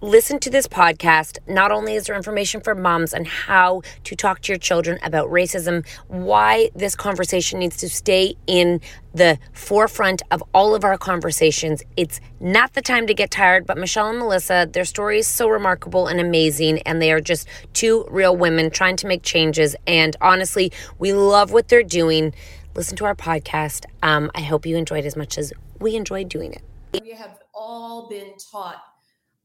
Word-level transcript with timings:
listen 0.00 0.38
to 0.40 0.50
this 0.50 0.66
podcast. 0.66 1.38
Not 1.48 1.72
only 1.72 1.94
is 1.94 2.04
there 2.04 2.16
information 2.16 2.60
for 2.60 2.74
moms 2.74 3.14
on 3.14 3.24
how 3.24 3.82
to 4.04 4.14
talk 4.14 4.40
to 4.42 4.52
your 4.52 4.58
children 4.58 4.98
about 5.02 5.30
racism, 5.30 5.86
why 6.08 6.70
this 6.74 6.94
conversation 6.94 7.58
needs 7.58 7.76
to 7.78 7.88
stay 7.88 8.36
in 8.46 8.80
the 9.14 9.38
forefront 9.52 10.22
of 10.30 10.42
all 10.52 10.74
of 10.74 10.84
our 10.84 10.98
conversations. 10.98 11.82
It's 11.96 12.20
not 12.40 12.74
the 12.74 12.82
time 12.82 13.06
to 13.06 13.14
get 13.14 13.30
tired, 13.30 13.66
but 13.66 13.78
Michelle 13.78 14.10
and 14.10 14.18
Melissa, 14.18 14.68
their 14.70 14.84
story 14.84 15.18
is 15.18 15.26
so 15.26 15.48
remarkable 15.48 16.06
and 16.06 16.20
amazing, 16.20 16.82
and 16.82 17.00
they 17.00 17.10
are 17.12 17.20
just 17.20 17.48
two 17.72 18.06
real 18.10 18.36
women 18.36 18.70
trying 18.70 18.96
to 18.96 19.06
make 19.06 19.22
changes. 19.22 19.74
And 19.86 20.14
honestly, 20.20 20.72
we 20.98 21.12
love 21.12 21.52
what 21.52 21.68
they're 21.68 21.82
doing. 21.82 22.34
Listen 22.74 22.96
to 22.98 23.06
our 23.06 23.14
podcast. 23.14 23.86
Um, 24.02 24.30
I 24.34 24.42
hope 24.42 24.66
you 24.66 24.76
enjoyed 24.76 25.06
as 25.06 25.16
much 25.16 25.38
as 25.38 25.52
we 25.80 25.96
enjoyed 25.96 26.28
doing 26.28 26.52
it. 26.52 26.62
We 27.02 27.12
have 27.12 27.38
all 27.54 28.08
been 28.08 28.34
taught 28.52 28.82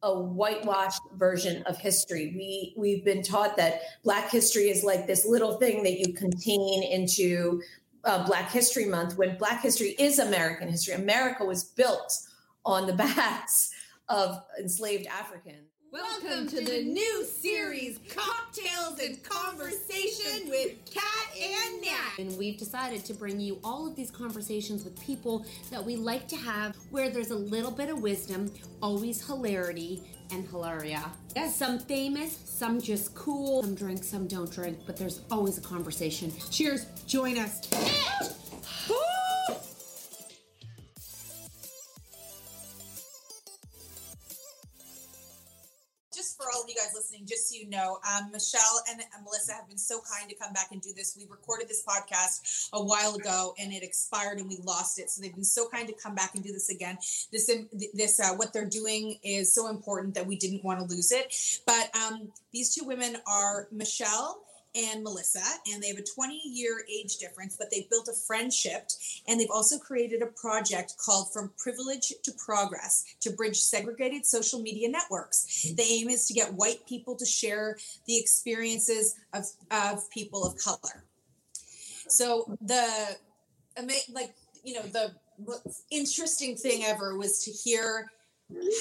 a 0.04 0.20
whitewashed 0.20 1.02
version 1.16 1.64
of 1.64 1.78
history. 1.78 2.34
We 2.36 2.74
we've 2.78 3.06
been 3.06 3.22
taught 3.24 3.58
that 3.58 3.82
Black 4.04 4.30
history 4.30 4.70
is 4.70 4.84
like 4.84 5.08
this 5.08 5.26
little 5.26 5.58
thing 5.58 5.84
that 5.84 6.00
you 6.00 6.14
contain 6.14 6.84
into 6.84 7.62
uh, 8.04 8.26
Black 8.26 8.50
History 8.52 8.86
Month. 8.86 9.18
When 9.18 9.38
Black 9.38 9.62
history 9.62 9.96
is 10.00 10.20
American 10.20 10.68
history, 10.68 10.96
America 10.96 11.46
was 11.46 11.64
built 11.64 12.18
on 12.66 12.88
the 12.88 12.94
backs 13.16 13.72
of 14.10 14.42
enslaved 14.60 15.08
Africans. 15.08 15.71
Welcome 15.92 16.48
to 16.48 16.64
the 16.64 16.84
new 16.86 17.26
series, 17.26 18.00
Cocktails 18.08 18.98
and 19.02 19.22
Conversation 19.24 20.50
with 20.50 20.78
Kat 20.90 21.04
and 21.38 21.82
Nat. 21.82 22.18
And 22.18 22.38
we've 22.38 22.58
decided 22.58 23.04
to 23.04 23.14
bring 23.14 23.42
you 23.42 23.60
all 23.62 23.86
of 23.86 23.98
these 23.98 24.10
conversations 24.10 24.86
with 24.86 24.98
people 25.02 25.46
that 25.70 25.84
we 25.84 25.98
like 25.98 26.30
to 26.30 26.38
have 26.38 26.78
where 26.92 27.10
there's 27.10 27.32
a 27.32 27.36
little 27.36 27.72
bit 27.72 27.90
of 27.90 28.02
wisdom, 28.02 28.50
always 28.82 29.28
hilarity 29.28 30.02
and 30.32 30.48
hilaria. 30.48 31.12
Yes. 31.36 31.58
Some 31.58 31.78
famous, 31.78 32.40
some 32.46 32.80
just 32.80 33.14
cool, 33.14 33.62
some 33.62 33.76
drink, 33.76 34.06
some 34.06 34.28
don't 34.28 34.50
drink, 34.50 34.80
but 34.86 34.96
there's 34.96 35.20
always 35.30 35.58
a 35.58 35.62
conversation. 35.62 36.32
Cheers, 36.52 36.86
join 37.06 37.38
us. 37.38 37.68
For 46.42 46.50
all 46.54 46.64
of 46.64 46.70
you 46.70 46.76
guys 46.76 46.92
listening, 46.96 47.26
just 47.26 47.50
so 47.50 47.56
you 47.56 47.70
know, 47.70 48.00
um, 48.10 48.32
Michelle 48.32 48.82
and 48.90 49.02
Melissa 49.24 49.54
have 49.54 49.68
been 49.68 49.78
so 49.78 50.02
kind 50.02 50.30
to 50.30 50.36
come 50.36 50.54
back 50.54 50.70
and 50.72 50.82
do 50.82 50.92
this. 50.96 51.16
We 51.18 51.28
recorded 51.30 51.68
this 51.68 51.84
podcast 51.86 52.70
a 52.74 52.84
while 52.84 53.16
ago 53.16 53.54
and 53.60 53.72
it 53.72 53.84
expired 53.84 54.40
and 54.40 54.50
we 54.50 54.58
lost 54.64 55.00
it. 55.00 55.10
So 55.10 55.22
they've 55.22 55.34
been 55.34 55.44
so 55.44 55.68
kind 55.70 55.88
to 55.88 55.94
come 55.94 56.16
back 56.16 56.36
and 56.36 56.44
do 56.44 56.52
this 56.52 56.70
again. 56.70 56.98
This, 57.32 57.52
this, 57.94 58.20
uh, 58.20 58.36
what 58.36 58.54
they're 58.54 58.70
doing 58.70 59.20
is 59.24 59.54
so 59.54 59.70
important 59.70 60.16
that 60.16 60.26
we 60.26 60.36
didn't 60.36 60.64
want 60.64 60.80
to 60.80 60.86
lose 60.86 61.12
it. 61.12 61.34
But 61.66 61.96
um, 61.96 62.32
these 62.52 62.74
two 62.74 62.86
women 62.86 63.18
are 63.28 63.68
Michelle 63.72 64.42
and 64.76 65.04
Melissa, 65.04 65.44
and 65.72 65.82
they 65.82 65.88
have 65.90 65.98
a 65.98 66.04
20 66.04 66.42
year 66.46 66.84
age 66.90 67.18
difference, 67.18 67.56
but 67.58 67.70
they've 67.72 67.90
built 67.90 68.08
a 68.08 68.14
friendship 68.14 68.90
and 69.28 69.40
they've 69.40 69.52
also 69.52 69.78
created 69.78 70.22
a 70.22 70.28
project 70.28 70.96
called 70.98 71.32
From 71.34 71.52
Privilege 71.58 72.14
to 72.24 72.32
Progress 72.34 73.06
to 73.22 73.32
bridge 73.32 73.58
segregated 73.58 74.26
social 74.26 74.62
media 74.62 74.90
networks. 74.90 75.66
Mm-hmm. 75.66 75.76
The 75.76 75.84
aim 75.84 76.10
is 76.10 76.28
to 76.28 76.34
get 76.34 76.54
white 76.54 76.86
people 76.88 77.16
to 77.16 77.26
share 77.26 77.78
the 78.08 78.18
experiences 78.18 79.16
of, 79.34 79.46
of 79.72 80.10
people 80.10 80.46
of 80.46 80.58
color. 80.58 81.04
So 82.08 82.58
the 82.62 83.18
like 84.12 84.34
you 84.64 84.74
know 84.74 84.82
the 84.82 85.14
interesting 85.90 86.56
thing 86.56 86.84
ever 86.84 87.18
was 87.18 87.44
to 87.46 87.52
hear 87.52 88.12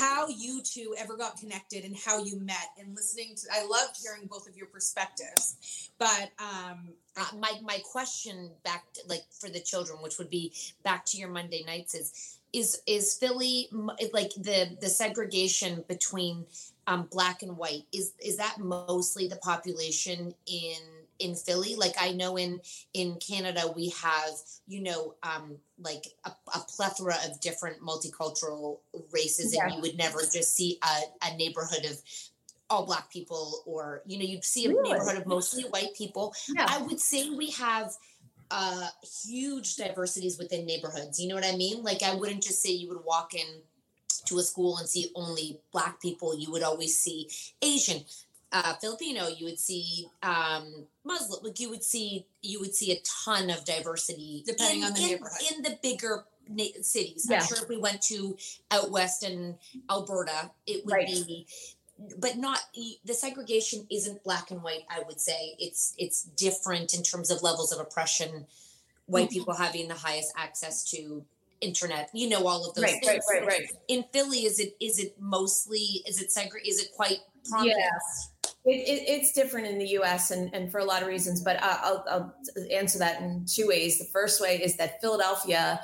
how 0.01 0.29
you 0.29 0.63
two 0.63 0.95
ever 0.99 1.17
got 1.17 1.39
connected 1.39 1.85
and 1.85 1.97
how 1.97 2.23
you 2.23 2.39
met 2.41 2.69
and 2.79 2.95
listening 2.95 3.35
to 3.37 3.47
i 3.53 3.65
loved 3.67 3.97
hearing 4.03 4.27
both 4.27 4.49
of 4.49 4.57
your 4.57 4.67
perspectives. 4.67 5.91
But 5.99 6.31
um 6.39 6.91
uh, 7.17 7.27
my 7.39 7.53
my 7.63 7.79
question 7.85 8.51
back 8.65 8.85
to, 8.95 9.01
like 9.09 9.25
for 9.31 9.49
the 9.49 9.61
children 9.61 9.99
which 10.03 10.19
would 10.19 10.31
be 10.31 10.53
back 10.85 11.05
to 11.07 11.19
your 11.19 11.29
monday 11.29 11.65
nights 11.67 11.95
is 11.95 12.39
is 12.53 12.83
is 12.87 13.15
philly 13.15 13.69
like 14.13 14.31
the 14.37 14.77
the 14.81 14.89
segregation 14.89 15.85
between 15.89 16.47
um 16.87 17.09
black 17.11 17.43
and 17.43 17.57
white 17.57 17.85
is 17.93 18.13
is 18.25 18.37
that 18.37 18.57
mostly 18.59 19.29
the 19.29 19.37
population 19.37 20.35
in 20.47 20.79
in 21.21 21.35
Philly. 21.35 21.77
Like 21.77 21.95
I 22.01 22.13
know 22.13 22.37
in 22.37 22.61
in 22.95 23.17
Canada 23.17 23.73
we 23.75 23.91
have 24.03 24.31
you 24.67 24.83
know 24.83 25.15
um, 25.23 25.57
like 25.79 26.05
a, 26.25 26.31
a, 26.55 26.61
plethora 26.75 27.17
of 27.29 27.41
different 27.41 27.81
multicultural 27.81 28.79
races, 29.13 29.55
yeah. 29.55 29.67
and 29.67 29.75
you 29.75 29.81
would 29.83 29.97
never 29.97 30.21
just 30.21 30.57
see 30.57 30.79
a, 30.83 31.27
a 31.29 31.37
neighborhood 31.37 31.85
of 31.85 32.01
all 32.69 32.87
black 32.87 33.11
people 33.11 33.63
or 33.67 34.03
you 34.07 34.19
know 34.19 34.25
you'd 34.25 34.45
see 34.45 34.67
a 34.67 34.69
really? 34.69 34.91
neighborhood 34.91 35.17
of 35.17 35.27
mostly 35.27 35.65
white 35.65 35.95
people. 35.97 36.35
Yeah. 36.55 36.67
I 36.69 36.83
would 36.83 37.01
say 37.01 37.31
we 37.31 37.51
have 37.53 37.93
uh 38.51 38.89
huge 39.25 39.77
diversities 39.77 40.39
within 40.39 40.67
neighborhoods. 40.67 41.21
You 41.21 41.29
know 41.29 41.35
what 41.35 41.47
I 41.47 41.57
mean? 41.57 41.83
Like 41.83 42.03
I 42.03 42.15
wouldn't 42.15 42.43
just 42.43 42.63
say 42.63 42.71
you 42.71 42.89
would 42.89 43.05
walk 43.05 43.35
in 43.35 43.63
to 44.27 44.39
a 44.39 44.43
school 44.43 44.79
and 44.79 44.89
see 44.89 45.11
only 45.15 45.61
black 45.73 46.01
people. 46.01 46.39
You 46.39 46.51
would 46.53 46.63
always 46.63 46.99
see 46.99 47.29
Asian, 47.63 48.05
uh, 48.53 48.75
Filipino, 48.81 49.29
you 49.29 49.45
would 49.47 49.59
see 49.61 50.07
um, 50.23 50.87
Muslim, 51.05 51.45
like 51.45 51.61
you 51.61 51.71
would 51.71 51.85
see 51.85 52.27
you 52.43 52.59
would 52.61 52.75
see 52.75 52.93
a 52.93 53.01
ton 53.25 53.49
of 53.51 53.65
diversity 53.65 54.43
depending 54.47 54.81
in, 54.81 54.85
on 54.87 54.93
the 54.95 55.01
in, 55.03 55.07
neighborhood 55.09 55.39
in 55.57 55.63
the 55.63 55.79
bigger 55.83 56.25
na- 56.49 56.65
cities. 56.83 57.27
Yeah. 57.31 57.39
I'm 57.41 57.47
sure 57.47 57.59
if 57.59 57.69
we 57.69 57.77
went 57.79 58.03
to 58.03 58.37
out 58.71 58.91
west 58.91 59.23
in 59.23 59.57
Alberta, 59.89 60.51
it 60.67 60.85
would 60.85 60.93
Right. 60.95 61.07
be, 61.07 61.47
but 62.19 62.39
not 62.39 62.59
the 63.05 63.15
segregation 63.15 63.87
isn't 63.91 64.25
black 64.25 64.51
and 64.51 64.63
white. 64.63 64.85
I 64.91 65.03
would 65.07 65.21
say 65.21 65.55
it's 65.59 65.95
it's 65.99 66.23
different 66.25 66.95
in 66.95 67.03
terms 67.03 67.31
of 67.31 67.43
levels 67.43 67.73
of 67.73 67.79
oppression. 67.79 68.47
White 69.07 69.25
Mm-hmm. 69.29 69.33
people 69.39 69.55
having 69.55 69.89
the 69.89 69.95
highest 69.95 70.33
access 70.37 70.85
to 70.93 71.25
internet, 71.61 72.09
you 72.15 72.29
know, 72.29 72.47
all 72.47 72.65
of 72.69 72.75
those 72.75 72.85
Right, 72.85 73.05
things. 73.05 73.25
right, 73.31 73.41
right, 73.43 73.61
right. 73.61 73.71
In 73.89 74.05
Philly, 74.13 74.47
is 74.47 74.59
it 74.59 74.77
is 74.81 74.99
it 74.99 75.15
mostly 75.21 76.03
is 76.07 76.21
it 76.23 76.29
segre- 76.31 76.65
is 76.67 76.81
it 76.81 76.91
quite 76.97 77.19
prominent? 77.49 77.77
Yes. 77.79 78.31
It, 78.65 78.77
it, 78.89 79.09
it's 79.09 79.33
different 79.33 79.69
in 79.69 79.79
the 79.79 79.87
U.S. 79.89 80.31
and, 80.31 80.53
and 80.55 80.71
for 80.71 80.79
a 80.79 80.85
lot 80.85 81.03
of 81.03 81.09
reasons, 81.09 81.43
but 81.43 81.59
I'll, 81.63 82.05
I'll 82.09 82.35
answer 82.71 82.99
that 82.99 83.23
in 83.23 83.47
two 83.47 83.67
ways. 83.67 83.99
The 83.99 84.05
first 84.05 84.41
way 84.41 84.61
is 84.63 84.77
that 84.77 85.01
Philadelphia 85.01 85.81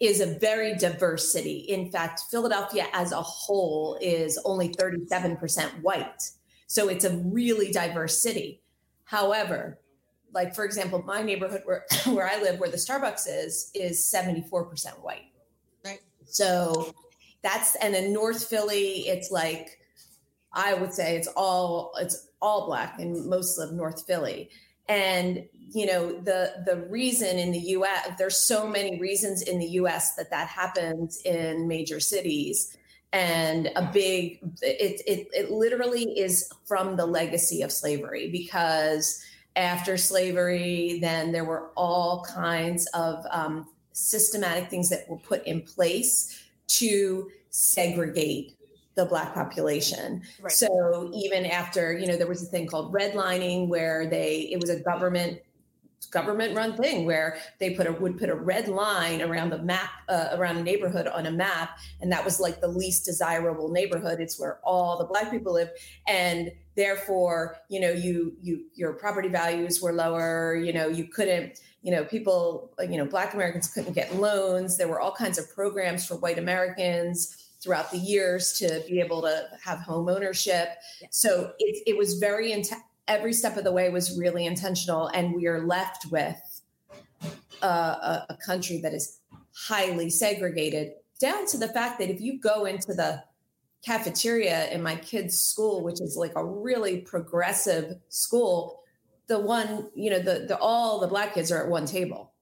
is 0.00 0.20
a 0.20 0.26
very 0.38 0.74
diverse 0.74 1.32
city. 1.32 1.58
In 1.58 1.90
fact, 1.90 2.22
Philadelphia 2.30 2.86
as 2.92 3.12
a 3.12 3.22
whole 3.22 3.96
is 4.00 4.38
only 4.44 4.68
37% 4.70 5.82
white. 5.82 6.30
So 6.66 6.88
it's 6.88 7.04
a 7.04 7.16
really 7.16 7.70
diverse 7.70 8.20
city. 8.20 8.60
However, 9.04 9.78
like 10.34 10.54
for 10.54 10.64
example, 10.64 11.02
my 11.02 11.22
neighborhood 11.22 11.62
where, 11.64 11.86
where 12.06 12.28
I 12.28 12.42
live, 12.42 12.60
where 12.60 12.70
the 12.70 12.76
Starbucks 12.76 13.26
is, 13.28 13.70
is 13.74 14.00
74% 14.00 15.02
white. 15.02 15.32
right 15.84 16.00
So 16.26 16.92
that's 17.42 17.76
and 17.76 17.94
in 17.94 18.12
North 18.12 18.44
Philly, 18.44 19.08
it's 19.08 19.30
like 19.30 19.78
I 20.52 20.74
would 20.74 20.92
say 20.92 21.16
it's 21.16 21.28
all 21.36 21.92
it's 22.00 22.28
all 22.40 22.66
black 22.66 22.98
in 22.98 23.28
most 23.28 23.58
of 23.58 23.72
North 23.72 24.06
Philly. 24.06 24.50
And 24.88 25.44
you 25.72 25.86
know 25.86 26.12
the 26.12 26.62
the 26.64 26.86
reason 26.88 27.38
in 27.38 27.50
the 27.50 27.58
U.S. 27.58 28.10
There's 28.18 28.36
so 28.36 28.68
many 28.68 29.00
reasons 29.00 29.42
in 29.42 29.58
the 29.58 29.66
U.S. 29.66 30.14
that 30.14 30.30
that 30.30 30.48
happens 30.48 31.20
in 31.24 31.66
major 31.66 31.98
cities, 31.98 32.76
and 33.12 33.70
a 33.74 33.90
big 33.92 34.38
it 34.62 35.02
it 35.06 35.28
it 35.32 35.50
literally 35.50 36.04
is 36.18 36.48
from 36.66 36.96
the 36.96 37.06
legacy 37.06 37.62
of 37.62 37.72
slavery 37.72 38.30
because 38.30 39.20
after 39.56 39.96
slavery, 39.96 40.98
then 41.00 41.32
there 41.32 41.44
were 41.44 41.70
all 41.76 42.24
kinds 42.24 42.86
of 42.88 43.24
um, 43.30 43.66
systematic 43.92 44.68
things 44.68 44.90
that 44.90 45.08
were 45.08 45.16
put 45.16 45.44
in 45.46 45.62
place 45.62 46.42
to 46.68 47.30
segregate 47.50 48.55
the 48.96 49.04
black 49.04 49.34
population. 49.34 50.22
Right. 50.40 50.50
So 50.50 51.10
even 51.14 51.46
after, 51.46 51.96
you 51.96 52.06
know, 52.06 52.16
there 52.16 52.26
was 52.26 52.42
a 52.42 52.46
thing 52.46 52.66
called 52.66 52.92
redlining 52.92 53.68
where 53.68 54.06
they 54.06 54.48
it 54.50 54.60
was 54.60 54.70
a 54.70 54.80
government 54.80 55.40
government 56.10 56.56
run 56.56 56.76
thing 56.76 57.04
where 57.04 57.36
they 57.58 57.70
put 57.70 57.86
a 57.86 57.92
would 57.92 58.18
put 58.18 58.30
a 58.30 58.34
red 58.34 58.68
line 58.68 59.20
around 59.22 59.50
the 59.50 59.58
map 59.58 59.90
uh, 60.08 60.28
around 60.32 60.56
a 60.56 60.62
neighborhood 60.62 61.06
on 61.06 61.26
a 61.26 61.30
map 61.30 61.78
and 62.00 62.10
that 62.12 62.24
was 62.24 62.38
like 62.38 62.60
the 62.60 62.68
least 62.68 63.04
desirable 63.04 63.70
neighborhood. 63.70 64.20
It's 64.20 64.38
where 64.38 64.58
all 64.62 64.98
the 64.98 65.04
black 65.04 65.30
people 65.30 65.54
live. 65.54 65.70
And 66.06 66.52
therefore 66.74 67.56
you 67.68 67.80
know 67.80 67.90
you 67.90 68.34
you 68.40 68.64
your 68.74 68.94
property 68.94 69.28
values 69.28 69.82
were 69.82 69.92
lower. 69.92 70.56
You 70.56 70.72
know 70.72 70.88
you 70.88 71.04
couldn't 71.04 71.60
you 71.82 71.92
know 71.92 72.04
people 72.04 72.72
you 72.80 72.96
know 72.96 73.04
black 73.04 73.34
americans 73.34 73.68
couldn't 73.68 73.92
get 73.92 74.14
loans. 74.16 74.78
There 74.78 74.88
were 74.88 75.00
all 75.00 75.12
kinds 75.12 75.38
of 75.38 75.52
programs 75.54 76.06
for 76.06 76.16
white 76.16 76.38
americans 76.38 77.45
throughout 77.66 77.90
the 77.90 77.98
years 77.98 78.52
to 78.52 78.80
be 78.88 79.00
able 79.00 79.20
to 79.22 79.48
have 79.60 79.80
home 79.80 80.08
ownership. 80.08 80.68
So 81.10 81.52
it, 81.58 81.82
it 81.84 81.98
was 81.98 82.14
very 82.14 82.52
every 83.08 83.32
step 83.32 83.56
of 83.56 83.64
the 83.64 83.72
way 83.72 83.90
was 83.90 84.16
really 84.16 84.46
intentional 84.46 85.08
and 85.08 85.34
we 85.34 85.48
are 85.48 85.66
left 85.66 86.06
with 86.12 86.62
uh, 87.62 87.66
a, 87.66 88.26
a 88.30 88.38
country 88.44 88.78
that 88.80 88.94
is 88.94 89.18
highly 89.52 90.08
segregated 90.10 90.92
down 91.18 91.44
to 91.46 91.58
the 91.58 91.68
fact 91.68 91.98
that 91.98 92.08
if 92.08 92.20
you 92.20 92.38
go 92.38 92.66
into 92.66 92.94
the 92.94 93.22
cafeteria 93.84 94.70
in 94.70 94.82
my 94.82 94.96
kids 94.96 95.40
school 95.40 95.82
which 95.82 96.00
is 96.00 96.16
like 96.16 96.32
a 96.36 96.44
really 96.44 97.00
progressive 97.00 97.96
school 98.08 98.82
the 99.28 99.38
one 99.38 99.88
you 99.94 100.10
know 100.10 100.18
the, 100.18 100.46
the 100.46 100.58
all 100.58 101.00
the 101.00 101.06
black 101.06 101.34
kids 101.34 101.50
are 101.50 101.62
at 101.62 101.70
one 101.70 101.86
table 101.86 102.32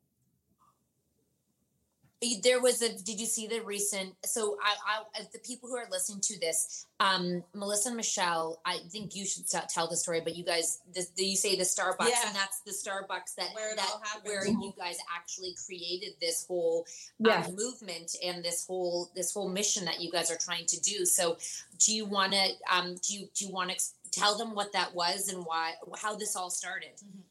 there 2.43 2.61
was 2.61 2.83
a 2.83 2.89
did 3.03 3.19
you 3.21 3.27
see 3.27 3.47
the 3.47 3.61
recent 3.63 4.15
so 4.25 4.57
i 4.63 4.75
i 5.19 5.23
the 5.33 5.39
people 5.41 5.69
who 5.69 5.77
are 5.77 5.89
listening 5.91 6.21
to 6.21 6.39
this 6.41 6.87
um 7.01 7.43
melissa 7.55 7.89
and 7.89 7.97
michelle 7.97 8.61
i 8.65 8.79
think 8.91 9.15
you 9.15 9.25
should 9.27 9.45
tell 9.69 9.87
the 9.89 9.97
story 9.97 10.21
but 10.21 10.35
you 10.37 10.45
guys 10.45 10.81
this, 10.95 11.11
you 11.17 11.37
say 11.37 11.57
the 11.57 11.65
starbucks 11.65 12.09
Yeah. 12.09 12.27
and 12.29 12.35
that's 12.37 12.61
the 12.61 12.73
starbucks 12.73 13.35
that 13.37 13.51
Where 13.55 13.75
that 13.77 13.91
where 14.23 14.47
you 14.47 14.73
guys 14.79 14.97
actually 15.15 15.55
created 15.67 16.13
this 16.21 16.45
whole 16.47 16.87
Yeah. 17.19 17.45
um, 17.47 17.55
movement 17.57 18.17
and 18.25 18.45
this 18.45 18.67
whole 18.67 19.11
this 19.15 19.33
whole 19.33 19.49
mission 19.49 19.85
that 19.85 20.01
you 20.01 20.11
guys 20.11 20.31
are 20.31 20.39
trying 20.39 20.67
to 20.67 20.81
do 20.81 21.05
so 21.05 21.37
do 21.79 21.95
you 21.95 22.05
want 22.07 22.33
to 22.33 22.45
um 22.73 22.95
do 23.07 23.15
you 23.15 23.29
do 23.35 23.47
you 23.47 23.53
want 23.53 23.71
to 23.71 23.77
tell 24.13 24.39
them 24.39 24.55
what 24.55 24.73
that 24.73 24.95
was 24.95 25.29
and 25.29 25.45
why 25.45 25.73
how 26.01 26.15
this 26.15 26.37
all 26.37 26.51
started 26.51 26.91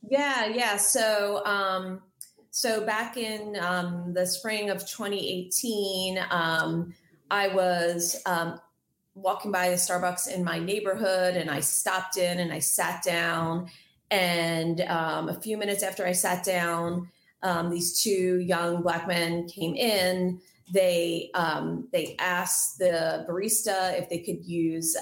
Yeah, 0.10 0.48
yeah. 0.48 0.76
So, 0.78 1.44
um, 1.46 2.02
so 2.56 2.86
back 2.86 3.18
in 3.18 3.58
um, 3.60 4.14
the 4.14 4.28
spring 4.28 4.70
of 4.70 4.82
2018, 4.82 6.24
um, 6.30 6.94
I 7.32 7.48
was 7.48 8.22
um, 8.28 8.60
walking 9.16 9.52
by 9.52 9.72
the 9.72 9.76
Starbucks 9.76 10.32
in 10.32 10.44
my 10.44 10.60
neighborhood, 10.60 11.36
and 11.36 11.50
I 11.50 11.62
stopped 11.62 12.16
in 12.16 12.40
and 12.40 12.54
I 12.54 12.60
sat 12.60 13.02
down. 13.02 13.72
And 14.12 14.82
um, 14.82 15.30
a 15.30 15.34
few 15.42 15.58
minutes 15.58 15.82
after 15.82 16.06
I 16.06 16.12
sat 16.12 16.44
down, 16.44 17.10
um, 17.42 17.72
these 17.72 18.04
two 18.04 18.40
young 18.42 18.84
black 18.84 19.08
men 19.08 19.48
came 19.48 19.74
in. 19.74 20.40
They 20.72 21.32
um, 21.34 21.88
they 21.92 22.16
asked 22.20 22.78
the 22.78 23.26
barista 23.28 24.00
if 24.00 24.10
they 24.10 24.20
could 24.20 24.46
use 24.46 24.96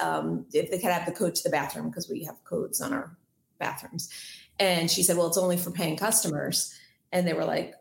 if 0.54 0.72
they 0.72 0.80
could 0.80 0.90
have 0.90 1.06
the 1.06 1.12
code 1.12 1.36
to 1.36 1.44
the 1.44 1.50
bathroom 1.50 1.90
because 1.90 2.10
we 2.10 2.24
have 2.24 2.42
codes 2.46 2.80
on 2.80 2.94
our 2.94 3.18
bathrooms. 3.60 4.10
And 4.58 4.90
she 4.90 5.04
said, 5.04 5.18
Well, 5.18 5.28
it's 5.28 5.38
only 5.38 5.58
for 5.58 5.72
paying 5.72 5.98
customers. 5.98 6.74
And 7.12 7.28
they 7.28 7.34
were 7.34 7.46
like, 7.46 7.74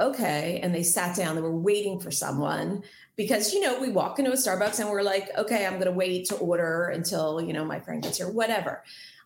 Okay. 0.00 0.60
And 0.62 0.72
they 0.72 0.84
sat 0.84 1.16
down, 1.16 1.34
they 1.34 1.42
were 1.42 1.56
waiting 1.56 1.98
for 1.98 2.12
someone 2.12 2.84
because, 3.16 3.52
you 3.52 3.60
know, 3.60 3.80
we 3.80 3.90
walk 3.90 4.20
into 4.20 4.30
a 4.30 4.36
Starbucks 4.36 4.78
and 4.78 4.90
we're 4.90 5.02
like, 5.02 5.28
Okay, 5.36 5.66
I'm 5.66 5.74
going 5.74 5.86
to 5.86 5.92
wait 5.92 6.26
to 6.28 6.36
order 6.36 6.86
until, 6.88 7.40
you 7.40 7.52
know, 7.52 7.64
my 7.64 7.80
friend 7.80 8.02
gets 8.02 8.18
here, 8.18 8.30
whatever. 8.30 8.84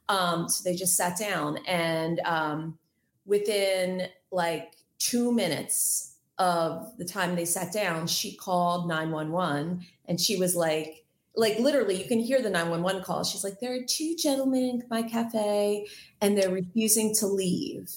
Um, 0.08 0.48
so 0.48 0.62
they 0.64 0.74
just 0.74 0.96
sat 0.96 1.18
down. 1.18 1.58
And 1.66 2.20
um, 2.20 2.78
within 3.26 4.08
like 4.30 4.72
two 4.98 5.32
minutes 5.32 6.14
of 6.38 6.96
the 6.98 7.04
time 7.04 7.36
they 7.36 7.44
sat 7.44 7.72
down, 7.72 8.06
she 8.06 8.34
called 8.34 8.88
911 8.88 9.84
and 10.06 10.20
she 10.20 10.36
was 10.36 10.56
like, 10.56 11.04
like 11.34 11.58
literally 11.58 12.00
you 12.00 12.06
can 12.06 12.20
hear 12.20 12.42
the 12.42 12.50
911 12.50 13.02
call 13.02 13.24
she's 13.24 13.42
like 13.42 13.58
there 13.60 13.74
are 13.74 13.82
two 13.86 14.14
gentlemen 14.16 14.62
in 14.62 14.84
my 14.90 15.02
cafe 15.02 15.86
and 16.20 16.36
they're 16.36 16.50
refusing 16.50 17.14
to 17.14 17.26
leave 17.26 17.90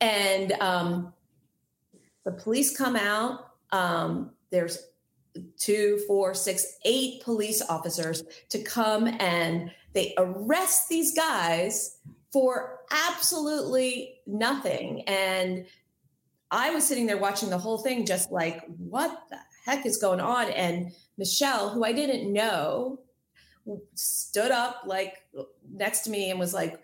and 0.00 0.52
um, 0.52 1.12
the 2.24 2.32
police 2.32 2.76
come 2.76 2.96
out 2.96 3.46
um, 3.72 4.30
there's 4.50 4.78
two 5.58 6.00
four 6.06 6.34
six 6.34 6.78
eight 6.84 7.22
police 7.22 7.62
officers 7.68 8.22
to 8.48 8.62
come 8.62 9.06
and 9.20 9.70
they 9.92 10.14
arrest 10.18 10.88
these 10.88 11.14
guys 11.14 11.98
for 12.32 12.80
absolutely 12.90 14.14
nothing. 14.26 15.02
And 15.02 15.66
i 16.50 16.70
was 16.70 16.86
sitting 16.86 17.06
there 17.06 17.18
watching 17.18 17.50
the 17.50 17.58
whole 17.58 17.78
thing 17.78 18.06
just 18.06 18.30
like 18.30 18.64
what 18.78 19.24
the 19.30 19.38
heck 19.64 19.84
is 19.84 19.98
going 19.98 20.20
on? 20.20 20.48
And 20.50 20.92
michelle 21.18 21.70
who 21.70 21.82
i 21.84 21.92
didn't 21.92 22.32
know 22.32 23.00
stood 23.94 24.50
up 24.50 24.82
like 24.86 25.14
next 25.72 26.02
to 26.02 26.10
me 26.10 26.30
and 26.30 26.38
was 26.38 26.54
like 26.54 26.80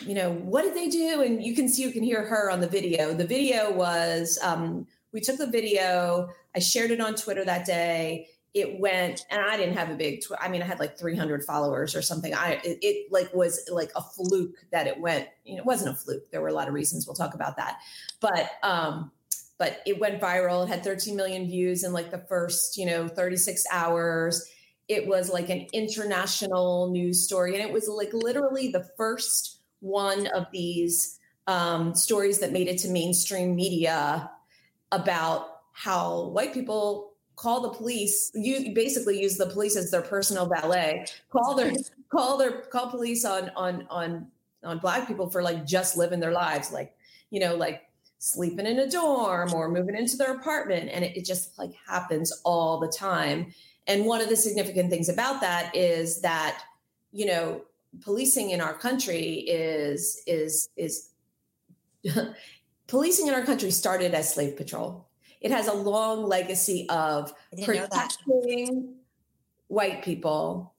you 0.00 0.14
know 0.14 0.32
what 0.32 0.62
did 0.62 0.74
they 0.74 0.88
do? 0.88 1.22
And 1.22 1.42
you 1.42 1.54
can 1.54 1.68
see 1.68 1.82
you 1.82 1.90
can 1.90 2.02
hear 2.02 2.24
her 2.24 2.50
on 2.50 2.60
the 2.60 2.68
video. 2.68 3.12
The 3.14 3.26
video 3.26 3.72
was 3.72 4.38
um, 4.42 4.86
we 5.16 5.22
took 5.22 5.38
the 5.38 5.46
video 5.46 6.28
i 6.54 6.58
shared 6.58 6.90
it 6.90 7.00
on 7.00 7.14
twitter 7.14 7.44
that 7.44 7.66
day. 7.66 8.28
It 8.52 8.78
went 8.78 9.24
and 9.30 9.40
i 9.40 9.56
didn't 9.56 9.76
have 9.76 9.90
a 9.90 9.94
big 9.94 10.20
tw- 10.22 10.40
i 10.40 10.48
mean 10.48 10.62
i 10.62 10.66
had 10.66 10.78
like 10.78 10.98
300 10.98 11.42
followers 11.42 11.96
or 11.96 12.02
something. 12.02 12.34
I 12.34 12.60
it, 12.64 12.78
it 12.82 13.12
like 13.12 13.32
was 13.34 13.68
like 13.72 13.90
a 13.96 14.02
fluke 14.02 14.56
that 14.72 14.86
it 14.86 15.00
went 15.00 15.28
you 15.44 15.54
know 15.54 15.60
it 15.60 15.66
wasn't 15.66 15.94
a 15.94 15.98
fluke. 15.98 16.30
There 16.30 16.42
were 16.42 16.48
a 16.48 16.52
lot 16.52 16.68
of 16.68 16.74
reasons. 16.74 17.06
We'll 17.06 17.16
talk 17.16 17.34
about 17.34 17.56
that. 17.56 17.78
But 18.20 18.50
um 18.62 19.10
but 19.58 19.80
it 19.86 19.98
went 19.98 20.20
viral. 20.20 20.64
It 20.64 20.68
had 20.68 20.84
13 20.84 21.16
million 21.16 21.46
views 21.46 21.82
in 21.82 21.94
like 21.94 22.10
the 22.10 22.18
first 22.28 22.76
you 22.76 22.84
know 22.84 23.08
36 23.08 23.64
hours. 23.72 24.46
It 24.88 25.06
was 25.06 25.30
like 25.30 25.48
an 25.48 25.66
international 25.72 26.90
news 26.90 27.24
story. 27.24 27.54
And 27.54 27.66
it 27.66 27.72
was 27.72 27.88
like 27.88 28.12
literally 28.12 28.68
the 28.68 28.88
first 28.96 29.55
one 29.86 30.26
of 30.28 30.46
these 30.52 31.18
um, 31.46 31.94
stories 31.94 32.38
that 32.40 32.52
made 32.52 32.68
it 32.68 32.78
to 32.78 32.88
mainstream 32.88 33.54
media 33.54 34.30
about 34.92 35.60
how 35.72 36.28
white 36.28 36.52
people 36.52 37.12
call 37.36 37.60
the 37.60 37.68
police 37.68 38.30
you 38.34 38.72
basically 38.72 39.20
use 39.20 39.36
the 39.36 39.46
police 39.46 39.76
as 39.76 39.90
their 39.90 40.00
personal 40.00 40.46
valet 40.46 41.04
call 41.30 41.54
their 41.54 41.70
call 42.10 42.38
their 42.38 42.62
call 42.62 42.88
police 42.88 43.26
on 43.26 43.50
on 43.56 43.86
on 43.90 44.26
on 44.64 44.78
black 44.78 45.06
people 45.06 45.28
for 45.28 45.42
like 45.42 45.66
just 45.66 45.98
living 45.98 46.18
their 46.18 46.32
lives 46.32 46.72
like 46.72 46.94
you 47.30 47.38
know 47.38 47.54
like 47.54 47.86
sleeping 48.18 48.66
in 48.66 48.78
a 48.78 48.90
dorm 48.90 49.52
or 49.54 49.68
moving 49.68 49.96
into 49.96 50.16
their 50.16 50.34
apartment. 50.34 50.90
And 50.92 51.04
it, 51.04 51.16
it 51.16 51.24
just 51.24 51.56
like 51.58 51.70
happens 51.86 52.32
all 52.44 52.80
the 52.80 52.88
time. 52.88 53.54
And 53.86 54.04
one 54.04 54.20
of 54.20 54.28
the 54.28 54.36
significant 54.36 54.90
things 54.90 55.08
about 55.08 55.40
that 55.42 55.74
is 55.74 56.20
that 56.22 56.62
you 57.12 57.26
know 57.26 57.62
policing 58.02 58.50
in 58.50 58.60
our 58.60 58.74
country 58.74 59.44
is 59.46 60.22
is 60.26 60.68
is 60.76 61.10
policing 62.86 63.26
in 63.26 63.34
our 63.34 63.44
country 63.44 63.70
started 63.70 64.14
as 64.14 64.32
slave 64.32 64.56
patrol 64.56 65.08
it 65.40 65.50
has 65.50 65.68
a 65.68 65.74
long 65.74 66.24
legacy 66.24 66.86
of 66.88 67.32
I 67.52 67.56
didn't 67.56 67.74
know 67.74 67.86
that. 67.92 68.16
protecting 68.26 68.94
white 69.68 70.02
people 70.02 70.74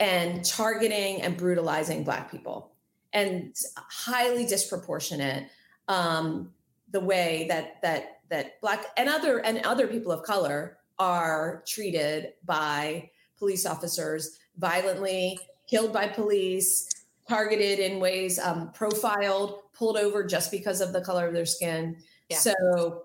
and 0.00 0.44
targeting 0.44 1.22
and 1.22 1.36
brutalizing 1.36 2.04
black 2.04 2.30
people 2.30 2.72
and 3.12 3.54
highly 3.76 4.46
disproportionate 4.46 5.48
um, 5.88 6.52
the 6.90 7.00
way 7.00 7.46
that 7.48 7.80
that 7.82 8.20
that 8.30 8.60
black 8.60 8.84
and 8.96 9.08
other 9.08 9.38
and 9.38 9.64
other 9.64 9.86
people 9.86 10.12
of 10.12 10.22
color 10.22 10.78
are 10.98 11.62
treated 11.66 12.32
by 12.44 13.10
police 13.38 13.64
officers 13.64 14.38
violently 14.56 15.38
killed 15.68 15.92
by 15.92 16.08
police 16.08 16.88
targeted 17.28 17.78
in 17.78 18.00
ways 18.00 18.38
um, 18.38 18.70
profiled 18.72 19.60
pulled 19.72 19.96
over 19.98 20.24
just 20.24 20.50
because 20.50 20.80
of 20.80 20.92
the 20.92 21.00
color 21.00 21.26
of 21.28 21.34
their 21.34 21.46
skin 21.46 21.96
Yeah. 22.28 22.38
so 22.38 23.02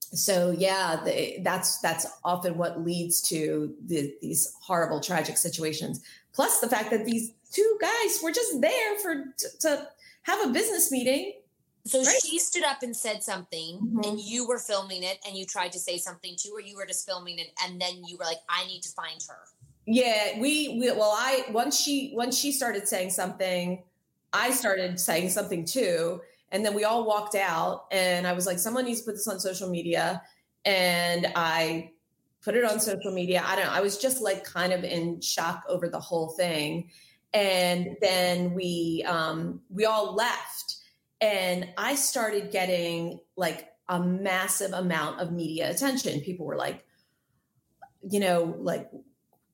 so 0.00 0.50
yeah 0.52 1.00
the, 1.04 1.38
that's 1.42 1.78
that's 1.80 2.06
often 2.22 2.56
what 2.56 2.84
leads 2.84 3.20
to 3.22 3.74
the, 3.86 4.14
these 4.22 4.52
horrible 4.62 5.00
tragic 5.00 5.36
situations 5.36 6.02
plus 6.32 6.60
the 6.60 6.68
fact 6.68 6.90
that 6.90 7.04
these 7.04 7.32
two 7.50 7.78
guys 7.80 8.20
were 8.22 8.30
just 8.30 8.60
there 8.60 8.98
for 8.98 9.34
to, 9.38 9.58
to 9.60 9.88
have 10.22 10.48
a 10.48 10.52
business 10.52 10.92
meeting 10.92 11.32
So 11.86 12.02
Right. 12.02 12.20
she 12.24 12.38
stood 12.40 12.64
up 12.64 12.82
and 12.82 12.96
said 12.96 13.22
something, 13.22 13.78
Mhm. 13.78 14.06
and 14.06 14.18
you 14.20 14.44
were 14.48 14.58
filming 14.58 15.04
it, 15.04 15.18
and 15.24 15.36
you 15.38 15.46
tried 15.46 15.70
to 15.70 15.78
say 15.78 15.98
something 15.98 16.34
too, 16.36 16.50
or 16.52 16.60
you 16.60 16.74
were 16.74 16.84
just 16.84 17.06
filming 17.06 17.38
it, 17.38 17.50
and 17.62 17.80
then 17.80 18.02
you 18.04 18.16
were 18.18 18.24
like, 18.24 18.42
"I 18.48 18.66
need 18.66 18.82
to 18.82 18.88
find 18.90 19.22
her." 19.30 19.38
Yeah, 19.86 20.40
we, 20.40 20.78
we 20.80 20.90
well, 20.90 21.14
I 21.16 21.44
once 21.50 21.80
she 21.80 22.12
once 22.14 22.36
she 22.36 22.50
started 22.50 22.88
saying 22.88 23.10
something, 23.10 23.84
I 24.32 24.50
started 24.50 24.98
saying 24.98 25.30
something 25.30 25.64
too, 25.64 26.20
and 26.50 26.64
then 26.64 26.74
we 26.74 26.82
all 26.84 27.06
walked 27.06 27.36
out, 27.36 27.86
and 27.92 28.26
I 28.26 28.32
was 28.32 28.46
like, 28.46 28.58
someone 28.58 28.84
needs 28.84 29.00
to 29.00 29.06
put 29.06 29.12
this 29.12 29.28
on 29.28 29.38
social 29.38 29.70
media, 29.70 30.22
and 30.64 31.28
I 31.36 31.92
put 32.42 32.56
it 32.56 32.64
on 32.64 32.80
social 32.80 33.12
media. 33.12 33.44
I 33.46 33.54
don't. 33.54 33.66
know 33.66 33.72
I 33.72 33.80
was 33.80 33.96
just 33.96 34.20
like 34.20 34.42
kind 34.42 34.72
of 34.72 34.82
in 34.82 35.20
shock 35.20 35.62
over 35.68 35.88
the 35.88 36.00
whole 36.00 36.30
thing, 36.30 36.90
and 37.32 37.96
then 38.00 38.54
we 38.54 39.04
um, 39.06 39.60
we 39.70 39.84
all 39.84 40.16
left, 40.16 40.78
and 41.20 41.68
I 41.78 41.94
started 41.94 42.50
getting 42.50 43.20
like 43.36 43.68
a 43.88 44.02
massive 44.02 44.72
amount 44.72 45.20
of 45.20 45.30
media 45.30 45.70
attention. 45.70 46.20
People 46.22 46.44
were 46.44 46.56
like, 46.56 46.84
you 48.10 48.18
know, 48.18 48.56
like 48.58 48.90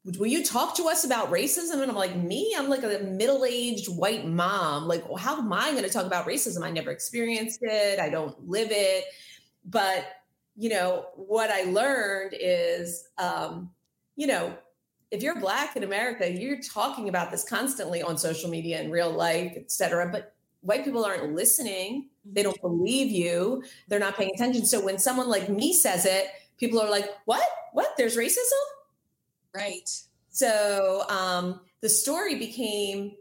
will 0.05 0.27
you 0.27 0.45
talk 0.45 0.77
to 0.77 0.89
us 0.89 1.05
about 1.05 1.31
racism? 1.31 1.81
And 1.81 1.91
I'm 1.91 1.97
like, 1.97 2.17
me? 2.17 2.55
I'm 2.59 2.69
like 2.69 2.83
a 2.83 2.99
middle 3.05 3.45
aged 3.45 3.89
white 3.89 4.27
mom. 4.27 4.89
Like, 4.89 5.09
well, 5.09 5.17
how 5.17 5.39
am 5.39 5.53
I 5.53 5.71
going 5.71 5.85
to 5.85 5.91
talk 5.91 6.07
about 6.07 6.27
racism? 6.27 6.63
I 6.63 6.71
never 6.71 6.91
experienced 6.91 7.61
it, 7.63 8.01
I 8.01 8.09
don't 8.09 8.49
live 8.49 8.69
it. 8.71 9.05
But, 9.65 10.05
you 10.57 10.71
know, 10.71 11.07
what 11.15 11.51
I 11.51 11.63
learned 11.65 12.35
is, 12.39 13.09
um, 13.19 13.71
you 14.17 14.27
know, 14.27 14.55
if 15.13 15.23
you're 15.23 15.39
black 15.39 15.77
in 15.77 15.85
America, 15.85 16.31
you're 16.31 16.61
talking 16.61 17.09
about 17.09 17.31
this 17.31 17.45
constantly 17.45 18.03
on 18.03 18.19
social 18.19 18.51
media 18.51 18.81
in 18.81 18.91
real 18.91 19.11
life, 19.11 19.53
et 19.57 19.71
cetera. 19.71 20.11
But 20.11 20.35
white 20.63 20.85
people 20.85 21.05
aren't 21.05 21.35
listening. 21.35 22.09
They 22.25 22.43
don't 22.43 22.61
believe 22.61 23.11
you. 23.11 23.63
They're 23.89 23.99
not 24.01 24.17
paying 24.17 24.33
attention. 24.35 24.65
So 24.65 24.85
when 24.85 24.99
someone 24.99 25.29
like 25.29 25.49
me 25.49 25.75
says 25.75 26.07
it, 26.07 26.29
people 26.59 26.81
are 26.81 26.91
like, 26.91 27.09
what? 27.27 27.47
What? 27.73 27.95
There's 27.97 28.17
racism? 28.17 28.63
Right. 29.55 29.89
So 30.31 31.05
um, 31.09 31.61
the 31.81 31.89
story 31.89 32.37
became, 32.37 33.13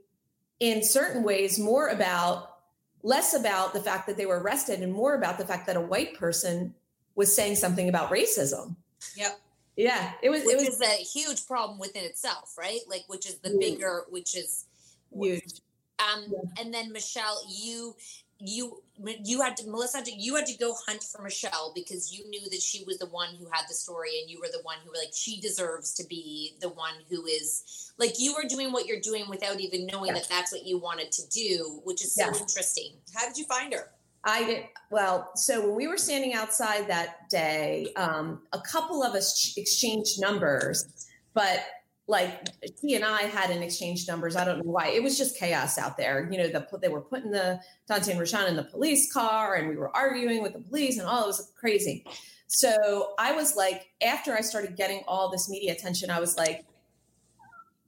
in 0.60 0.84
certain 0.84 1.24
ways, 1.24 1.60
more 1.60 1.90
about 1.90 2.58
less 3.04 3.34
about 3.34 3.74
the 3.74 3.82
fact 3.82 4.08
that 4.08 4.18
they 4.18 4.26
were 4.26 4.40
arrested 4.40 4.82
and 4.82 4.94
more 4.94 5.16
about 5.16 5.38
the 5.38 5.46
fact 5.46 5.68
that 5.68 5.76
a 5.76 5.82
white 5.82 6.18
person 6.18 6.74
was 7.16 7.36
saying 7.36 7.56
something 7.56 7.90
about 7.90 8.12
racism. 8.12 8.76
Yep. 9.16 9.40
Yeah, 9.76 10.12
it 10.22 10.30
was. 10.30 10.44
which 10.44 10.56
it 10.56 10.58
was 10.58 10.68
is 10.68 10.82
a 10.82 10.96
huge 11.04 11.48
problem 11.48 11.80
within 11.80 12.04
itself, 12.04 12.56
right? 12.58 12.80
Like, 12.88 13.04
which 13.08 13.26
is 13.26 13.36
the 13.36 13.50
Huge. 13.50 13.60
bigger, 13.60 14.06
which 14.10 14.36
is 14.36 14.66
huge. 15.14 15.62
Um, 16.00 16.34
and 16.60 16.74
then 16.74 16.92
Michelle, 16.92 17.42
you 17.50 17.96
you 18.44 18.82
you 19.24 19.42
had 19.42 19.58
to 19.58 19.70
Melissa 19.70 19.98
had 19.98 20.06
to, 20.06 20.12
you 20.12 20.36
had 20.36 20.46
to 20.46 20.58
go 20.58 20.76
hunt 20.88 21.04
for 21.04 21.22
Michelle 21.22 21.72
because 21.74 22.14
you 22.14 22.30
knew 22.30 22.50
that 22.50 22.62
she 22.62 22.84
was 22.86 22.98
the 23.00 23.08
one 23.08 23.30
who 23.36 23.46
had 23.52 23.66
the 23.68 23.74
story 23.74 24.20
and 24.22 24.30
you 24.30 24.40
were 24.40 24.50
the 24.52 24.62
one 24.64 24.78
who 24.84 24.90
were 24.90 24.98
like 24.98 25.14
she 25.14 25.40
deserves 25.40 25.94
to 25.96 26.08
be 26.08 26.56
the 26.62 26.70
one 26.70 26.94
who 27.10 27.26
is 27.26 27.92
like 27.98 28.20
you 28.20 28.36
were 28.36 28.48
doing 28.48 28.72
what 28.72 28.86
you're 28.86 29.00
doing 29.00 29.26
without 29.30 29.60
even 29.60 29.88
knowing 29.88 30.14
that 30.14 30.28
that's 30.30 30.52
what 30.52 30.66
you 30.66 30.78
wanted 30.78 31.12
to 31.12 31.28
do, 31.30 31.82
which 31.84 32.04
is 32.04 32.14
so 32.14 32.28
interesting. 32.28 32.94
How 33.16 33.28
did 33.28 33.38
you 33.38 33.46
find 33.46 33.74
her? 33.74 33.92
I 34.24 34.44
did 34.44 34.64
well. 34.92 35.32
So 35.36 35.66
when 35.66 35.76
we 35.76 35.88
were 35.88 35.98
standing 35.98 36.34
outside 36.34 36.88
that 36.88 37.30
day, 37.30 37.88
um, 37.96 38.42
a 38.54 38.60
couple 38.60 39.04
of 39.04 39.16
us 39.16 39.40
ch- 39.40 39.58
exchanged 39.58 40.22
numbers, 40.22 41.08
but 41.34 41.66
like 42.08 42.48
he 42.82 42.96
and 42.96 43.06
I 43.06 43.24
hadn't 43.24 43.64
exchanged 43.64 44.08
numbers. 44.08 44.36
I 44.36 44.44
don't 44.44 44.58
know 44.58 44.72
why. 44.72 44.88
It 44.88 45.04
was 45.04 45.18
just 45.18 45.38
chaos 45.38 45.78
out 45.78 45.98
there. 45.98 46.28
You 46.32 46.38
know, 46.40 46.48
the, 46.48 46.78
they 46.80 46.90
were 46.90 47.02
putting 47.02 47.32
the 47.32 47.60
Donte 47.90 48.10
and 48.10 48.20
Rashon 48.20 48.50
in 48.50 48.56
the 48.56 48.64
police 48.64 49.12
car, 49.12 49.56
and 49.56 49.70
we 49.70 49.76
were 49.76 49.96
arguing 49.96 50.42
with 50.42 50.54
the 50.54 50.60
police, 50.60 50.98
and 50.98 51.08
all 51.08 51.24
it 51.24 51.28
was 51.28 51.52
crazy. 51.58 52.06
So 52.48 53.14
I 53.18 53.32
was 53.32 53.56
like, 53.56 53.88
after 54.06 54.34
I 54.34 54.42
started 54.42 54.76
getting 54.76 55.04
all 55.08 55.30
this 55.30 55.50
media 55.50 55.72
attention, 55.72 56.10
I 56.10 56.20
was 56.20 56.38
like, 56.38 56.66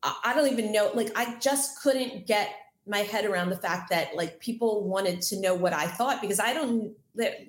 I, 0.01 0.15
I 0.24 0.34
don't 0.34 0.50
even 0.51 0.72
know. 0.72 0.91
Like, 0.93 1.12
I 1.15 1.38
just 1.39 1.82
couldn't 1.82 2.25
get 2.25 2.50
my 2.88 3.00
head 3.00 3.25
around 3.25 3.50
the 3.50 3.58
fact 3.58 3.89
that 3.89 4.15
like 4.15 4.39
people 4.39 4.84
wanted 4.84 5.22
to 5.22 5.39
know 5.39 5.55
what 5.55 5.74
I 5.74 5.88
thought 5.88 6.22
because 6.22 6.39
I 6.39 6.53
don't 6.53 6.93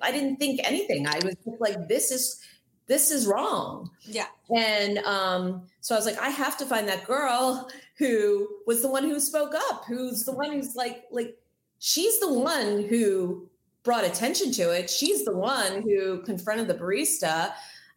I 0.01 0.11
didn't 0.11 0.37
think 0.37 0.61
anything. 0.63 1.07
I 1.07 1.19
was 1.23 1.35
like 1.59 1.87
this 1.87 2.11
is 2.11 2.39
this 2.87 3.11
is 3.11 3.25
wrong. 3.27 3.89
Yeah. 4.03 4.27
And 4.55 4.99
um 4.99 5.63
so 5.81 5.95
I 5.95 5.97
was 5.97 6.05
like 6.05 6.19
I 6.19 6.29
have 6.29 6.57
to 6.57 6.65
find 6.65 6.87
that 6.87 7.05
girl 7.05 7.69
who 7.97 8.47
was 8.67 8.81
the 8.81 8.89
one 8.89 9.03
who 9.03 9.19
spoke 9.19 9.53
up, 9.55 9.85
who's 9.85 10.23
the 10.23 10.33
one 10.33 10.51
who's 10.51 10.75
like 10.75 11.05
like 11.11 11.37
she's 11.79 12.19
the 12.19 12.33
one 12.33 12.83
who 12.83 13.47
brought 13.83 14.03
attention 14.03 14.51
to 14.53 14.71
it. 14.71 14.89
She's 14.89 15.25
the 15.25 15.35
one 15.35 15.81
who 15.83 16.21
confronted 16.23 16.67
the 16.67 16.73
barista 16.73 17.53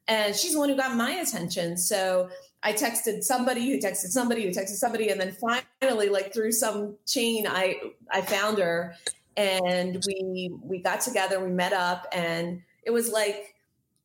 and 0.07 0.35
she's 0.35 0.55
the 0.55 0.59
one 0.59 0.69
who 0.69 0.77
got 0.77 0.97
my 0.97 1.13
attention. 1.13 1.77
So 1.77 2.31
I 2.63 2.73
texted 2.73 3.23
somebody 3.23 3.69
who 3.69 3.79
texted 3.79 4.09
somebody 4.09 4.43
who 4.43 4.49
texted 4.49 4.77
somebody, 4.77 5.11
and 5.11 5.21
then 5.21 5.33
finally, 5.33 6.09
like 6.09 6.35
through 6.35 6.53
some 6.53 6.97
chain, 7.07 7.47
I 7.47 7.77
I 8.11 8.23
found 8.23 8.59
her, 8.59 8.95
and 9.37 10.03
we 10.07 10.51
we 10.63 10.79
got 10.79 11.01
together, 11.01 11.43
we 11.45 11.53
met 11.53 11.73
up, 11.73 12.07
and 12.13 12.63
it 12.83 12.91
was 12.91 13.11
like 13.11 13.55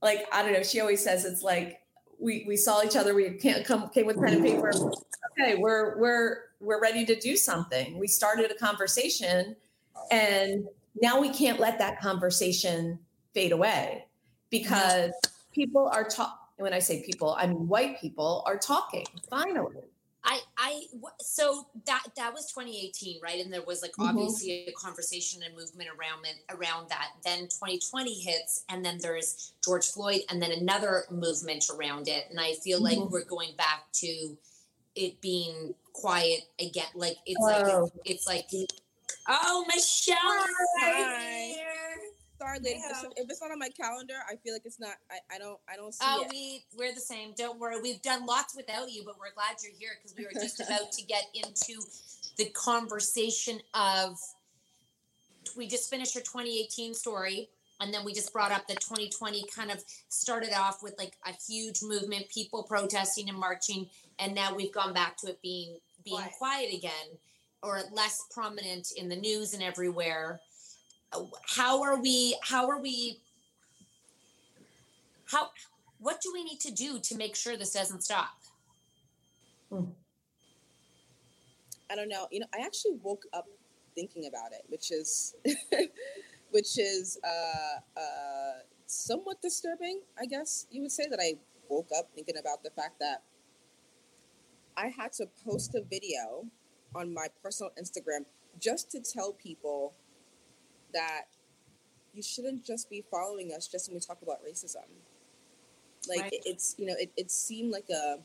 like 0.03 0.27
I 0.31 0.43
don't 0.43 0.53
know. 0.53 0.62
She 0.62 0.81
always 0.81 1.01
says 1.01 1.25
it's 1.25 1.41
like 1.41 1.79
we 2.19 2.45
we 2.48 2.57
saw 2.57 2.83
each 2.83 2.95
other, 2.95 3.15
we 3.15 3.31
can't 3.31 3.65
come 3.65 3.89
came 3.89 4.05
with 4.05 4.22
pen 4.22 4.36
and 4.36 4.45
paper. 4.45 4.72
Okay, 5.31 5.55
we're 5.55 5.98
we're 5.98 6.38
we're 6.60 6.81
ready 6.81 7.05
to 7.05 7.19
do 7.19 7.36
something. 7.36 7.98
We 7.98 8.07
started 8.07 8.51
a 8.51 8.55
conversation, 8.55 9.55
and 10.12 10.67
now 11.01 11.19
we 11.19 11.29
can't 11.29 11.60
let 11.60 11.79
that 11.79 12.00
conversation 12.01 13.00
fade 13.33 13.53
away 13.53 14.05
because 14.51 15.12
people 15.53 15.88
are 15.88 16.03
talking. 16.03 16.38
When 16.57 16.74
I 16.74 16.79
say 16.79 17.01
people, 17.03 17.36
I 17.39 17.48
mean 17.48 17.67
white 17.67 18.00
people 18.00 18.43
are 18.45 18.57
talking. 18.57 19.05
Finally, 19.29 19.81
I 20.25 20.39
I 20.57 20.83
w- 20.93 21.13
so 21.19 21.67
that 21.85 22.03
that 22.15 22.33
was 22.33 22.45
2018, 22.51 23.19
right? 23.21 23.43
And 23.43 23.51
there 23.51 23.61
was 23.61 23.81
like 23.81 23.91
Mhm. 23.93 24.09
obviously 24.09 24.67
a 24.67 24.71
conversation 24.71 25.43
and 25.43 25.55
movement 25.55 25.89
around 25.89 26.25
it 26.25 26.37
around 26.49 26.89
that. 26.89 27.11
Then 27.23 27.47
2020 27.49 28.13
hits, 28.21 28.63
and 28.69 28.85
then 28.85 28.99
there's 28.99 29.51
George 29.63 29.87
Floyd, 29.87 30.21
and 30.29 30.41
then 30.41 30.51
another 30.51 31.05
movement 31.11 31.69
around 31.69 32.07
it. 32.07 32.27
And 32.29 32.39
I 32.39 32.53
feel 32.55 32.81
like 32.81 32.97
Mhm. 32.97 33.11
we're 33.11 33.25
going 33.25 33.55
back 33.57 33.91
to 33.93 34.37
it 34.95 35.19
being 35.21 35.75
quiet 35.91 36.45
again. 36.59 36.87
Like 36.95 37.17
it's 37.25 37.39
Oh. 37.41 37.45
like 37.45 37.91
it's 38.05 38.25
like 38.27 38.49
oh 39.27 39.65
Michelle, 39.67 40.17
Hi. 40.79 41.53
here. 41.53 41.72
Sorry. 42.43 42.57
If 43.15 43.23
it's- 43.25 43.41
not 43.41 43.51
on 43.51 43.59
my 43.59 43.69
calendar, 43.69 44.15
I 44.29 44.35
feel 44.38 44.53
like 44.53 44.63
it's 44.65 44.79
not. 44.79 44.95
I, 45.09 45.35
I 45.35 45.38
don't. 45.39 45.59
I 45.67 45.75
don't 45.75 45.93
see 45.93 46.05
Oh, 46.07 46.23
it. 46.23 46.29
we 46.31 46.65
we're 46.77 46.93
the 46.93 47.00
same. 47.01 47.33
Don't 47.38 47.59
worry. 47.59 47.79
We've 47.81 48.01
done 48.01 48.25
lots 48.25 48.55
without 48.55 48.91
you, 48.91 49.03
but 49.05 49.17
we're 49.19 49.33
glad 49.33 49.57
you're 49.63 49.73
here 49.77 49.91
because 49.97 50.15
we 50.17 50.25
were 50.25 50.31
just 50.33 50.59
about 50.67 50.91
to 50.93 51.03
get 51.03 51.25
into 51.33 51.81
the 52.38 52.45
conversation 52.45 53.59
of. 53.73 54.17
We 55.57 55.67
just 55.67 55.89
finished 55.89 56.15
our 56.15 56.21
2018 56.23 56.93
story, 56.93 57.50
and 57.79 57.93
then 57.93 58.03
we 58.05 58.13
just 58.13 58.31
brought 58.33 58.51
up 58.51 58.65
the 58.67 58.75
2020 58.75 59.45
kind 59.53 59.71
of 59.71 59.83
started 60.09 60.53
off 60.53 60.81
with 60.81 60.95
like 60.97 61.13
a 61.27 61.31
huge 61.47 61.81
movement, 61.83 62.29
people 62.29 62.63
protesting 62.63 63.29
and 63.29 63.38
marching, 63.38 63.88
and 64.19 64.34
now 64.34 64.56
we've 64.56 64.71
gone 64.73 64.93
back 64.93 65.17
to 65.17 65.27
it 65.27 65.41
being 65.41 65.77
being 66.03 66.17
Quiet. 66.17 66.34
quiet 66.38 66.73
again, 66.73 67.17
or 67.62 67.82
less 67.91 68.23
prominent 68.32 68.91
in 68.97 69.10
the 69.10 69.15
news 69.15 69.53
and 69.53 69.62
everywhere. 69.62 70.39
How 71.47 71.82
are 71.84 71.99
we? 71.99 72.38
How 72.41 72.69
are 72.69 72.82
we? 72.82 73.19
How? 75.26 75.49
What 75.99 76.21
do 76.21 76.32
we 76.34 76.43
need 76.43 76.60
to 76.62 76.71
do 76.71 76.99
to 76.99 77.17
make 77.17 77.36
sure 77.36 77.56
this 77.56 77.73
doesn't 77.73 78.04
stop? 78.04 78.36
I 81.89 81.95
don't 81.95 82.10
know. 82.10 82.28
You 82.32 82.41
know, 82.41 82.47
I 82.54 82.65
actually 82.65 82.97
woke 83.02 83.23
up 83.34 83.45
thinking 83.95 84.26
about 84.28 84.52
it, 84.52 84.63
which 84.67 84.91
is, 84.91 85.36
which 86.52 86.78
is 86.78 87.19
uh, 87.23 87.99
uh, 87.99 88.60
somewhat 88.86 89.41
disturbing. 89.41 90.02
I 90.19 90.26
guess 90.26 90.67
you 90.71 90.82
would 90.82 90.91
say 90.91 91.08
that 91.10 91.19
I 91.21 91.36
woke 91.69 91.89
up 91.97 92.10
thinking 92.15 92.36
about 92.38 92.63
the 92.63 92.71
fact 92.71 92.99
that 92.99 93.23
I 94.76 94.88
had 94.88 95.13
to 95.13 95.28
post 95.45 95.76
a 95.76 95.82
video 95.82 96.45
on 96.95 97.13
my 97.13 97.28
personal 97.41 97.71
Instagram 97.80 98.26
just 98.60 98.91
to 98.91 98.99
tell 98.99 99.34
people 99.34 99.93
that 100.93 101.23
you 102.13 102.21
shouldn't 102.21 102.63
just 102.63 102.89
be 102.89 103.03
following 103.10 103.53
us 103.53 103.67
just 103.67 103.89
when 103.89 103.95
we 103.95 103.99
talk 103.99 104.21
about 104.21 104.43
racism. 104.45 104.86
Like 106.08 106.21
Right. 106.21 106.34
it, 106.34 106.41
it's 106.45 106.75
you 106.77 106.86
know 106.86 106.95
it, 106.97 107.12
it 107.17 107.32
seemed 107.32 107.71
like 107.71 107.89
a 107.89 108.19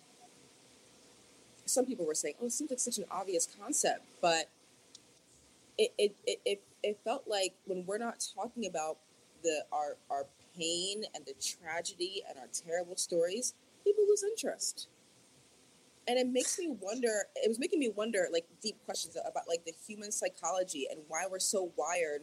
some 1.66 1.86
people 1.86 2.06
were 2.06 2.14
saying, 2.14 2.34
"Oh, 2.40 2.46
it 2.46 2.52
seems 2.52 2.70
like 2.70 2.80
such 2.80 2.98
an 2.98 3.04
obvious 3.10 3.46
concept," 3.46 4.04
but 4.20 4.48
it 5.76 5.92
it, 5.98 6.16
it, 6.26 6.40
it, 6.44 6.62
it 6.82 6.98
felt 7.04 7.24
like 7.26 7.54
when 7.66 7.84
we're 7.86 7.98
not 7.98 8.24
talking 8.34 8.66
about 8.66 8.98
the 9.42 9.64
our 9.72 9.96
our 10.10 10.26
pain 10.56 11.04
and 11.14 11.24
the 11.24 11.34
tragedy 11.34 12.22
and 12.28 12.38
our 12.38 12.48
terrible 12.48 12.96
stories, 12.96 13.54
people 13.84 14.04
lose 14.08 14.24
interest. 14.24 14.88
And 16.08 16.18
it 16.18 16.26
makes 16.26 16.58
me 16.58 16.74
wonder. 16.80 17.24
It 17.36 17.48
was 17.48 17.58
making 17.58 17.80
me 17.80 17.90
wonder, 17.90 18.28
like 18.32 18.46
deep 18.62 18.76
questions 18.86 19.16
about 19.16 19.46
like 19.46 19.64
the 19.64 19.74
human 19.86 20.10
psychology 20.10 20.88
and 20.90 21.00
why 21.08 21.26
we're 21.30 21.38
so 21.38 21.70
wired 21.76 22.22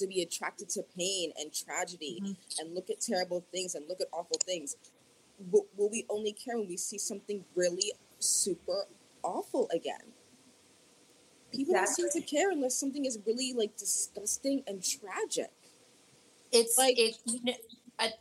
to 0.00 0.06
be 0.06 0.22
attracted 0.22 0.68
to 0.70 0.82
pain 0.96 1.32
and 1.38 1.52
tragedy 1.52 2.36
and 2.58 2.74
look 2.74 2.90
at 2.90 3.00
terrible 3.00 3.44
things 3.52 3.74
and 3.74 3.88
look 3.88 4.00
at 4.00 4.08
awful 4.12 4.38
things. 4.44 4.76
Will, 5.50 5.66
will 5.76 5.90
we 5.90 6.04
only 6.10 6.32
care 6.32 6.58
when 6.58 6.68
we 6.68 6.76
see 6.76 6.98
something 6.98 7.44
really 7.54 7.92
super 8.18 8.84
awful 9.22 9.68
again? 9.72 10.12
People 11.52 11.74
don't 11.74 11.88
seem 11.88 12.08
to 12.10 12.20
care 12.20 12.50
unless 12.50 12.78
something 12.78 13.04
is 13.04 13.18
really 13.26 13.52
like 13.52 13.76
disgusting 13.76 14.62
and 14.66 14.82
tragic. 14.82 15.50
It's 16.52 16.76
Like- 16.78 16.98
it 16.98 17.16
you 17.26 17.40
know, 17.42 17.54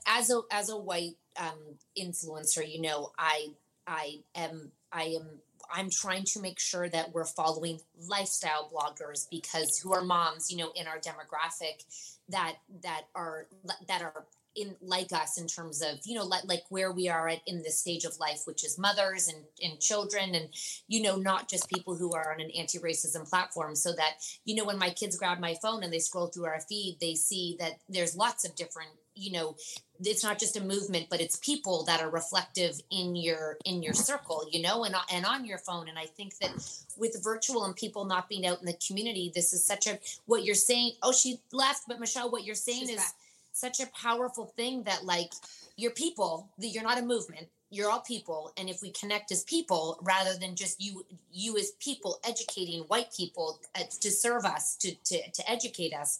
as 0.08 0.30
a 0.30 0.42
as 0.52 0.70
a 0.70 0.78
white 0.78 1.16
um, 1.38 1.78
influencer, 1.98 2.68
you 2.70 2.82
know, 2.82 3.12
I 3.18 3.50
I 3.88 4.20
am 4.36 4.72
I 4.92 5.04
am 5.20 5.42
I'm 5.72 5.90
trying 5.90 6.24
to 6.26 6.42
make 6.42 6.60
sure 6.60 6.90
that 6.90 7.14
we're 7.14 7.26
following 7.26 7.80
lifestyle 8.08 8.70
bloggers 8.74 9.28
because 9.30 9.80
who 9.80 9.94
are 9.94 10.04
moms, 10.04 10.52
you 10.52 10.58
know, 10.58 10.72
in 10.76 10.88
our 10.88 11.00
demographic 11.00 11.84
that 12.30 12.56
that 12.84 13.04
are 13.16 13.48
that 13.88 14.02
are 14.02 14.26
in 14.56 14.76
like 14.82 15.14
us 15.14 15.40
in 15.40 15.48
terms 15.48 15.82
of 15.82 16.00
you 16.06 16.16
know 16.16 16.26
like, 16.26 16.44
like 16.46 16.64
where 16.70 16.92
we 16.92 17.08
are 17.08 17.28
at 17.28 17.40
in 17.46 17.62
this 17.62 17.80
stage 17.80 18.04
of 18.04 18.20
life 18.20 18.42
which 18.46 18.66
is 18.66 18.80
mothers 18.80 19.28
and, 19.28 19.44
and 19.62 19.80
children 19.80 20.34
and 20.34 20.50
you 20.88 21.02
know 21.02 21.16
not 21.16 21.48
just 21.48 21.70
people 21.70 21.96
who 21.96 22.14
are 22.14 22.34
on 22.34 22.42
an 22.42 22.52
anti-racism 22.58 23.30
platform. 23.30 23.76
So 23.76 23.94
that 23.94 24.16
you 24.46 24.56
know 24.56 24.66
when 24.66 24.80
my 24.80 24.90
kids 24.90 25.18
grab 25.18 25.40
my 25.40 25.56
phone 25.62 25.84
and 25.84 25.94
they 25.94 26.00
scroll 26.00 26.28
through 26.28 26.46
our 26.46 26.62
feed 26.62 26.98
they 27.00 27.16
see 27.16 27.58
that 27.60 27.74
there's 27.88 28.16
lots 28.16 28.46
of 28.46 28.56
different 28.56 28.90
you 29.20 29.32
know 29.32 29.56
it's 30.04 30.24
not 30.24 30.40
just 30.40 30.58
a 30.58 30.64
movement 30.64 31.08
but 31.10 31.20
it's 31.22 31.36
people 31.38 31.84
that 31.84 32.02
are 32.02 32.10
reflective 32.10 32.80
in 32.90 33.16
your 33.16 33.58
in 33.66 33.84
your 33.84 33.94
circle 33.94 34.46
you 34.52 34.62
know 34.62 34.86
and, 34.86 34.96
and 35.12 35.26
on 35.26 35.46
your 35.46 35.58
phone. 35.58 35.90
And 35.90 36.00
i 36.00 36.06
think 36.06 36.38
that 36.40 36.52
with 36.98 37.22
virtual 37.24 37.66
and 37.66 37.76
people 37.76 38.06
not 38.06 38.30
being 38.30 38.46
out 38.46 38.60
in 38.60 38.66
the 38.66 38.78
community 38.86 39.32
this 39.34 39.54
is 39.54 39.64
such 39.64 39.88
a 39.88 40.00
what 40.26 40.44
you're 40.44 40.56
saying 40.56 40.94
oh 41.04 41.12
she 41.12 41.40
left 41.52 41.84
but 41.88 42.00
michelle 42.00 42.32
what 42.32 42.46
you're 42.46 42.56
saying 42.56 42.88
She's 42.88 42.92
is 42.92 42.96
back. 42.98 43.14
such 43.52 43.80
a 43.80 43.88
powerful 43.88 44.46
thing 44.56 44.84
that 44.84 45.06
like 45.06 45.34
you're 45.80 45.92
people 45.92 46.50
that 46.60 46.68
you're 46.68 46.84
not 46.84 47.00
a 47.00 47.02
movement. 47.02 47.48
You're 47.72 47.90
all 47.90 48.02
people. 48.02 48.52
And 48.58 48.68
if 48.70 48.82
we 48.82 48.92
connect 48.92 49.32
as 49.32 49.44
people 49.44 49.98
rather 50.02 50.38
than 50.38 50.56
just 50.56 50.82
you 50.82 51.06
you 51.32 51.58
as 51.58 51.72
people 51.80 52.20
educating 52.28 52.82
white 52.82 53.14
people 53.16 53.60
uh, 53.76 53.84
to 54.02 54.12
serve 54.12 54.44
us 54.44 54.76
to, 54.78 54.94
to 55.06 55.32
to 55.32 55.50
educate 55.50 55.94
us 55.94 56.20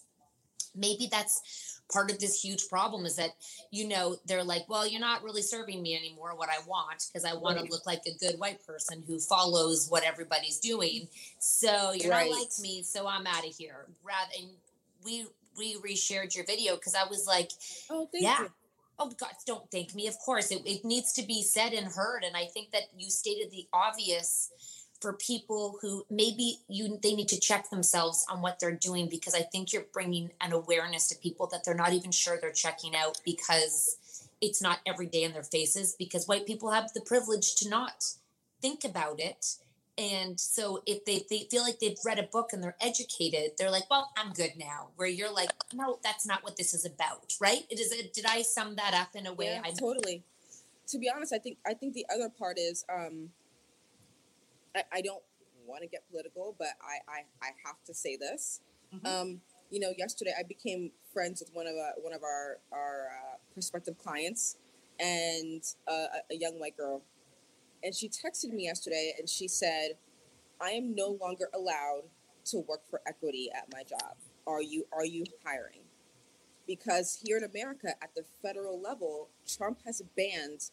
maybe 0.74 1.08
that's 1.10 1.69
part 1.92 2.10
of 2.10 2.18
this 2.18 2.40
huge 2.42 2.68
problem 2.68 3.04
is 3.06 3.16
that 3.16 3.30
you 3.70 3.86
know 3.88 4.16
they're 4.26 4.44
like 4.44 4.62
well 4.68 4.86
you're 4.86 5.00
not 5.00 5.22
really 5.22 5.42
serving 5.42 5.82
me 5.82 5.96
anymore 5.96 6.32
what 6.36 6.48
i 6.48 6.58
want 6.66 7.06
because 7.12 7.24
i 7.24 7.32
want 7.34 7.56
Right. 7.56 7.66
to 7.66 7.72
look 7.72 7.86
like 7.86 8.02
a 8.06 8.14
good 8.18 8.38
white 8.38 8.64
person 8.66 9.02
who 9.06 9.18
follows 9.18 9.88
what 9.90 10.04
everybody's 10.04 10.58
doing 10.60 11.08
so 11.38 11.92
you're 11.92 12.10
Right. 12.10 12.30
not 12.30 12.38
like 12.38 12.48
me 12.60 12.82
so 12.82 13.06
i'm 13.06 13.26
out 13.26 13.46
of 13.46 13.54
here 13.56 13.86
rather 14.04 14.30
and 14.38 14.48
we 15.04 15.26
we 15.58 15.76
reshared 15.76 16.34
your 16.34 16.44
video 16.44 16.74
because 16.76 16.94
i 16.94 17.04
was 17.08 17.26
like 17.26 17.50
Oh, 17.90 18.08
thank 18.12 18.22
yeah 18.24 18.42
you. 18.42 18.50
oh 18.98 19.10
god 19.18 19.30
don't 19.46 19.70
thank 19.70 19.94
me 19.94 20.06
of 20.06 20.18
course 20.18 20.50
it, 20.50 20.62
it 20.64 20.84
needs 20.84 21.12
to 21.14 21.22
be 21.26 21.42
said 21.42 21.72
and 21.72 21.86
heard 21.86 22.22
and 22.24 22.36
i 22.36 22.44
think 22.46 22.70
that 22.70 22.84
you 22.96 23.10
stated 23.10 23.50
the 23.50 23.66
obvious 23.72 24.50
for 25.00 25.14
people 25.14 25.78
who 25.80 26.04
maybe 26.10 26.58
you 26.68 26.98
they 27.02 27.14
need 27.14 27.28
to 27.28 27.40
check 27.40 27.70
themselves 27.70 28.26
on 28.30 28.42
what 28.42 28.58
they're 28.60 28.72
doing 28.72 29.08
because 29.08 29.34
i 29.34 29.40
think 29.40 29.72
you're 29.72 29.86
bringing 29.92 30.30
an 30.40 30.52
awareness 30.52 31.08
to 31.08 31.16
people 31.18 31.46
that 31.46 31.64
they're 31.64 31.74
not 31.74 31.92
even 31.92 32.10
sure 32.10 32.38
they're 32.40 32.52
checking 32.52 32.94
out 32.94 33.20
because 33.24 33.96
it's 34.40 34.62
not 34.62 34.78
every 34.86 35.06
day 35.06 35.22
in 35.22 35.32
their 35.32 35.42
faces 35.42 35.94
because 35.98 36.26
white 36.26 36.46
people 36.46 36.70
have 36.70 36.92
the 36.92 37.00
privilege 37.00 37.54
to 37.54 37.68
not 37.68 38.04
think 38.60 38.84
about 38.84 39.20
it 39.20 39.56
and 39.98 40.40
so 40.40 40.82
if 40.86 41.04
they, 41.04 41.26
they 41.28 41.46
feel 41.50 41.62
like 41.62 41.78
they've 41.78 41.98
read 42.06 42.18
a 42.18 42.22
book 42.22 42.50
and 42.52 42.62
they're 42.62 42.76
educated 42.80 43.52
they're 43.58 43.70
like 43.70 43.88
well 43.90 44.10
i'm 44.16 44.32
good 44.32 44.52
now 44.58 44.88
where 44.96 45.08
you're 45.08 45.32
like 45.32 45.50
no 45.74 45.98
that's 46.02 46.26
not 46.26 46.42
what 46.44 46.56
this 46.56 46.74
is 46.74 46.84
about 46.84 47.34
right 47.40 47.64
it 47.70 47.80
is 47.80 47.90
did 48.12 48.24
i 48.26 48.42
sum 48.42 48.76
that 48.76 48.94
up 48.94 49.14
in 49.14 49.26
a 49.26 49.32
way 49.32 49.54
Yeah, 49.54 49.62
i 49.64 49.70
totally. 49.72 50.22
To 50.88 50.98
be 50.98 51.08
honest, 51.08 51.32
I 51.32 51.38
think 51.38 51.58
I 51.64 51.74
think 51.74 51.94
the 51.94 52.04
other 52.12 52.28
part 52.28 52.58
is 52.58 52.84
um, 52.92 53.30
I, 54.74 54.84
I 54.92 55.00
don't 55.00 55.22
want 55.66 55.82
to 55.82 55.88
get 55.88 56.08
political, 56.10 56.54
but 56.58 56.68
I, 56.82 57.10
I, 57.10 57.20
I 57.42 57.50
have 57.64 57.82
to 57.86 57.94
say 57.94 58.16
this. 58.16 58.60
Mm-hmm. 58.94 59.06
Um, 59.06 59.40
you 59.70 59.80
know, 59.80 59.92
yesterday 59.96 60.32
I 60.38 60.42
became 60.42 60.90
friends 61.12 61.40
with 61.40 61.54
one 61.54 61.66
of 61.66 61.74
uh, 61.74 62.00
one 62.00 62.12
of 62.12 62.22
our 62.22 62.58
our 62.72 63.08
uh, 63.08 63.36
prospective 63.54 63.96
clients, 63.98 64.56
and 64.98 65.62
uh, 65.86 65.92
a, 66.30 66.34
a 66.34 66.36
young 66.36 66.58
white 66.58 66.76
girl, 66.76 67.02
and 67.84 67.94
she 67.94 68.08
texted 68.08 68.52
me 68.52 68.64
yesterday, 68.64 69.14
and 69.18 69.28
she 69.28 69.46
said, 69.46 69.92
"I 70.60 70.70
am 70.70 70.94
no 70.94 71.16
longer 71.20 71.48
allowed 71.54 72.02
to 72.46 72.58
work 72.58 72.82
for 72.90 73.00
equity 73.06 73.48
at 73.54 73.68
my 73.72 73.84
job. 73.84 74.16
Are 74.46 74.62
you 74.62 74.86
are 74.92 75.04
you 75.04 75.24
hiring?" 75.44 75.82
Because 76.66 77.20
here 77.24 77.36
in 77.36 77.44
America, 77.44 77.94
at 78.02 78.14
the 78.14 78.24
federal 78.42 78.80
level, 78.80 79.28
Trump 79.46 79.78
has 79.86 80.02
banned 80.16 80.70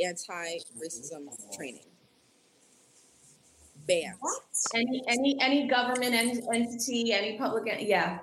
anti-racism 0.00 1.28
training. 1.56 1.86
Banned. 3.86 4.16
Any 4.74 5.02
any 5.08 5.36
any 5.40 5.68
government 5.68 6.14
en- 6.14 6.42
entity, 6.52 7.12
any 7.12 7.36
public, 7.38 7.64
en- 7.72 7.86
yeah, 7.86 8.18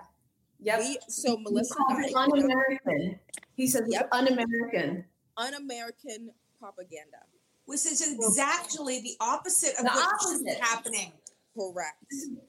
yep. 0.60 0.80
We, 0.80 0.98
so 1.08 1.38
Melissa 1.38 1.76
calls 1.76 1.98
and 1.98 2.06
it 2.06 2.16
I, 2.16 2.24
un-American. 2.24 3.20
He 3.56 3.68
says 3.68 3.84
Yep. 3.88 4.10
it's 4.12 4.18
un-American. 4.18 5.06
un-American 5.38 6.32
propaganda. 6.60 7.18
Which 7.66 7.86
is 7.86 8.02
exactly 8.02 9.02
the 9.02 9.16
opposite 9.20 9.72
of 9.78 9.86
The 9.86 9.92
what's 9.94 10.26
opposite. 10.26 10.60
happening. 10.60 11.12
Correct. 11.58 12.04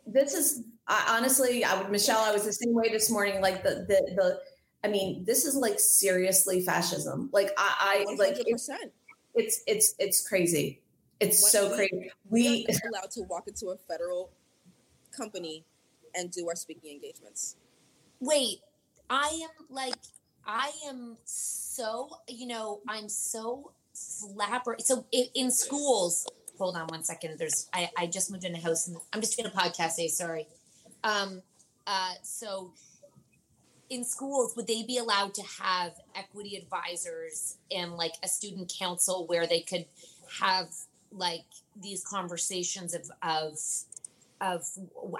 This 0.06 0.32
is 0.34 0.62
I, 0.86 1.16
honestly, 1.18 1.64
I 1.64 1.80
would 1.80 1.90
Michelle. 1.90 2.20
I 2.20 2.32
was 2.32 2.44
the 2.44 2.52
same 2.52 2.72
way 2.74 2.88
this 2.88 3.10
morning. 3.10 3.40
Like 3.40 3.62
the 3.62 3.84
the 3.88 4.12
the. 4.16 4.40
I 4.84 4.88
mean, 4.88 5.24
this 5.24 5.44
is 5.44 5.54
like 5.54 5.78
seriously 5.78 6.60
fascism. 6.64 7.28
Like 7.32 7.50
I, 7.58 8.04
I 8.08 8.14
like 8.14 8.30
hundred 8.36 8.46
it's 8.48 8.66
percent. 8.68 8.92
it's 9.34 9.62
it's 9.66 9.94
it's 9.98 10.26
crazy. 10.26 10.81
It's 11.28 11.50
so 11.50 11.70
we- 11.70 11.76
crazy. 11.76 12.10
We 12.30 12.66
are 12.68 12.88
allowed 12.90 13.10
to 13.12 13.22
walk 13.22 13.48
into 13.48 13.68
a 13.68 13.76
federal 13.76 14.30
company 15.16 15.64
and 16.14 16.30
do 16.30 16.48
our 16.48 16.54
speaking 16.56 16.90
engagements. 16.92 17.56
wait 18.20 18.60
i 19.10 19.28
am 19.42 19.66
like 19.68 19.94
i 20.46 20.70
am 20.88 21.16
so 21.24 22.08
you 22.28 22.46
know 22.46 22.80
i'm 22.88 23.08
so 23.08 23.72
flabber 23.94 24.80
so 24.80 25.04
in, 25.10 25.26
in 25.34 25.50
schools 25.50 26.26
hold 26.58 26.76
on 26.76 26.86
one 26.88 27.02
second 27.02 27.38
there's 27.38 27.68
i 27.72 27.90
i 27.98 28.06
just 28.06 28.30
moved 28.30 28.44
in 28.44 28.54
a 28.54 28.60
house 28.60 28.86
and 28.88 28.96
i'm 29.12 29.20
just 29.20 29.36
doing 29.36 29.50
a 29.52 29.56
podcast 29.58 29.96
today 29.96 30.08
sorry 30.08 30.46
um 31.04 31.42
uh 31.86 32.12
so 32.22 32.72
in 33.90 34.04
schools 34.04 34.54
would 34.56 34.66
they 34.66 34.82
be 34.84 34.96
allowed 34.98 35.34
to 35.34 35.42
have 35.60 35.92
equity 36.14 36.56
advisors 36.56 37.56
and 37.70 37.94
like 37.94 38.14
a 38.22 38.28
student 38.28 38.72
council 38.78 39.26
where 39.26 39.46
they 39.46 39.60
could 39.60 39.84
have 40.40 40.68
like 41.12 41.44
these 41.80 42.04
conversations 42.04 42.94
of 42.94 43.10
of 43.22 43.58
of 44.40 44.66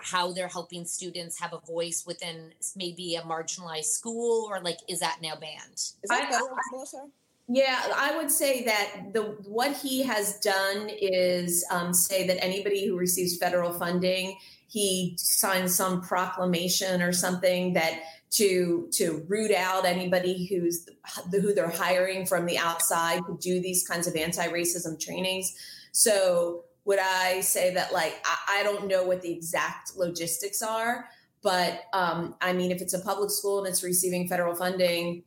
how 0.03 0.33
they're 0.33 0.49
helping 0.49 0.85
students 0.85 1.39
have 1.39 1.53
a 1.53 1.61
voice 1.61 2.05
within 2.05 2.53
maybe 2.75 3.15
a 3.15 3.23
marginalized 3.23 3.85
school 3.85 4.49
or 4.51 4.61
like 4.61 4.79
is 4.89 4.99
that 4.99 5.19
now 5.23 5.37
banned 5.37 5.75
Is 5.75 5.95
that 6.09 6.23
I- 6.23 6.31
federal, 6.31 6.57
Melissa? 6.73 7.07
Yeah, 7.49 7.83
I 7.97 8.17
would 8.17 8.31
say 8.31 8.65
that 8.65 9.13
the 9.13 9.23
what 9.45 9.77
he 9.77 10.03
has 10.05 10.39
done 10.41 10.89
is 10.89 11.65
um, 11.71 11.93
say 11.93 12.27
that 12.27 12.43
anybody 12.43 12.87
who 12.87 12.97
receives 12.97 13.37
federal 13.37 13.73
funding, 13.73 14.39
he 14.69 15.15
signs 15.19 15.75
some 15.75 16.01
proclamation 16.01 17.03
or 17.03 17.13
something 17.13 17.75
that 17.75 18.01
to 18.31 18.89
to 18.93 19.25
root 19.29 19.51
out 19.51 19.85
anybody 19.85 20.47
who's 20.47 20.87
who 21.31 21.53
they're 21.53 21.69
hiring 21.69 22.25
from 22.25 22.47
the 22.47 22.57
outside 22.57 23.21
to 23.27 23.37
do 23.41 23.61
these 23.61 23.87
kinds 23.87 24.07
of 24.07 24.17
anti-racism 24.17 24.99
trainings. 24.99 25.55
So 25.93 26.65
would 26.85 26.99
I 26.99 27.41
say 27.41 27.75
that 27.75 27.93
like 27.93 28.21
I, 28.25 28.61
I 28.61 28.63
don't 28.65 28.89
know 28.89 29.05
what 29.05 29.23
the 29.23 29.33
exact 29.33 29.97
logistics 29.97 30.63
are, 30.63 31.09
but 31.43 31.83
um, 31.93 32.35
I 32.41 32.53
mean 32.53 32.71
if 32.71 32.83
it's 32.83 32.95
a 32.95 33.01
public 33.01 33.31
school 33.31 33.59
and 33.59 33.69
it's 33.69 33.83
receiving 33.83 34.27
federal 34.27 34.55
funding, 34.55 35.23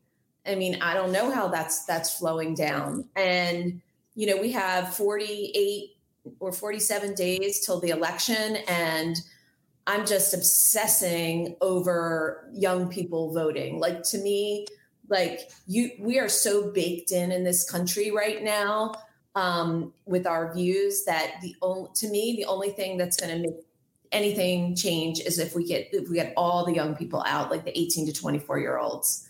I 0.45 0.55
mean, 0.55 0.81
I 0.81 0.93
don't 0.93 1.11
know 1.11 1.31
how 1.31 1.47
that's 1.47 1.85
that's 1.85 2.17
flowing 2.17 2.55
down. 2.55 3.07
And 3.15 3.81
you 4.15 4.27
know, 4.27 4.37
we 4.41 4.51
have 4.53 4.93
48 4.95 5.91
or 6.39 6.51
47 6.51 7.13
days 7.15 7.65
till 7.65 7.79
the 7.79 7.89
election 7.89 8.57
and 8.67 9.15
I'm 9.87 10.05
just 10.05 10.33
obsessing 10.33 11.55
over 11.61 12.49
young 12.51 12.89
people 12.89 13.33
voting. 13.33 13.79
Like 13.79 14.01
to 14.03 14.17
me, 14.17 14.65
like 15.09 15.51
you 15.67 15.91
we 15.99 16.17
are 16.17 16.29
so 16.29 16.71
baked 16.71 17.11
in 17.11 17.31
in 17.31 17.43
this 17.43 17.69
country 17.69 18.11
right 18.11 18.43
now 18.43 18.95
um, 19.35 19.93
with 20.05 20.25
our 20.25 20.53
views 20.53 21.03
that 21.05 21.35
the 21.41 21.55
only 21.61 21.89
to 21.95 22.07
me 22.09 22.35
the 22.37 22.45
only 22.45 22.69
thing 22.69 22.97
that's 22.97 23.17
going 23.17 23.35
to 23.35 23.49
make 23.49 23.59
anything 24.11 24.75
change 24.75 25.19
is 25.19 25.39
if 25.39 25.55
we 25.55 25.65
get 25.65 25.89
if 25.91 26.09
we 26.09 26.15
get 26.15 26.33
all 26.37 26.65
the 26.65 26.73
young 26.73 26.95
people 26.95 27.21
out 27.27 27.51
like 27.51 27.65
the 27.65 27.77
18 27.77 28.07
to 28.07 28.13
24 28.13 28.59
year 28.59 28.77
olds. 28.77 29.27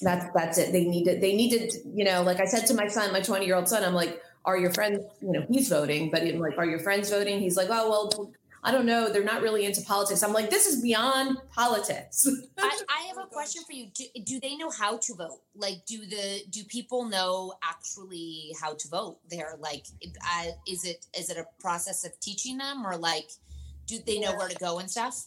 That's 0.00 0.26
that's 0.34 0.58
it. 0.58 0.72
They 0.72 0.84
need 0.84 1.04
to 1.04 1.18
they 1.18 1.34
need 1.34 1.50
to 1.50 1.78
you 1.94 2.04
know 2.04 2.22
like 2.22 2.40
i 2.40 2.44
said 2.44 2.66
to 2.66 2.74
my 2.74 2.88
son 2.88 3.12
my 3.12 3.20
20 3.20 3.46
year 3.46 3.54
old 3.54 3.68
son 3.68 3.84
i'm 3.84 3.94
like 3.94 4.20
are 4.44 4.56
your 4.56 4.72
friends 4.72 4.98
you 5.20 5.30
know 5.30 5.46
he's 5.48 5.68
voting 5.68 6.10
but 6.10 6.22
I'm 6.22 6.40
like 6.40 6.58
are 6.58 6.66
your 6.66 6.80
friends 6.80 7.10
voting? 7.10 7.38
He's 7.38 7.56
like 7.56 7.68
oh 7.70 7.88
well 7.88 8.32
i 8.62 8.70
don't 8.70 8.86
know 8.86 9.12
they're 9.12 9.24
not 9.24 9.42
really 9.42 9.64
into 9.64 9.82
politics. 9.82 10.22
I'm 10.22 10.32
like 10.32 10.50
this 10.50 10.66
is 10.66 10.80
beyond 10.80 11.38
politics. 11.50 12.26
I, 12.58 12.80
I 12.88 13.02
have 13.08 13.18
a 13.18 13.26
question 13.26 13.62
for 13.64 13.72
you. 13.72 13.88
Do, 13.94 14.04
do 14.24 14.40
they 14.40 14.56
know 14.56 14.70
how 14.70 14.98
to 14.98 15.14
vote? 15.14 15.40
Like 15.54 15.84
do 15.86 15.98
the 15.98 16.42
do 16.50 16.64
people 16.64 17.04
know 17.04 17.54
actually 17.62 18.54
how 18.60 18.74
to 18.74 18.88
vote 18.88 19.18
They're 19.30 19.56
like 19.58 19.86
uh, 20.04 20.46
is 20.66 20.84
it 20.84 21.06
is 21.18 21.30
it 21.30 21.36
a 21.36 21.46
process 21.60 22.04
of 22.04 22.18
teaching 22.20 22.58
them 22.58 22.86
or 22.86 22.96
like 22.96 23.30
do 23.86 23.98
they 24.06 24.18
know 24.20 24.34
where 24.36 24.48
to 24.48 24.56
go 24.56 24.78
and 24.78 24.90
stuff 24.90 25.26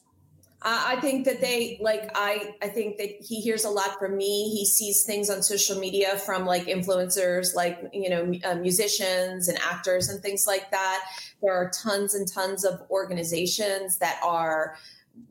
I 0.65 0.95
I 0.95 1.01
think 1.01 1.25
that 1.25 1.39
they 1.39 1.77
like 1.81 2.09
I 2.15 2.55
I 2.61 2.67
think 2.67 2.97
that 2.97 3.09
he 3.21 3.39
hears 3.39 3.63
a 3.63 3.69
lot 3.69 3.97
from 3.99 4.17
me. 4.17 4.49
He 4.49 4.65
sees 4.65 5.03
things 5.03 5.29
on 5.29 5.41
social 5.43 5.79
media 5.79 6.17
from 6.17 6.45
like 6.45 6.65
influencers, 6.65 7.55
like 7.55 7.79
you 7.93 8.09
know 8.09 8.33
uh, 8.43 8.55
musicians 8.55 9.47
and 9.47 9.57
actors 9.59 10.09
and 10.09 10.21
things 10.21 10.45
like 10.47 10.71
that. 10.71 11.05
There 11.41 11.53
are 11.53 11.69
tons 11.69 12.15
and 12.15 12.27
tons 12.27 12.65
of 12.65 12.81
organizations 12.89 13.99
that 13.99 14.19
are 14.23 14.75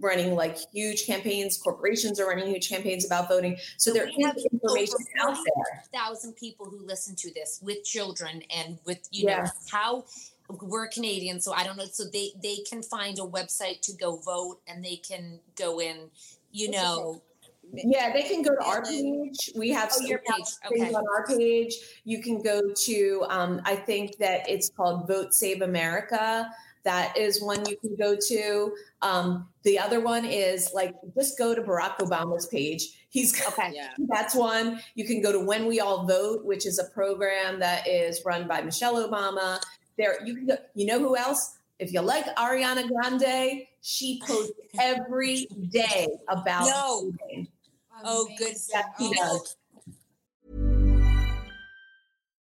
running 0.00 0.34
like 0.34 0.56
huge 0.72 1.06
campaigns. 1.06 1.58
Corporations 1.58 2.18
are 2.20 2.26
running 2.26 2.46
huge 2.46 2.68
campaigns 2.68 3.04
about 3.04 3.28
voting. 3.28 3.56
So, 3.76 3.92
there 3.92 4.08
we 4.16 4.22
have 4.24 4.36
information 4.36 4.96
out 5.20 5.36
there. 5.36 5.82
thousand 5.92 6.36
people 6.36 6.66
who 6.66 6.84
listen 6.86 7.14
to 7.16 7.34
this 7.34 7.60
with 7.62 7.84
children 7.84 8.42
and 8.54 8.78
with 8.84 9.06
you 9.10 9.26
know 9.26 9.44
how 9.70 10.04
we're 10.62 10.88
Canadian, 10.88 11.40
so 11.40 11.52
I 11.52 11.64
don't 11.64 11.76
know. 11.76 11.86
So 11.86 12.04
they 12.12 12.30
they 12.42 12.56
can 12.68 12.82
find 12.82 13.18
a 13.18 13.22
website 13.22 13.80
to 13.82 13.92
go 13.96 14.16
vote, 14.16 14.60
and 14.66 14.84
they 14.84 14.96
can 14.96 15.40
go 15.56 15.80
in. 15.80 16.10
You 16.52 16.68
What's 16.68 16.78
it 16.78 16.82
know, 16.82 17.22
Yeah, 17.72 18.12
they 18.12 18.22
can 18.22 18.42
go 18.42 18.54
to 18.54 18.64
our 18.64 18.82
page. 18.84 19.50
We 19.56 19.70
have 19.70 19.90
Oh, 19.94 20.04
your 20.06 20.18
page. 20.18 20.44
things 20.68 20.82
Okay. 20.82 20.94
on 20.94 21.04
our 21.16 21.26
page. 21.26 21.74
You 22.04 22.22
can 22.22 22.42
go 22.42 22.60
to. 22.72 23.24
Um, 23.28 23.60
I 23.64 23.74
think 23.76 24.16
that 24.18 24.48
it's 24.48 24.68
called 24.70 25.08
Vote 25.08 25.34
Save 25.34 25.62
America. 25.62 26.48
That 26.84 27.16
is 27.16 27.42
one 27.42 27.66
you 27.66 27.76
can 27.78 27.96
go 27.96 28.14
to. 28.14 28.76
Um, 29.00 29.48
the 29.62 29.78
other 29.78 30.00
one 30.00 30.26
is 30.26 30.70
like 30.74 30.94
just 31.16 31.38
go 31.38 31.54
to 31.54 31.62
Barack 31.62 31.96
Obama's 31.98 32.46
page. 32.46 33.06
He's 33.08 33.34
okay. 33.48 33.72
Yeah. 33.74 33.88
that's 34.08 34.34
one. 34.34 34.80
You 34.94 35.06
can 35.06 35.22
go 35.22 35.32
to 35.32 35.40
When 35.40 35.66
We 35.66 35.80
All 35.80 36.04
Vote, 36.06 36.44
which 36.44 36.66
is 36.66 36.78
a 36.78 36.84
program 36.84 37.58
that 37.60 37.88
is 37.88 38.22
run 38.26 38.46
by 38.46 38.60
Michelle 38.60 38.96
Obama. 39.08 39.58
There, 39.98 40.24
you 40.24 40.34
can 40.34 40.46
go. 40.46 40.56
You 40.74 40.86
know 40.86 40.98
who 40.98 41.16
else? 41.16 41.56
If 41.78 41.92
you 41.92 42.00
like 42.00 42.24
Ariana 42.36 42.88
Grande, 42.88 43.62
she 43.80 44.20
posts 44.26 44.52
every 44.80 45.46
day 45.70 46.08
about 46.28 46.66
No. 46.66 47.12
voting. 47.28 47.48
Oh, 48.04 48.28
good. 48.38 48.54
He 48.98 49.12
Oh, 49.20 49.38
does. 49.40 49.56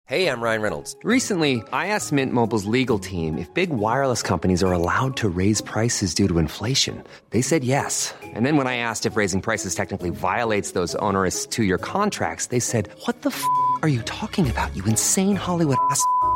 Hey, 0.08 0.28
I'm 0.28 0.40
Ryan 0.40 0.62
Reynolds. 0.62 0.94
Recently, 1.02 1.64
I 1.72 1.88
asked 1.88 2.12
Mint 2.12 2.32
Mobile's 2.32 2.64
legal 2.64 3.00
team 3.00 3.38
if 3.38 3.52
big 3.54 3.70
wireless 3.70 4.22
companies 4.22 4.62
are 4.62 4.70
allowed 4.72 5.16
to 5.16 5.28
raise 5.28 5.60
prices 5.60 6.14
due 6.14 6.28
to 6.28 6.38
inflation. 6.38 7.02
They 7.30 7.42
said 7.42 7.64
yes. 7.64 8.14
And 8.22 8.46
then 8.46 8.56
when 8.56 8.68
I 8.68 8.76
asked 8.76 9.04
if 9.04 9.16
raising 9.16 9.40
prices 9.42 9.74
technically 9.74 10.10
violates 10.10 10.72
those 10.72 10.94
onerous 10.96 11.44
two 11.44 11.64
year 11.64 11.78
contracts, 11.78 12.46
they 12.46 12.60
said, 12.60 12.88
What 13.06 13.22
the 13.22 13.30
f 13.30 13.42
are 13.82 13.88
you 13.88 14.00
talking 14.02 14.48
about, 14.48 14.76
you 14.76 14.84
insane 14.84 15.34
Hollywood 15.34 15.78
ass? 15.90 16.00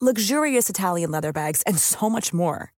luxurious 0.00 0.68
Italian 0.68 1.12
leather 1.12 1.32
bags, 1.32 1.62
and 1.68 1.78
so 1.78 2.10
much 2.10 2.34
more. 2.34 2.72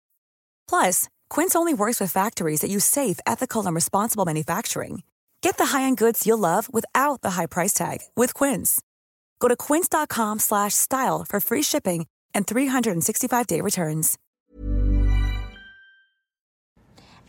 Plus, 0.68 1.09
Quince 1.31 1.57
only 1.57 1.72
works 1.72 1.98
with 1.98 2.12
factories 2.12 2.61
that 2.61 2.70
use 2.70 2.85
safe, 2.85 3.18
ethical, 3.26 3.64
and 3.64 3.74
responsible 3.74 4.26
manufacturing. 4.26 5.02
Get 5.40 5.57
the 5.57 5.66
high-end 5.66 5.96
goods 5.96 6.26
you'll 6.26 6.38
love 6.38 6.68
without 6.72 7.22
the 7.22 7.31
high 7.31 7.46
price 7.46 7.72
tag 7.72 8.00
with 8.16 8.35
Quince. 8.35 8.83
Go 9.38 9.48
to 9.48 9.57
quince.com 9.57 10.38
slash 10.38 10.74
style 10.74 11.24
for 11.24 11.40
free 11.40 11.62
shipping 11.62 12.07
and 12.35 12.46
365-day 12.46 13.61
returns. 13.61 14.18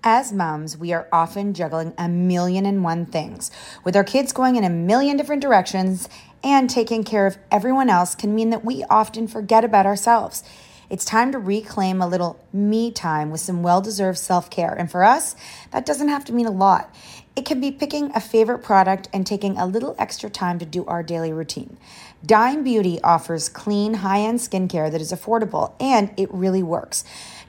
As 0.03 0.31
moms, 0.31 0.77
we 0.77 0.93
are 0.93 1.07
often 1.11 1.53
juggling 1.53 1.93
a 1.97 2.07
million 2.07 2.65
and 2.65 2.83
one 2.83 3.05
things. 3.05 3.51
With 3.83 3.95
our 3.95 4.03
kids 4.03 4.31
going 4.31 4.55
in 4.55 4.63
a 4.63 4.69
million 4.69 5.17
different 5.17 5.41
directions 5.41 6.07
and 6.43 6.69
taking 6.69 7.03
care 7.03 7.27
of 7.27 7.37
everyone 7.51 7.89
else 7.89 8.15
can 8.15 8.33
mean 8.33 8.49
that 8.51 8.65
we 8.65 8.83
often 8.89 9.27
forget 9.27 9.63
about 9.63 9.85
ourselves. 9.85 10.43
It's 10.89 11.03
time 11.03 11.33
to 11.33 11.37
reclaim 11.39 12.01
a 12.01 12.07
little 12.07 12.39
me 12.53 12.91
time 12.91 13.29
with 13.29 13.41
some 13.41 13.61
well 13.61 13.81
deserved 13.81 14.17
self 14.17 14.49
care. 14.49 14.73
And 14.73 14.89
for 14.89 15.03
us, 15.03 15.35
that 15.71 15.85
doesn't 15.85 16.07
have 16.07 16.23
to 16.25 16.33
mean 16.33 16.45
a 16.45 16.51
lot. 16.51 16.93
It 17.35 17.45
can 17.45 17.59
be 17.59 17.71
picking 17.71 18.11
a 18.15 18.21
favorite 18.21 18.63
product 18.63 19.09
and 19.13 19.27
taking 19.27 19.57
a 19.57 19.65
little 19.65 19.95
extra 19.99 20.29
time 20.29 20.59
to 20.59 20.65
do 20.65 20.85
our 20.85 21.03
daily 21.03 21.33
routine. 21.33 21.77
Dime 22.25 22.63
Beauty 22.63 22.99
offers 23.03 23.49
clean, 23.49 23.95
high 23.95 24.21
end 24.21 24.39
skincare 24.39 24.89
that 24.91 25.01
is 25.01 25.11
affordable 25.11 25.73
and 25.79 26.11
it 26.17 26.33
really 26.33 26.63
works. 26.63 27.03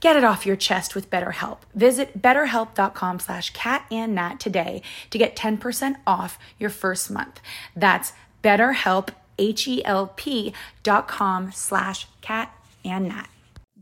Get 0.00 0.16
it 0.16 0.24
off 0.24 0.44
your 0.44 0.56
chest 0.56 0.94
with 0.94 1.08
BetterHelp. 1.10 1.58
Visit 1.74 2.20
betterhelp.com 2.20 3.20
slash 3.20 3.50
cat 3.50 3.86
and 3.90 4.14
nat 4.14 4.38
today 4.38 4.82
to 5.10 5.16
get 5.18 5.34
10% 5.34 5.96
off 6.06 6.38
your 6.58 6.70
first 6.70 7.10
month. 7.10 7.40
That's 7.74 8.12
betterhelp, 8.42 9.08
H-E-L-P 9.38 10.52
dot 10.82 11.08
com 11.08 11.50
slash 11.52 12.06
cat 12.20 12.52
and 12.84 13.08
nat. 13.08 13.28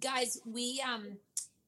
guys 0.00 0.40
we 0.46 0.82
um 0.86 1.18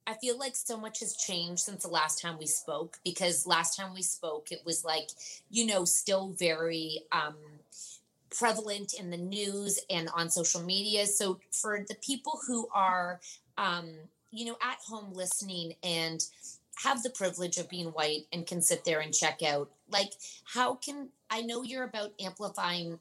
i 0.06 0.14
feel 0.14 0.38
like 0.38 0.54
so 0.56 0.76
much 0.76 1.00
has 1.00 1.14
changed 1.16 1.60
since 1.60 1.82
the 1.82 1.88
last 1.88 2.20
time 2.20 2.38
we 2.38 2.46
spoke 2.46 2.98
because 3.04 3.46
last 3.46 3.76
time 3.76 3.92
we 3.94 4.02
spoke 4.02 4.50
it 4.50 4.60
was 4.64 4.84
like 4.84 5.08
you 5.50 5.66
know 5.66 5.84
still 5.84 6.28
very 6.38 7.00
um 7.12 7.34
prevalent 8.30 8.94
in 8.94 9.10
the 9.10 9.16
news 9.16 9.78
and 9.90 10.08
on 10.14 10.28
social 10.30 10.60
media 10.62 11.06
so 11.06 11.38
for 11.52 11.84
the 11.88 11.94
people 11.96 12.40
who 12.46 12.66
are 12.74 13.20
um 13.58 13.90
you 14.30 14.44
know 14.44 14.56
at 14.62 14.78
home 14.86 15.12
listening 15.12 15.74
and 15.82 16.26
have 16.82 17.02
the 17.02 17.10
privilege 17.10 17.56
of 17.56 17.68
being 17.68 17.86
white 17.88 18.26
and 18.32 18.46
can 18.46 18.60
sit 18.60 18.84
there 18.84 19.00
and 19.00 19.14
check 19.14 19.42
out 19.42 19.70
like 19.88 20.12
how 20.44 20.74
can 20.74 21.08
i 21.30 21.40
know 21.40 21.62
you're 21.62 21.84
about 21.84 22.12
amplifying 22.20 22.98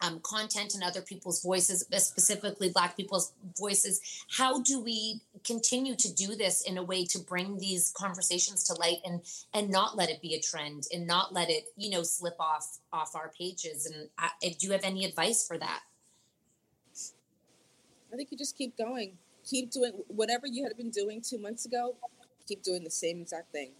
um, 0.00 0.20
content 0.22 0.74
and 0.74 0.82
other 0.82 1.02
people's 1.02 1.42
voices, 1.42 1.84
specifically 1.96 2.70
Black 2.70 2.96
people's 2.96 3.32
voices. 3.58 4.00
How 4.36 4.60
do 4.62 4.80
we 4.80 5.20
continue 5.44 5.96
to 5.96 6.14
do 6.14 6.36
this 6.36 6.62
in 6.62 6.78
a 6.78 6.82
way 6.82 7.04
to 7.06 7.18
bring 7.18 7.58
these 7.58 7.92
conversations 7.96 8.64
to 8.64 8.74
light 8.74 8.98
and 9.04 9.20
and 9.54 9.70
not 9.70 9.96
let 9.96 10.10
it 10.10 10.22
be 10.22 10.34
a 10.34 10.40
trend 10.40 10.86
and 10.92 11.06
not 11.06 11.32
let 11.32 11.50
it 11.50 11.64
you 11.76 11.90
know 11.90 12.02
slip 12.02 12.36
off 12.38 12.78
off 12.92 13.16
our 13.16 13.32
pages? 13.36 13.86
And 13.86 14.08
I, 14.18 14.30
do 14.40 14.66
you 14.66 14.72
have 14.72 14.84
any 14.84 15.04
advice 15.04 15.46
for 15.46 15.58
that? 15.58 15.80
I 18.12 18.16
think 18.16 18.30
you 18.30 18.38
just 18.38 18.56
keep 18.56 18.76
going, 18.78 19.18
keep 19.48 19.70
doing 19.70 19.92
whatever 20.08 20.46
you 20.46 20.64
had 20.64 20.76
been 20.76 20.90
doing 20.90 21.20
two 21.20 21.38
months 21.38 21.66
ago. 21.66 21.96
Keep 22.46 22.62
doing 22.62 22.84
the 22.84 22.90
same 22.90 23.20
exact 23.20 23.52
thing. 23.52 23.72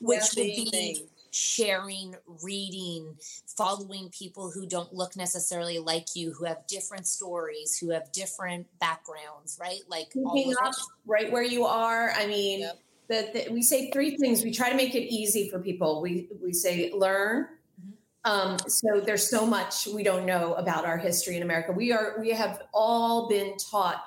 Which 0.00 0.22
would 0.36 0.44
be 0.44 0.70
thing 0.70 1.08
sharing, 1.30 2.14
reading, 2.42 3.16
following 3.56 4.10
people 4.10 4.50
who 4.50 4.66
don't 4.66 4.92
look 4.92 5.16
necessarily 5.16 5.78
like 5.78 6.08
you, 6.14 6.32
who 6.32 6.44
have 6.44 6.66
different 6.66 7.06
stories, 7.06 7.78
who 7.78 7.90
have 7.90 8.10
different 8.12 8.66
backgrounds, 8.80 9.58
right? 9.60 9.80
Like 9.88 10.10
keeping 10.10 10.54
up 10.64 10.74
right 11.06 11.30
where 11.30 11.42
you 11.42 11.64
are. 11.64 12.10
I 12.10 12.26
mean, 12.26 12.60
yep. 12.60 12.78
the, 13.08 13.30
the, 13.32 13.52
we 13.52 13.62
say 13.62 13.90
three 13.90 14.16
things. 14.16 14.42
We 14.42 14.50
try 14.50 14.70
to 14.70 14.76
make 14.76 14.94
it 14.94 15.12
easy 15.12 15.48
for 15.48 15.58
people. 15.60 16.00
We 16.00 16.28
we 16.42 16.52
say 16.52 16.90
learn. 16.92 17.48
Um, 18.24 18.58
so 18.68 19.00
there's 19.00 19.28
so 19.28 19.46
much 19.46 19.86
we 19.86 20.02
don't 20.02 20.26
know 20.26 20.54
about 20.54 20.84
our 20.84 20.98
history 20.98 21.36
in 21.36 21.42
America. 21.42 21.72
We 21.72 21.92
are 21.92 22.16
we 22.20 22.30
have 22.30 22.62
all 22.74 23.28
been 23.28 23.56
taught 23.56 24.04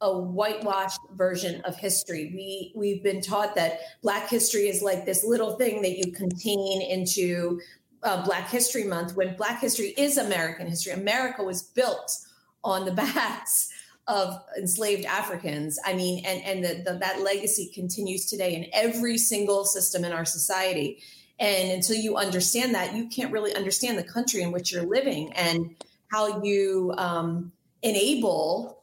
a 0.00 0.18
whitewashed 0.18 1.00
version 1.12 1.60
of 1.62 1.76
history. 1.76 2.32
We 2.34 2.72
we've 2.74 3.02
been 3.02 3.20
taught 3.20 3.54
that 3.54 3.78
Black 4.02 4.28
history 4.28 4.68
is 4.68 4.82
like 4.82 5.06
this 5.06 5.24
little 5.24 5.56
thing 5.56 5.82
that 5.82 5.96
you 5.96 6.12
contain 6.12 6.82
into 6.82 7.60
uh, 8.02 8.24
Black 8.24 8.50
History 8.50 8.84
Month, 8.84 9.16
when 9.16 9.34
Black 9.36 9.60
history 9.60 9.94
is 9.96 10.18
American 10.18 10.66
history. 10.66 10.92
America 10.92 11.42
was 11.42 11.62
built 11.62 12.18
on 12.62 12.84
the 12.84 12.92
backs 13.14 13.70
of 14.06 14.38
enslaved 14.58 15.06
Africans. 15.06 15.78
I 15.84 15.94
mean, 15.94 16.24
and 16.26 16.42
and 16.42 16.64
the, 16.64 16.90
the, 16.90 16.98
that 16.98 17.20
legacy 17.20 17.70
continues 17.72 18.26
today 18.26 18.54
in 18.54 18.66
every 18.72 19.16
single 19.16 19.64
system 19.64 20.04
in 20.04 20.12
our 20.12 20.24
society. 20.24 21.02
And 21.38 21.72
until 21.72 21.96
you 21.96 22.16
understand 22.16 22.74
that, 22.74 22.94
you 22.94 23.08
can't 23.08 23.32
really 23.32 23.54
understand 23.54 23.98
the 23.98 24.04
country 24.04 24.42
in 24.42 24.52
which 24.52 24.72
you're 24.72 24.86
living 24.86 25.32
and 25.32 25.74
how 26.08 26.42
you 26.42 26.94
um, 26.96 27.52
enable 27.82 28.82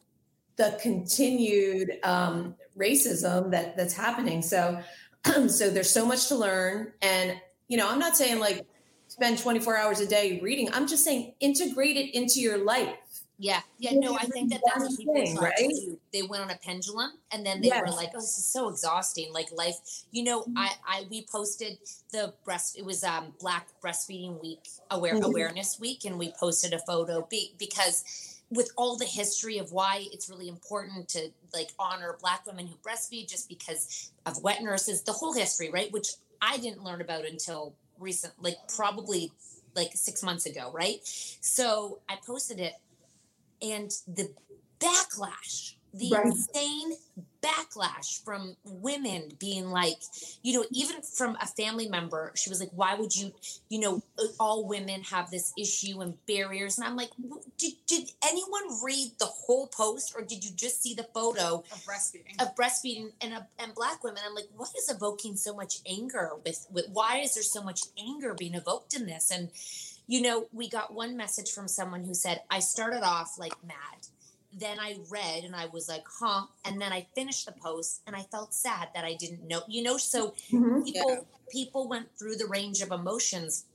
the 0.58 0.78
continued 0.82 1.98
um, 2.04 2.56
racism 2.78 3.52
that 3.52 3.78
that's 3.78 3.94
happening. 3.94 4.42
So, 4.42 4.82
so 5.48 5.70
there's 5.70 5.90
so 5.90 6.06
much 6.06 6.28
to 6.28 6.36
learn, 6.36 6.92
and 7.02 7.40
you 7.68 7.78
know, 7.78 7.90
I'm 7.90 8.00
not 8.00 8.18
saying 8.18 8.40
like 8.40 8.66
spend 9.08 9.40
24 9.40 9.78
hours 9.78 10.00
a 10.00 10.08
day 10.08 10.40
reading. 10.42 10.70
I'm 10.74 10.88
just 10.88 11.04
saying 11.04 11.34
integrate 11.40 11.98
it 11.98 12.14
into 12.14 12.40
your 12.40 12.58
life. 12.58 13.11
Yeah, 13.42 13.62
yeah, 13.80 13.94
no, 13.96 14.14
I 14.14 14.26
think 14.26 14.52
that 14.52 14.62
that's 14.64 14.88
what 14.88 14.98
people 15.00 15.16
thing, 15.16 15.36
right? 15.36 15.56
do. 15.58 16.00
They 16.14 16.22
went 16.22 16.44
on 16.44 16.52
a 16.52 16.58
pendulum, 16.58 17.14
and 17.32 17.44
then 17.44 17.60
they 17.60 17.70
yes. 17.70 17.82
were 17.82 17.92
like, 17.92 18.10
"Oh, 18.14 18.20
this 18.20 18.38
is 18.38 18.46
so 18.46 18.70
exhausting." 18.70 19.34
Like 19.34 19.52
life, 19.52 19.78
you 20.12 20.24
know. 20.24 20.42
Mm-hmm. 20.42 20.60
I, 20.60 20.70
I, 20.88 21.08
we 21.10 21.26
posted 21.26 21.80
the 22.12 22.36
breast. 22.46 22.78
It 22.78 22.86
was 22.86 23.04
um 23.04 23.34
Black 23.40 23.70
Breastfeeding 23.84 24.40
Week, 24.44 24.68
aware 24.92 25.16
mm-hmm. 25.16 25.26
Awareness 25.26 25.80
Week, 25.80 26.06
and 26.06 26.20
we 26.20 26.32
posted 26.40 26.72
a 26.74 26.78
photo 26.78 27.28
be, 27.32 27.56
because 27.58 28.38
with 28.52 28.70
all 28.78 28.96
the 28.96 29.06
history 29.06 29.58
of 29.58 29.72
why 29.72 30.06
it's 30.12 30.30
really 30.30 30.48
important 30.48 31.10
to 31.10 31.32
like 31.52 31.70
honor 31.80 32.18
black 32.22 32.46
women 32.46 32.68
who 32.68 32.76
breastfeed 32.88 33.28
just 33.28 33.50
because 33.50 34.12
of 34.26 34.44
wet 34.44 34.62
nurses 34.62 35.02
the 35.04 35.14
whole 35.14 35.34
history 35.34 35.72
right 35.72 35.90
which 35.94 36.10
i 36.42 36.58
didn't 36.58 36.84
learn 36.84 37.00
about 37.00 37.26
until 37.26 37.74
recent 37.98 38.34
like 38.42 38.58
probably 38.76 39.32
like 39.74 39.92
six 39.94 40.22
months 40.22 40.46
ago 40.46 40.70
right 40.74 41.00
so 41.04 42.00
i 42.10 42.18
posted 42.26 42.60
it 42.60 42.74
and 43.62 43.92
the 44.08 44.34
backlash 44.80 45.76
the 45.94 46.12
right. 46.12 46.26
insane 46.26 46.94
backlash 47.42 48.24
from 48.24 48.56
women 48.64 49.32
being 49.40 49.72
like, 49.72 49.98
you 50.44 50.54
know, 50.54 50.66
even 50.72 51.02
from 51.02 51.36
a 51.42 51.48
family 51.48 51.90
member, 51.90 52.32
she 52.36 52.50
was 52.50 52.60
like, 52.60 52.70
why 52.74 52.96
would 52.96 53.16
you, 53.16 53.32
you 53.68 53.80
know, 53.80 54.02
all 54.40 54.68
women 54.68 55.02
have 55.02 55.32
this 55.32 55.52
issue 55.58 56.02
and 56.02 56.14
barriers? 56.28 56.78
And 56.78 56.88
I'm 56.88 56.96
like, 56.96 57.10
did, 57.58 57.74
did 57.88 58.12
anyone 58.24 58.62
read 58.84 59.12
the 59.20 59.26
whole 59.26 59.68
post 59.68 60.14
or 60.16 60.22
did 60.22 60.46
you 60.46 60.52
just 60.56 60.82
see 60.82 60.94
the 60.94 61.08
photo 61.16 61.64
of 61.72 61.84
breastfeeding 61.84 62.42
of 62.42 62.56
breastfeeding 62.56 63.12
and, 63.22 63.34
uh, 63.34 63.42
and 63.60 63.74
black 63.74 64.04
women? 64.04 64.22
I'm 64.26 64.36
like, 64.36 64.50
what 64.56 64.70
is 64.78 64.90
evoking 64.90 65.36
so 65.36 65.56
much 65.56 65.80
anger 65.90 66.32
with, 66.46 66.68
with, 66.72 66.86
why 66.94 67.18
is 67.18 67.34
there 67.34 67.44
so 67.44 67.64
much 67.64 67.82
anger 68.00 68.34
being 68.34 68.54
evoked 68.54 68.94
in 68.94 69.08
this? 69.08 69.32
And, 69.32 69.50
you 70.08 70.22
know, 70.22 70.48
we 70.52 70.70
got 70.70 70.94
one 70.94 71.16
message 71.16 71.52
from 71.52 71.68
someone 71.68 72.04
who 72.04 72.14
said, 72.14 72.42
I 72.50 72.60
started 72.60 73.04
off 73.04 73.38
like 73.38 73.54
mad 73.64 74.08
then 74.54 74.80
I 74.80 74.98
read 75.10 75.44
and 75.44 75.56
I 75.56 75.68
was 75.68 75.88
like, 75.88 76.04
huh. 76.08 76.44
And 76.66 76.82
then 76.82 76.92
I 76.92 77.08
finished 77.16 77.46
the 77.46 77.54
post 77.54 78.02
and 78.06 78.16
I 78.16 78.24
felt 78.24 78.54
sad 78.54 78.90
that 78.94 79.06
I 79.06 79.14
didn't 79.14 79.48
know, 79.48 79.62
you 79.68 79.84
know, 79.84 79.98
so 79.98 80.32
mm-hmm. 80.52 80.84
people 80.84 81.10
yeah. 81.10 81.20
people 81.50 81.88
went 81.88 82.08
through 82.18 82.36
the 82.36 82.48
range 82.48 82.82
of 82.82 82.92
emotions 82.92 83.66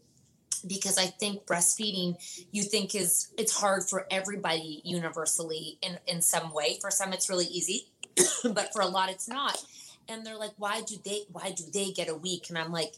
because 0.67 0.99
I 0.99 1.07
think 1.07 1.47
breastfeeding 1.47 2.17
you 2.51 2.63
think 2.63 2.95
is 2.95 3.33
it's 3.39 3.57
hard 3.57 3.85
for 3.85 4.07
everybody 4.11 4.83
universally 4.85 5.79
in, 5.81 5.99
in 6.07 6.21
some 6.21 6.53
way. 6.53 6.79
For 6.81 6.91
some 6.91 7.13
it's 7.13 7.31
really 7.31 7.47
easy, 7.47 7.89
but 8.45 8.73
for 8.73 8.83
a 8.83 8.87
lot 8.87 9.11
it's 9.11 9.29
not. 9.29 9.57
And 10.09 10.25
they're 10.25 10.37
like, 10.37 10.53
why 10.59 10.83
do 10.83 10.97
they 11.05 11.23
why 11.33 11.53
do 11.53 11.65
they 11.73 11.91
get 11.91 12.09
a 12.09 12.15
week? 12.15 12.47
And 12.51 12.59
I'm 12.59 12.73
like, 12.73 12.95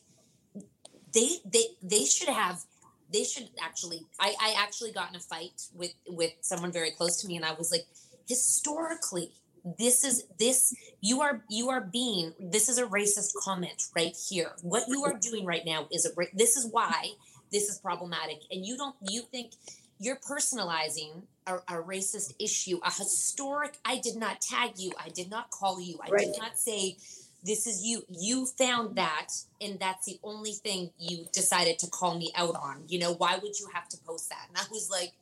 they 1.14 1.36
they 1.44 1.64
they 1.82 2.04
should 2.04 2.28
have 2.28 2.64
they 3.12 3.24
should 3.24 3.48
actually 3.60 4.06
I, 4.20 4.34
I 4.40 4.54
actually 4.58 4.92
got 4.92 5.10
in 5.10 5.16
a 5.16 5.20
fight 5.20 5.62
with 5.74 5.92
with 6.08 6.32
someone 6.40 6.72
very 6.72 6.90
close 6.90 7.20
to 7.22 7.28
me 7.28 7.36
and 7.36 7.44
i 7.44 7.52
was 7.52 7.70
like 7.70 7.86
historically 8.28 9.32
this 9.78 10.04
is 10.04 10.24
this 10.38 10.74
you 11.00 11.20
are 11.20 11.42
you 11.48 11.68
are 11.68 11.80
being 11.80 12.32
this 12.38 12.68
is 12.68 12.78
a 12.78 12.86
racist 12.86 13.32
comment 13.42 13.84
right 13.94 14.16
here 14.28 14.52
what 14.62 14.84
you 14.88 15.04
are 15.04 15.18
doing 15.18 15.44
right 15.44 15.64
now 15.66 15.86
is 15.90 16.06
a 16.06 16.10
this 16.34 16.56
is 16.56 16.66
why 16.70 17.10
this 17.50 17.68
is 17.68 17.78
problematic 17.78 18.42
and 18.50 18.64
you 18.64 18.76
don't 18.76 18.96
you 19.08 19.22
think 19.30 19.52
you're 19.98 20.16
personalizing 20.16 21.22
a, 21.46 21.56
a 21.56 21.82
racist 21.82 22.34
issue 22.38 22.78
a 22.84 22.92
historic 22.92 23.78
i 23.84 23.98
did 23.98 24.16
not 24.16 24.40
tag 24.40 24.72
you 24.76 24.92
i 25.02 25.08
did 25.08 25.30
not 25.30 25.50
call 25.50 25.80
you 25.80 25.98
i 26.04 26.10
right. 26.10 26.20
did 26.20 26.38
not 26.38 26.58
say 26.58 26.96
this 27.44 27.66
is 27.66 27.84
you 27.84 28.02
you 28.08 28.46
found 28.46 28.96
that 28.96 29.28
and 29.60 29.78
that's 29.78 30.06
the 30.06 30.18
only 30.22 30.52
thing 30.52 30.90
you 30.98 31.24
decided 31.32 31.78
to 31.78 31.86
call 31.88 32.18
me 32.18 32.32
out 32.36 32.56
on 32.56 32.82
you 32.88 32.98
know 32.98 33.14
why 33.14 33.38
would 33.40 33.58
you 33.58 33.68
have 33.72 33.88
to 33.88 33.96
post 34.06 34.28
that 34.28 34.46
and 34.48 34.56
i 34.56 34.64
was 34.70 34.88
like 34.90 35.12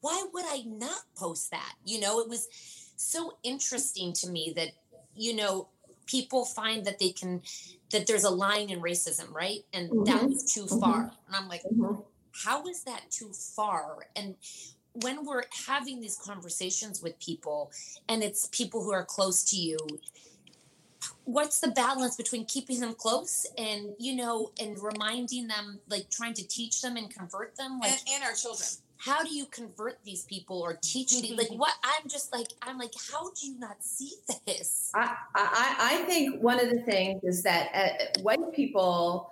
why 0.00 0.24
would 0.32 0.44
i 0.46 0.62
not 0.66 1.02
post 1.16 1.50
that 1.50 1.74
you 1.84 2.00
know 2.00 2.20
it 2.20 2.28
was 2.28 2.48
so 2.96 3.34
interesting 3.42 4.12
to 4.12 4.28
me 4.28 4.52
that 4.54 4.68
you 5.14 5.34
know 5.34 5.68
people 6.06 6.44
find 6.44 6.84
that 6.84 6.98
they 6.98 7.10
can 7.10 7.40
that 7.92 8.06
there's 8.06 8.24
a 8.24 8.30
line 8.30 8.70
in 8.70 8.80
racism 8.80 9.32
right 9.32 9.64
and 9.72 9.90
mm-hmm. 9.90 10.04
that 10.04 10.24
was 10.24 10.44
too 10.52 10.64
mm-hmm. 10.64 10.80
far 10.80 11.12
and 11.26 11.36
i'm 11.36 11.48
like 11.48 11.62
mm-hmm. 11.62 12.00
how 12.44 12.66
is 12.66 12.84
that 12.84 13.02
too 13.10 13.30
far 13.32 13.98
and 14.14 14.34
when 14.92 15.24
we're 15.24 15.44
having 15.68 16.00
these 16.00 16.16
conversations 16.16 17.00
with 17.00 17.18
people 17.20 17.70
and 18.08 18.22
it's 18.22 18.48
people 18.48 18.82
who 18.82 18.92
are 18.92 19.04
close 19.04 19.44
to 19.44 19.56
you 19.56 19.78
what's 21.24 21.60
the 21.60 21.68
balance 21.68 22.16
between 22.16 22.44
keeping 22.44 22.80
them 22.80 22.94
close 22.94 23.46
and 23.56 23.94
you 23.98 24.16
know 24.16 24.50
and 24.60 24.78
reminding 24.78 25.46
them 25.46 25.80
like 25.88 26.08
trying 26.10 26.34
to 26.34 26.46
teach 26.46 26.82
them 26.82 26.96
and 26.96 27.14
convert 27.14 27.56
them? 27.56 27.78
Like 27.80 27.92
and, 27.92 28.00
and 28.14 28.24
our 28.24 28.34
children. 28.34 28.68
how 28.98 29.22
do 29.22 29.34
you 29.34 29.46
convert 29.46 29.98
these 30.04 30.24
people 30.24 30.60
or 30.60 30.78
teach 30.82 31.10
these 31.20 31.36
like 31.36 31.48
what 31.56 31.74
i'm 31.84 32.08
just 32.08 32.32
like 32.32 32.48
i'm 32.62 32.78
like 32.78 32.92
how 33.12 33.30
do 33.30 33.46
you 33.46 33.58
not 33.58 33.82
see 33.82 34.12
this? 34.46 34.90
I 34.94 35.14
i, 35.34 35.76
I 35.78 35.96
think 36.06 36.42
one 36.42 36.60
of 36.60 36.70
the 36.70 36.80
things 36.82 37.22
is 37.24 37.42
that 37.44 37.70
uh, 37.74 38.20
white 38.22 38.52
people 38.52 39.30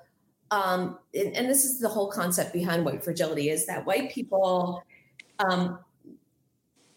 um 0.51 0.99
and, 1.15 1.37
and, 1.37 1.51
this 1.51 1.65
is 1.65 1.79
the 1.79 1.89
whole 1.89 2.11
concept 2.11 2.55
behind 2.55 2.85
white 2.85 3.05
fragility 3.05 3.51
is 3.51 3.67
that 3.67 3.85
white 3.85 4.11
people 4.11 4.83
um 5.39 5.79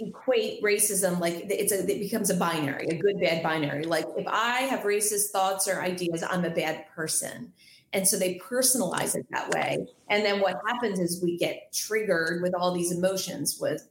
equate 0.07 0.61
racism 0.63 1.19
like 1.19 1.45
it's 1.49 1.71
a 1.71 1.79
it 1.79 1.99
becomes 1.99 2.29
a 2.29 2.35
binary 2.35 2.87
a 2.87 2.95
good 2.95 3.19
bad 3.19 3.43
binary. 3.43 3.83
Like 3.83 4.05
if 4.17 4.27
i 4.27 4.61
have 4.61 4.81
racist 4.81 5.27
thoughts 5.27 5.67
or 5.67 5.81
ideas 5.81 6.23
i'm 6.23 6.45
a 6.45 6.49
bad 6.49 6.85
person. 6.93 7.51
And 7.93 8.07
so 8.07 8.17
they 8.17 8.35
personalize 8.35 9.17
it 9.17 9.25
that 9.31 9.49
way. 9.49 9.85
And 10.09 10.23
then 10.23 10.39
what 10.39 10.55
happens 10.65 10.97
is 10.97 11.21
we 11.21 11.37
get 11.37 11.73
triggered 11.73 12.41
with 12.41 12.55
all 12.55 12.73
these 12.73 12.93
emotions 12.93 13.59
with 13.59 13.89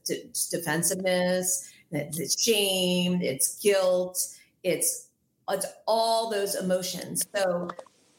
defensiveness 0.49 1.69
it's 1.93 2.41
shame 2.41 3.21
it's 3.21 3.59
guilt 3.61 4.17
it's 4.63 5.09
it's 5.49 5.65
all 5.87 6.29
those 6.29 6.55
emotions. 6.55 7.25
So 7.35 7.69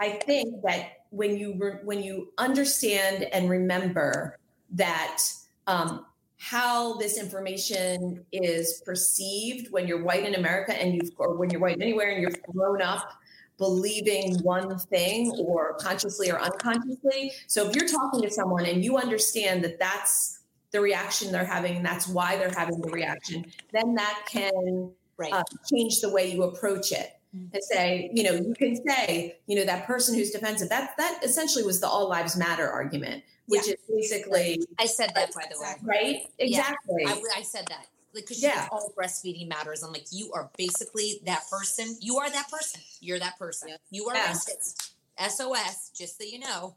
i 0.01 0.11
think 0.11 0.63
that 0.63 1.03
when 1.11 1.37
you 1.37 1.53
when 1.85 2.03
you 2.03 2.33
understand 2.39 3.25
and 3.25 3.51
remember 3.51 4.39
that 4.71 5.23
um, 5.67 6.07
how 6.43 6.95
this 6.95 7.19
information 7.19 8.27
is 8.33 8.83
perceived 8.85 9.71
when 9.71 9.87
you're 9.87 10.03
white 10.03 10.27
in 10.27 10.35
America 10.35 10.75
and 10.75 10.93
you've, 10.93 11.13
or 11.17 11.37
when 11.37 11.49
you're 11.51 11.61
white 11.61 11.81
anywhere 11.81 12.11
and 12.11 12.21
you've 12.21 12.43
grown 12.43 12.83
up 12.83 13.13
believing 13.59 14.37
one 14.43 14.77
thing 14.77 15.31
or 15.39 15.75
consciously 15.75 16.33
or 16.33 16.41
unconsciously. 16.41 17.31
So 17.47 17.71
if 17.71 17.77
you're 17.77 17.87
talking 17.87 18.23
to 18.23 18.31
someone 18.31 18.67
and 18.67 18.85
you 18.85 18.97
understand 18.97 19.63
that 19.63 19.79
that's 19.79 20.41
the 20.73 20.81
reaction 20.81 21.31
they're 21.31 21.45
having 21.45 21.77
and 21.77 21.87
that's 21.87 22.09
why 22.09 22.37
they're 22.37 22.51
having 22.51 22.81
the 22.81 22.91
reaction, 22.91 23.47
then 23.73 23.95
that 23.95 24.25
can 24.29 24.91
right. 25.19 25.33
uh, 25.33 25.45
change 25.73 26.01
the 26.01 26.11
way 26.11 26.33
you 26.33 26.43
approach 26.43 26.91
it. 26.91 27.19
And 27.35 27.63
say, 27.63 28.11
you 28.13 28.25
know, 28.25 28.33
you 28.33 28.53
can 28.59 28.77
say, 28.87 29.39
you 29.47 29.57
know, 29.57 29.65
that 29.65 29.87
person 29.87 30.15
who's 30.15 30.33
defensive. 30.33 30.69
That 30.69 30.93
that 30.99 31.21
essentially 31.23 31.65
was 31.65 31.81
the 31.81 31.87
all 31.87 32.07
lives 32.07 32.37
matter 32.37 32.69
argument, 32.69 33.25
which 33.47 33.67
Yeah. 33.67 33.75
is 33.75 33.81
basically 33.89 34.63
I 34.79 34.87
said 34.87 35.13
that 35.15 35.35
by 35.35 35.45
the 35.53 35.59
way. 35.61 35.75
right. 35.83 36.27
Exactly. 36.39 37.03
Yeah, 37.03 37.15
I, 37.35 37.39
I 37.39 37.43
said 37.43 37.67
that. 37.69 37.87
Like, 38.15 38.25
because 38.25 38.43
Yeah. 38.43 38.69
all 38.71 38.93
breastfeeding 38.97 39.49
matters. 39.49 39.83
I'm 39.83 39.93
like, 39.93 40.07
you 40.11 40.33
are 40.33 40.51
basically 40.57 41.21
that 41.25 41.49
person. 41.51 41.97
You 42.01 42.19
are 42.19 42.29
that 42.31 42.51
person. 42.51 42.81
You're 43.01 43.19
that 43.19 43.39
person. 43.39 43.71
You 43.91 44.09
are 44.09 44.15
Yeah. 44.17 44.33
racist. 44.33 44.91
SOS, 45.19 45.91
just 45.95 46.19
so 46.19 46.25
you 46.25 46.39
know. 46.39 46.77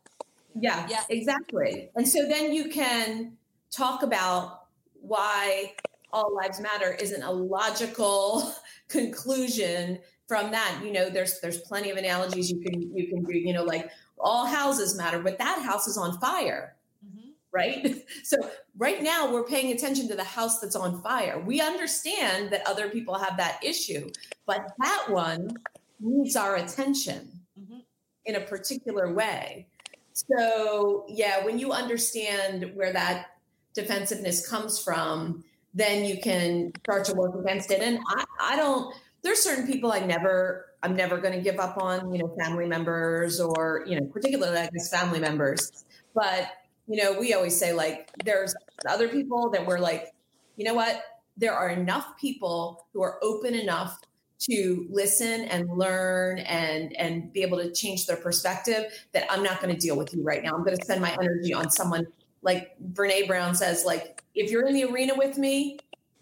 Yeah, 0.59 0.87
Yeah. 0.89 1.03
exactly. 1.09 1.89
And 1.95 2.07
so 2.07 2.25
then 2.27 2.53
you 2.53 2.69
can 2.69 3.37
talk 3.71 4.03
about 4.03 4.67
why 5.01 5.75
all 6.13 6.33
lives 6.33 6.59
matter 6.61 6.93
isn't 6.93 7.21
a 7.23 7.31
logical 7.31 8.53
conclusion 8.87 9.99
from 10.27 10.51
that. 10.51 10.79
You 10.83 10.91
know, 10.91 11.09
there's 11.09 11.39
there's 11.41 11.59
plenty 11.59 11.89
of 11.91 11.97
analogies 11.97 12.49
you 12.49 12.59
can 12.59 12.81
you 12.95 13.07
can 13.07 13.23
do, 13.23 13.37
you 13.37 13.53
know, 13.53 13.63
like 13.63 13.89
all 14.19 14.45
houses 14.45 14.95
matter, 14.95 15.19
but 15.19 15.37
that 15.37 15.61
house 15.61 15.87
is 15.87 15.97
on 15.97 16.19
fire. 16.19 16.75
Mm-hmm. 17.05 17.29
Right. 17.51 18.03
So 18.23 18.49
right 18.77 19.03
now 19.03 19.31
we're 19.31 19.43
paying 19.43 19.71
attention 19.71 20.07
to 20.07 20.15
the 20.15 20.23
house 20.23 20.59
that's 20.59 20.75
on 20.75 21.01
fire. 21.01 21.39
We 21.39 21.61
understand 21.61 22.49
that 22.51 22.67
other 22.67 22.89
people 22.89 23.15
have 23.15 23.37
that 23.37 23.63
issue, 23.63 24.09
but 24.47 24.73
that 24.79 25.05
one 25.09 25.55
needs 25.99 26.35
our 26.35 26.55
attention 26.55 27.31
mm-hmm. 27.59 27.79
in 28.25 28.35
a 28.35 28.41
particular 28.41 29.13
way. 29.13 29.67
So, 30.13 31.05
yeah, 31.09 31.43
when 31.43 31.59
you 31.59 31.71
understand 31.71 32.71
where 32.73 32.93
that 32.93 33.27
defensiveness 33.73 34.47
comes 34.47 34.81
from, 34.81 35.43
then 35.73 36.05
you 36.05 36.19
can 36.21 36.71
start 36.79 37.03
to 37.05 37.13
work 37.13 37.35
against 37.35 37.69
it. 37.69 37.81
And 37.81 37.99
I, 38.07 38.23
I 38.39 38.55
don't, 38.55 38.95
there's 39.25 39.41
certain 39.41 39.65
people 39.65 39.91
I 39.91 39.99
never, 39.99 40.67
I'm 40.83 40.95
never 40.95 41.17
going 41.17 41.33
to 41.33 41.41
give 41.41 41.59
up 41.59 41.77
on, 41.81 42.13
you 42.13 42.19
know, 42.19 42.35
family 42.39 42.67
members 42.67 43.41
or, 43.41 43.83
you 43.87 43.99
know, 43.99 44.05
particularly 44.05 44.57
I 44.57 44.69
guess 44.69 44.89
family 44.89 45.19
members. 45.19 45.83
But, 46.13 46.51
you 46.87 47.03
know, 47.03 47.19
we 47.19 47.33
always 47.33 47.57
say 47.57 47.73
like 47.73 48.11
there's 48.23 48.55
other 48.87 49.07
people 49.07 49.49
that 49.49 49.65
we're 49.65 49.79
like, 49.79 50.13
you 50.57 50.63
know 50.63 50.75
what? 50.75 51.03
There 51.37 51.53
are 51.53 51.69
enough 51.69 52.15
people 52.21 52.85
who 52.93 53.01
are 53.01 53.17
open 53.23 53.55
enough 53.55 53.99
to 54.41 54.85
listen 54.91 55.45
and 55.45 55.67
learn 55.69 56.39
and 56.39 56.95
and 56.97 57.33
be 57.33 57.41
able 57.41 57.57
to 57.57 57.71
change 57.71 58.05
their 58.05 58.17
perspective 58.17 58.83
that 59.13 59.25
I'm 59.31 59.41
not 59.41 59.61
going 59.61 59.73
to 59.73 59.79
deal 59.79 59.97
with 59.97 60.13
you 60.13 60.23
right 60.23 60.43
now. 60.43 60.51
I'm 60.51 60.63
going 60.63 60.77
to 60.77 60.83
spend 60.83 61.01
my 61.01 61.15
energy 61.19 61.53
on 61.53 61.71
someone 61.71 62.05
like 62.41 62.75
Brene 62.93 63.27
Brown 63.27 63.55
says 63.55 63.85
like 63.85 64.23
if 64.35 64.51
you're 64.51 64.67
in 64.67 64.75
the 64.75 64.83
arena 64.83 65.13
with 65.15 65.37
me, 65.37 65.79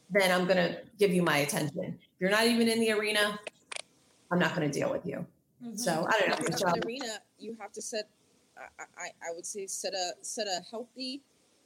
then 0.09 0.31
I'm 0.31 0.45
going 0.45 0.57
to 0.57 0.77
give 0.97 1.11
you 1.11 1.23
my 1.23 1.37
attention. 1.37 1.99
You're 2.23 2.31
not 2.31 2.45
even 2.45 2.69
in 2.69 2.79
the 2.79 2.89
arena, 2.93 3.37
I'm 4.31 4.39
not 4.39 4.55
going 4.55 4.71
to 4.71 4.73
deal 4.73 4.89
with 4.89 5.05
you. 5.05 5.25
So 5.75 6.07
I 6.07 6.17
don't 6.17 6.29
know. 6.29 6.35
If 6.35 6.39
you're 6.39 6.51
Michelle. 6.51 6.67
not 6.69 6.77
in 6.77 6.81
the 6.81 6.87
arena, 6.87 7.19
you 7.37 7.57
have 7.59 7.73
to 7.73 7.81
set. 7.81 8.07
I, 8.57 8.83
I, 8.97 9.07
I 9.29 9.35
would 9.35 9.45
say 9.45 9.67
set 9.67 9.93
a 9.93 10.11
set 10.21 10.47
a 10.47 10.61
healthy, 10.71 11.21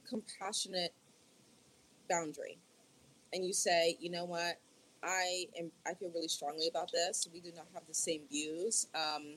compassionate 0.10 0.96
boundary, 2.10 2.58
and 3.34 3.46
you 3.46 3.54
say, 3.54 3.98
you 4.00 4.10
know 4.10 4.26
what, 4.26 4.60
I 5.04 5.46
am. 5.60 5.70
I 5.86 5.94
feel 5.94 6.10
really 6.10 6.28
strongly 6.28 6.70
about 6.70 6.92
this. 6.92 7.28
We 7.32 7.40
do 7.40 7.52
not 7.56 7.68
have 7.76 7.84
the 7.88 7.94
same 7.94 8.22
views. 8.28 8.88
Um, 8.96 9.36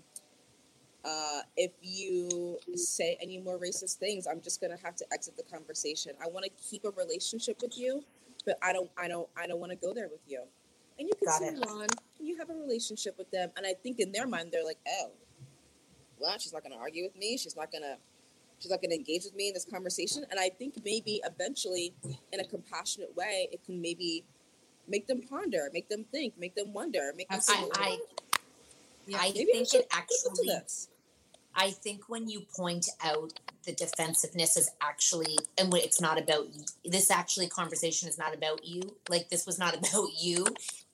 uh, 1.05 1.41
if 1.59 1.73
you 1.83 2.59
say 2.77 3.19
any 3.21 3.41
more 3.41 3.59
racist 3.59 3.97
things, 3.97 4.27
I'm 4.27 4.41
just 4.41 4.59
gonna 4.59 4.79
have 4.83 4.97
to 4.97 5.05
exit 5.13 5.37
the 5.37 5.43
conversation. 5.43 6.13
I 6.25 6.29
want 6.29 6.47
to 6.47 6.51
keep 6.71 6.87
a 6.87 6.91
relationship 6.93 7.61
with 7.61 7.77
you, 7.77 8.03
but 8.47 8.57
I 8.63 8.73
don't. 8.73 8.91
I 8.97 9.07
don't. 9.07 9.29
I 9.37 9.47
don't 9.47 9.61
want 9.61 9.73
to 9.73 9.77
go 9.77 9.93
there 9.93 10.09
with 10.09 10.23
you. 10.27 10.45
And 11.01 11.09
you 11.09 11.27
Got 11.27 11.41
continue 11.41 11.63
it. 11.63 11.69
on. 11.69 11.87
You 12.21 12.37
have 12.37 12.51
a 12.51 12.55
relationship 12.55 13.17
with 13.17 13.31
them, 13.31 13.51
and 13.57 13.67
I 13.67 13.73
think 13.73 13.99
in 13.99 14.13
their 14.13 14.27
mind 14.27 14.51
they're 14.53 14.65
like, 14.65 14.79
oh, 14.87 15.11
well, 16.21 16.39
she's 16.39 16.53
not 16.53 16.63
going 16.63 16.73
to 16.73 16.79
argue 16.79 17.05
with 17.05 17.17
me. 17.17 17.39
She's 17.39 17.57
not 17.57 17.73
going 17.73 17.83
to. 17.83 17.97
She's 18.59 18.71
not 18.71 18.83
going 18.83 18.91
to 18.91 18.97
engage 18.97 19.25
with 19.25 19.35
me 19.35 19.49
in 19.49 19.55
this 19.55 19.65
conversation. 19.65 20.23
And 20.31 20.39
I 20.39 20.51
think 20.51 20.75
maybe 20.85 21.23
eventually, 21.25 21.95
in 22.31 22.41
a 22.41 22.45
compassionate 22.45 23.17
way, 23.17 23.49
it 23.51 23.65
can 23.65 23.81
maybe 23.81 24.23
make 24.87 25.07
them 25.07 25.23
ponder, 25.23 25.71
make 25.73 25.89
them 25.89 26.05
think, 26.13 26.39
make 26.39 26.55
them 26.55 26.75
wonder, 26.75 27.13
make 27.17 27.31
them. 27.31 27.41
say, 27.41 27.55
I, 27.55 27.69
I, 27.75 27.99
Yeah, 29.07 29.17
I 29.19 29.33
maybe 29.35 29.53
think 29.53 29.69
should 29.69 29.81
it 29.81 29.89
listen 30.11 30.35
to 30.45 30.53
actually. 30.53 30.91
I 31.55 31.71
think 31.71 32.09
when 32.09 32.29
you 32.29 32.43
point 32.55 32.87
out 33.03 33.41
the 33.65 33.73
defensiveness 33.73 34.57
is 34.57 34.71
actually, 34.81 35.39
and 35.59 35.73
it's 35.75 36.01
not 36.01 36.21
about 36.21 36.55
you, 36.55 36.65
this 36.85 37.11
actually 37.11 37.49
conversation 37.49 38.09
is 38.09 38.19
not 38.19 38.35
about 38.35 38.65
you. 38.65 38.97
Like 39.09 39.31
this 39.31 39.47
was 39.47 39.59
not 39.59 39.75
about 39.79 40.09
you. 40.21 40.47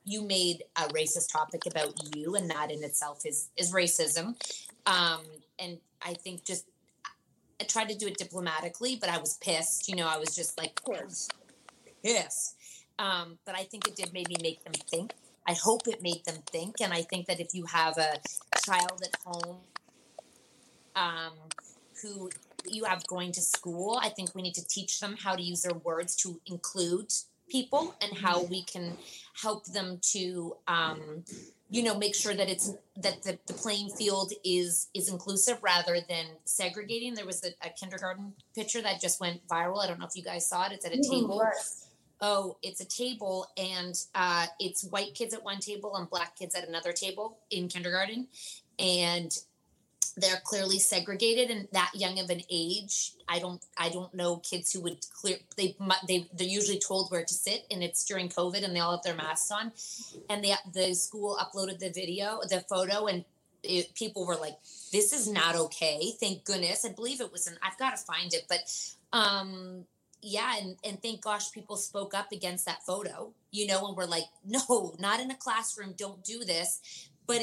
You 0.06 0.22
made 0.22 0.62
a 0.76 0.88
racist 0.88 1.30
topic 1.30 1.66
about 1.66 1.92
you, 2.14 2.34
and 2.36 2.48
that 2.50 2.70
in 2.70 2.82
itself 2.82 3.26
is 3.26 3.50
is 3.56 3.72
racism. 3.72 4.36
Um, 4.86 5.20
and 5.58 5.78
I 6.00 6.14
think 6.14 6.44
just 6.44 6.64
I 7.60 7.64
tried 7.64 7.88
to 7.88 7.96
do 7.96 8.06
it 8.06 8.16
diplomatically, 8.16 8.96
but 8.96 9.08
I 9.08 9.18
was 9.18 9.36
pissed. 9.38 9.88
You 9.88 9.96
know, 9.96 10.08
I 10.08 10.16
was 10.16 10.34
just 10.34 10.58
like, 10.58 10.80
pissed. 12.02 12.56
Um, 12.98 13.38
but 13.44 13.54
I 13.54 13.64
think 13.64 13.86
it 13.88 13.96
did 13.96 14.12
maybe 14.12 14.36
make 14.42 14.62
them 14.64 14.72
think. 14.72 15.12
I 15.46 15.54
hope 15.54 15.86
it 15.86 16.02
made 16.02 16.24
them 16.24 16.38
think. 16.50 16.76
And 16.80 16.92
I 16.92 17.02
think 17.02 17.26
that 17.26 17.40
if 17.40 17.54
you 17.54 17.64
have 17.66 17.98
a 17.98 18.18
child 18.64 19.02
at 19.02 19.14
home 19.24 19.58
um, 20.94 21.32
who 22.02 22.30
you 22.68 22.84
have 22.84 23.06
going 23.06 23.32
to 23.32 23.40
school, 23.40 23.98
I 24.02 24.08
think 24.08 24.34
we 24.34 24.42
need 24.42 24.54
to 24.54 24.66
teach 24.66 24.98
them 25.00 25.16
how 25.18 25.36
to 25.36 25.42
use 25.42 25.62
their 25.62 25.74
words 25.74 26.16
to 26.16 26.40
include 26.46 27.12
people 27.50 27.96
and 28.00 28.16
how 28.18 28.44
we 28.44 28.64
can 28.64 28.98
help 29.42 29.66
them 29.66 29.98
to 30.12 30.54
um, 30.68 31.24
you 31.68 31.82
know 31.82 31.96
make 31.96 32.14
sure 32.14 32.34
that 32.34 32.48
it's 32.48 32.74
that 32.96 33.22
the, 33.22 33.38
the 33.46 33.54
playing 33.54 33.90
field 33.90 34.32
is 34.44 34.88
is 34.94 35.08
inclusive 35.08 35.58
rather 35.62 35.98
than 36.08 36.26
segregating. 36.44 37.14
There 37.14 37.26
was 37.26 37.44
a, 37.44 37.48
a 37.66 37.70
kindergarten 37.70 38.34
picture 38.54 38.82
that 38.82 39.00
just 39.00 39.20
went 39.20 39.46
viral. 39.48 39.82
I 39.82 39.86
don't 39.88 39.98
know 39.98 40.06
if 40.06 40.16
you 40.16 40.22
guys 40.24 40.48
saw 40.48 40.66
it. 40.66 40.72
It's 40.72 40.86
at 40.86 40.92
a 40.92 40.98
Mhm, 40.98 41.00
table. 41.00 41.52
Oh 42.20 42.56
it's 42.62 42.80
a 42.80 42.86
table 42.86 43.46
and 43.58 43.94
uh, 44.14 44.46
it's 44.58 44.84
white 44.84 45.14
kids 45.14 45.34
at 45.34 45.44
one 45.44 45.58
table 45.60 45.96
and 45.96 46.08
black 46.08 46.36
kids 46.36 46.54
at 46.54 46.66
another 46.66 46.92
table 46.92 47.40
in 47.50 47.68
kindergarten. 47.68 48.28
And 48.78 49.30
they're 50.16 50.40
clearly 50.44 50.78
segregated 50.78 51.50
and 51.50 51.68
that 51.72 51.90
young 51.94 52.18
of 52.18 52.30
an 52.30 52.40
age 52.50 53.12
i 53.28 53.38
don't 53.38 53.64
i 53.76 53.88
don't 53.88 54.14
know 54.14 54.36
kids 54.38 54.72
who 54.72 54.80
would 54.80 54.98
clear 55.12 55.36
they 55.56 55.76
they 56.08 56.26
they're 56.34 56.46
usually 56.46 56.78
told 56.78 57.10
where 57.10 57.24
to 57.24 57.34
sit 57.34 57.66
and 57.70 57.82
it's 57.82 58.04
during 58.04 58.28
covid 58.28 58.64
and 58.64 58.74
they 58.74 58.80
all 58.80 58.92
have 58.92 59.02
their 59.02 59.14
masks 59.14 59.50
on. 59.50 59.72
And 60.30 60.42
the 60.42 60.52
the 60.72 60.94
school 60.94 61.36
uploaded 61.40 61.78
the 61.78 61.90
video 61.90 62.40
the 62.48 62.60
photo 62.68 63.06
and 63.06 63.24
it, 63.62 63.94
people 63.94 64.26
were 64.26 64.36
like 64.36 64.56
this 64.92 65.12
is 65.12 65.28
not 65.28 65.56
okay 65.56 66.12
thank 66.20 66.44
goodness. 66.44 66.84
I 66.84 66.92
believe 66.92 67.20
it 67.20 67.32
was 67.32 67.46
in 67.46 67.54
i've 67.62 67.78
got 67.78 67.96
to 67.96 68.02
find 68.02 68.32
it 68.32 68.44
but 68.48 68.60
um 69.12 69.84
yeah 70.22 70.54
and 70.60 70.76
and 70.84 71.02
thank 71.02 71.22
gosh 71.22 71.52
people 71.52 71.76
spoke 71.76 72.14
up 72.14 72.32
against 72.32 72.64
that 72.66 72.82
photo 72.86 73.32
you 73.50 73.66
know 73.66 73.86
and 73.86 73.96
we're 73.96 74.06
like 74.06 74.24
no 74.44 74.94
not 74.98 75.20
in 75.20 75.30
a 75.30 75.36
classroom 75.36 75.94
don't 75.96 76.24
do 76.24 76.44
this 76.44 77.08
but 77.26 77.42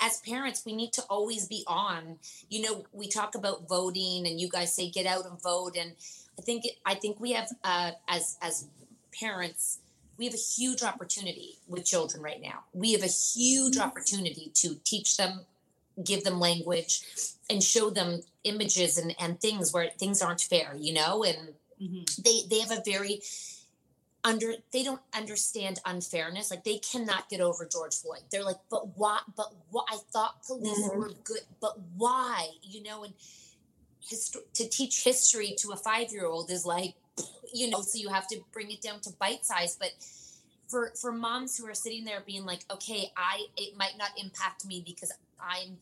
as 0.00 0.20
parents 0.20 0.64
we 0.64 0.74
need 0.74 0.92
to 0.94 1.02
always 1.02 1.46
be 1.46 1.64
on. 1.66 2.18
You 2.48 2.62
know 2.62 2.84
we 2.92 3.08
talk 3.08 3.34
about 3.34 3.68
voting 3.68 4.26
and 4.26 4.40
you 4.40 4.48
guys 4.48 4.74
say 4.74 4.90
get 4.90 5.06
out 5.06 5.26
and 5.26 5.40
vote. 5.40 5.76
And 5.78 5.92
i 6.38 6.42
think 6.42 6.64
i 6.84 6.94
think 6.94 7.20
we 7.20 7.32
have 7.32 7.48
uh, 7.62 7.92
as 8.08 8.36
as 8.42 8.66
parents 9.18 9.78
we 10.16 10.26
have 10.26 10.34
a 10.34 10.38
huge 10.56 10.82
opportunity 10.84 11.58
with 11.66 11.84
children 11.84 12.22
right 12.22 12.40
now. 12.40 12.62
We 12.72 12.92
have 12.92 13.02
a 13.02 13.08
huge 13.08 13.78
opportunity 13.78 14.52
to 14.54 14.76
teach 14.84 15.16
them 15.16 15.40
give 16.02 16.24
them 16.24 16.40
language 16.40 17.02
and 17.48 17.62
show 17.62 17.90
them 17.90 18.20
images 18.42 18.98
and, 18.98 19.14
and 19.20 19.40
things 19.40 19.72
where 19.72 19.90
things 19.98 20.20
aren't 20.20 20.40
fair 20.40 20.74
you 20.76 20.92
know 20.92 21.22
and 21.22 21.54
they 22.22 22.42
they 22.50 22.58
have 22.60 22.72
a 22.72 22.82
very 22.84 23.20
under 24.24 24.54
they 24.72 24.82
don't 24.82 25.02
understand 25.14 25.80
unfairness. 25.84 26.50
Like 26.50 26.64
they 26.64 26.78
cannot 26.78 27.28
get 27.28 27.40
over 27.40 27.66
george 27.70 27.94
floyd. 27.96 28.20
They're 28.30 28.44
like 28.44 28.56
but 28.70 28.96
why 28.96 29.20
but 29.36 29.52
what 29.70 29.86
i 29.90 29.98
thought 30.12 30.42
police 30.46 30.78
Mhm. 30.78 30.96
were 30.96 31.10
good 31.24 31.42
but 31.60 31.78
why? 31.96 32.48
You 32.62 32.82
know 32.82 33.04
and 33.04 33.14
hist- 34.08 34.36
to 34.54 34.68
teach 34.68 35.04
history 35.04 35.54
to 35.58 35.72
a 35.72 35.76
five 35.76 36.10
year 36.12 36.26
old 36.26 36.50
is 36.50 36.64
like 36.66 36.94
you 37.52 37.70
know 37.70 37.80
so 37.82 37.98
you 37.98 38.08
have 38.08 38.26
to 38.28 38.40
bring 38.52 38.70
it 38.70 38.80
down 38.80 39.00
to 39.00 39.10
bite 39.12 39.44
size 39.44 39.76
but 39.78 39.92
for 40.68 40.92
for 41.00 41.12
moms 41.12 41.56
who 41.56 41.66
are 41.66 41.74
sitting 41.74 42.04
there 42.04 42.22
being 42.26 42.44
like 42.44 42.64
okay 42.70 43.12
i 43.16 43.46
it 43.56 43.76
might 43.76 43.96
not 43.98 44.10
impact 44.18 44.64
me 44.66 44.82
because 44.84 45.12
i'm 45.40 45.76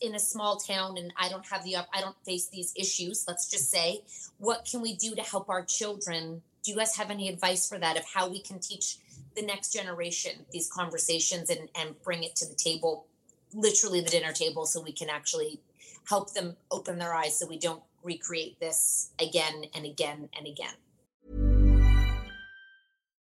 in 0.00 0.14
a 0.14 0.18
small 0.18 0.56
town 0.56 0.96
and 0.98 1.12
i 1.16 1.28
don't 1.28 1.46
have 1.46 1.64
the 1.64 1.76
i 1.76 2.00
don't 2.00 2.16
face 2.24 2.48
these 2.48 2.72
issues 2.76 3.24
let's 3.28 3.48
just 3.50 3.70
say 3.70 4.02
what 4.38 4.66
can 4.70 4.80
we 4.82 4.94
do 4.94 5.14
to 5.14 5.22
help 5.22 5.48
our 5.48 5.64
children 5.64 6.42
do 6.64 6.72
you 6.72 6.76
guys 6.76 6.96
have 6.96 7.10
any 7.10 7.28
advice 7.28 7.68
for 7.68 7.78
that 7.78 7.96
of 7.96 8.04
how 8.04 8.28
we 8.28 8.40
can 8.40 8.58
teach 8.58 8.96
the 9.36 9.42
next 9.42 9.72
generation 9.72 10.32
these 10.52 10.70
conversations 10.70 11.50
and 11.50 11.68
and 11.74 12.02
bring 12.02 12.22
it 12.22 12.34
to 12.36 12.46
the 12.46 12.54
table 12.54 13.06
literally 13.52 14.00
the 14.00 14.10
dinner 14.10 14.32
table 14.32 14.66
so 14.66 14.80
we 14.80 14.92
can 14.92 15.08
actually 15.08 15.60
help 16.08 16.32
them 16.34 16.56
open 16.70 16.98
their 16.98 17.14
eyes 17.14 17.38
so 17.38 17.46
we 17.46 17.58
don't 17.58 17.82
recreate 18.02 18.60
this 18.60 19.10
again 19.18 19.64
and 19.74 19.86
again 19.86 20.28
and 20.36 20.46
again. 20.46 20.74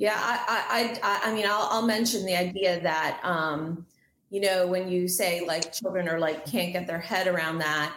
Yeah, 0.00 0.16
I, 0.16 0.98
I, 1.02 1.24
I, 1.26 1.30
I 1.30 1.34
mean, 1.34 1.44
I'll, 1.46 1.68
I'll 1.70 1.86
mention 1.86 2.24
the 2.24 2.34
idea 2.34 2.80
that, 2.80 3.20
um, 3.22 3.86
you 4.30 4.40
know, 4.40 4.66
when 4.66 4.88
you 4.88 5.08
say 5.08 5.44
like 5.46 5.74
children 5.74 6.08
are 6.08 6.18
like 6.18 6.46
can't 6.46 6.72
get 6.72 6.86
their 6.86 6.98
head 7.00 7.26
around 7.26 7.58
that, 7.58 7.92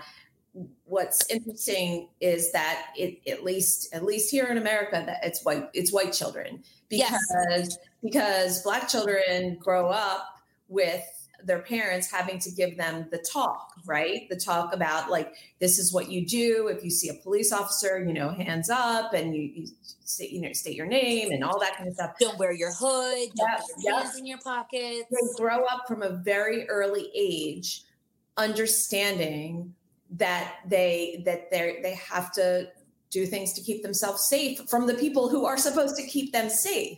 what's 0.83 1.29
interesting 1.31 2.09
is 2.19 2.51
that 2.51 2.87
it 2.97 3.19
at 3.27 3.43
least 3.43 3.93
at 3.93 4.03
least 4.03 4.29
here 4.29 4.45
in 4.45 4.57
America 4.57 5.01
that 5.05 5.23
it's 5.23 5.43
white 5.45 5.69
it's 5.73 5.93
white 5.93 6.13
children 6.13 6.63
because 6.89 7.11
Yes. 7.49 7.77
because 8.03 8.61
black 8.63 8.87
children 8.89 9.57
grow 9.59 9.89
up 9.89 10.27
with 10.67 11.03
their 11.45 11.59
parents 11.59 12.09
having 12.11 12.39
to 12.39 12.51
give 12.51 12.77
them 12.77 13.07
the 13.11 13.17
talk 13.17 13.73
right 13.85 14.27
the 14.29 14.35
talk 14.35 14.73
about 14.73 15.09
like 15.09 15.33
this 15.59 15.77
is 15.79 15.93
what 15.93 16.09
you 16.09 16.25
do 16.25 16.67
if 16.67 16.83
you 16.83 16.89
see 16.89 17.09
a 17.09 17.13
police 17.15 17.51
officer 17.51 18.03
you 18.05 18.13
know 18.13 18.29
hands 18.29 18.69
up 18.69 19.13
and 19.13 19.35
you, 19.35 19.41
you 19.55 19.67
say 20.03 20.27
you 20.29 20.41
know 20.41 20.51
state 20.53 20.75
your 20.75 20.85
name 20.87 21.31
and 21.31 21.43
all 21.43 21.59
that 21.59 21.75
kind 21.75 21.87
of 21.87 21.95
stuff 21.95 22.11
Don't 22.19 22.37
wear 22.37 22.51
your 22.51 22.71
hood. 22.73 23.29
Don't 23.35 23.49
Yep, 23.49 23.59
put 23.59 23.83
your 23.83 23.93
yep. 23.93 24.03
hands 24.03 24.17
in 24.17 24.25
your 24.25 24.37
pockets. 24.39 25.03
they 25.09 25.41
grow 25.43 25.63
up 25.65 25.83
from 25.87 26.01
a 26.03 26.09
very 26.09 26.67
early 26.69 27.09
age 27.15 27.83
understanding 28.37 29.73
that 30.11 30.55
they 30.67 31.21
that 31.25 31.49
they 31.51 31.79
they 31.81 31.95
have 31.95 32.31
to 32.33 32.67
do 33.09 33.25
things 33.25 33.53
to 33.53 33.61
keep 33.61 33.83
themselves 33.83 34.27
safe 34.27 34.59
from 34.69 34.87
the 34.87 34.93
people 34.95 35.29
who 35.29 35.45
are 35.45 35.57
supposed 35.57 35.95
to 35.95 36.03
keep 36.07 36.31
them 36.31 36.49
safe 36.49 36.97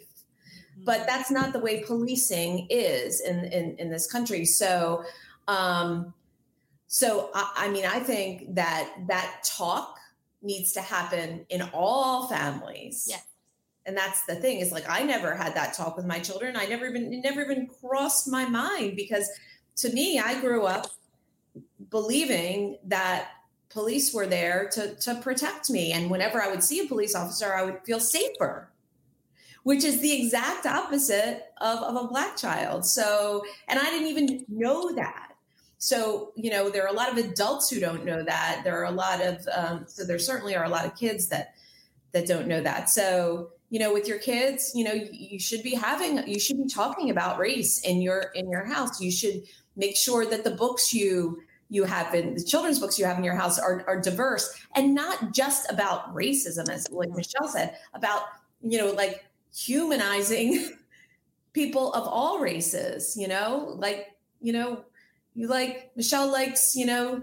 but 0.84 1.06
that's 1.08 1.32
not 1.32 1.54
the 1.54 1.60
way 1.60 1.84
policing 1.84 2.68
is 2.70 3.22
in 3.22 3.46
in, 3.46 3.76
in 3.78 3.90
this 3.90 4.12
country. 4.12 4.46
So 4.46 5.04
um 5.48 6.14
so 6.88 7.30
I, 7.34 7.52
I 7.58 7.70
mean 7.70 7.86
i 7.86 8.00
think 8.00 8.56
that 8.56 8.90
that 9.08 9.44
talk 9.44 9.98
needs 10.42 10.74
to 10.74 10.82
happen 10.82 11.46
in 11.50 11.62
all 11.74 12.28
families. 12.28 13.08
Yeah. 13.10 13.18
and 13.86 13.98
that's 13.98 14.26
the 14.26 14.36
thing 14.36 14.60
is 14.60 14.72
like 14.72 14.86
i 14.90 15.04
never 15.04 15.36
had 15.36 15.56
that 15.56 15.74
talk 15.74 15.98
with 15.98 16.06
my 16.06 16.20
children. 16.20 16.56
I 16.56 16.66
never 16.66 16.86
even 16.88 17.14
it 17.14 17.22
never 17.24 17.42
even 17.42 17.68
crossed 17.68 18.28
my 18.28 18.46
mind 18.46 18.96
because 18.96 19.30
to 19.78 19.92
me 19.92 20.20
i 20.20 20.40
grew 20.42 20.66
up 20.66 20.88
believing 21.90 22.78
that 22.86 23.30
police 23.70 24.14
were 24.14 24.28
there 24.28 24.70
to 24.74 24.96
to 24.96 25.16
protect 25.16 25.70
me. 25.70 25.92
And 25.92 26.10
whenever 26.10 26.42
i 26.42 26.50
would 26.50 26.64
see 26.64 26.80
a 26.80 26.88
police 26.88 27.16
officer 27.16 27.54
i 27.54 27.64
would 27.64 27.80
feel 27.86 28.00
safer 28.00 28.70
which 29.66 29.84
is 29.84 30.00
the 30.00 30.22
exact 30.22 30.68
opposite 30.68 31.52
of, 31.60 31.80
of 31.80 31.96
a 31.96 32.08
black 32.08 32.38
child. 32.38 32.86
So 32.86 33.44
and 33.68 33.80
i 33.80 33.84
didn't 33.86 34.08
even 34.08 34.46
know 34.48 34.94
that. 34.94 35.32
So 35.80 36.34
you 36.36 36.52
know 36.52 36.70
there 36.70 36.84
are 36.84 36.94
a 36.94 36.96
lot 36.96 37.12
of 37.12 37.18
adults 37.18 37.68
who 37.72 37.80
don't 37.80 38.06
know 38.06 38.24
that. 38.24 38.62
There 38.64 38.80
are 38.80 38.86
a 38.86 38.92
lot 38.92 39.22
of 39.22 39.48
um, 39.52 39.86
so 39.88 40.06
there 40.06 40.20
certainly 40.20 40.56
are 40.56 40.66
a 40.66 40.70
lot 40.70 40.86
of 40.86 40.96
kids 40.96 41.30
that 41.30 41.56
that 42.12 42.28
don't 42.28 42.48
know 42.48 42.62
that. 42.62 42.92
So 42.92 43.50
you 43.72 43.80
know 43.80 43.92
with 43.92 44.08
your 44.08 44.20
kids 44.20 44.72
you 44.76 44.84
know 44.84 44.94
you, 44.94 45.10
you 45.12 45.40
should 45.40 45.64
be 45.64 45.74
having 45.74 46.28
you 46.28 46.40
should 46.40 46.58
be 46.58 46.68
talking 46.68 47.10
about 47.10 47.40
race 47.40 47.80
in 47.80 48.04
your 48.04 48.32
in 48.36 48.48
your 48.52 48.66
house. 48.66 49.02
You 49.02 49.12
should 49.12 49.42
make 49.76 49.98
sure 49.98 50.28
that 50.28 50.44
the 50.44 50.52
books 50.52 50.94
you 50.94 51.40
you 51.70 51.86
have 51.86 52.14
in 52.14 52.36
the 52.36 52.44
children's 52.44 52.78
books 52.78 53.00
you 53.00 53.06
have 53.06 53.18
in 53.18 53.24
your 53.24 53.34
house 53.34 53.58
are, 53.58 53.84
are 53.88 54.00
diverse 54.00 54.56
and 54.76 54.94
not 54.94 55.34
just 55.34 55.70
about 55.72 56.14
racism 56.14 56.70
as 56.70 56.88
like 56.92 57.10
michelle 57.10 57.48
said 57.48 57.76
about 57.96 58.22
you 58.62 58.78
know 58.78 58.92
like 58.92 59.26
humanizing 59.56 60.72
people 61.54 61.94
of 61.94 62.08
all 62.08 62.40
races 62.40 63.16
you 63.18 63.28
know? 63.28 63.76
Like 63.78 64.08
you 64.42 64.54
know 64.54 64.86
you 65.34 65.48
like 65.48 65.92
michelle 65.96 66.32
likes 66.32 66.76
you 66.76 66.86
know 66.86 67.22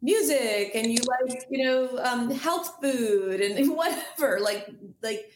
music 0.00 0.72
and 0.74 0.86
you 0.86 0.98
like 1.06 1.46
you 1.50 1.64
know 1.64 1.98
um, 1.98 2.30
health 2.30 2.76
food 2.82 3.40
and 3.40 3.70
whatever 3.76 4.40
like 4.40 4.68
like 5.02 5.30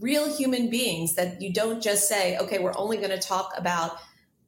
real 0.00 0.32
human 0.34 0.70
beings 0.70 1.14
that 1.14 1.40
you 1.40 1.52
don't 1.52 1.82
just 1.82 2.08
say 2.08 2.36
okay 2.38 2.58
we're 2.58 2.76
only 2.76 2.96
going 2.96 3.10
to 3.10 3.18
talk 3.18 3.52
about 3.56 3.98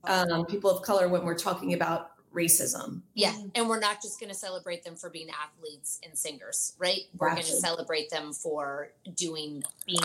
um, 0.05 0.47
people 0.47 0.71
of 0.71 0.83
color 0.83 1.09
when 1.09 1.25
we're 1.25 1.39
talking 1.39 1.75
about 1.75 2.11
racism 2.37 3.03
Yeah, 3.15 3.35
and 3.55 3.69
we're 3.69 3.81
not 3.81 4.03
just 4.03 4.21
going 4.21 4.31
to 4.31 4.37
celebrate 4.37 4.85
them 4.85 4.95
for 4.95 5.09
being 5.09 5.29
athletes 5.31 6.01
and 6.05 6.17
singers, 6.17 6.75
right? 6.79 7.03
We're 7.17 7.31
going 7.31 7.43
to 7.43 7.53
celebrate 7.53 8.11
them 8.11 8.33
for 8.33 8.91
doing 9.15 9.63
being 9.87 10.03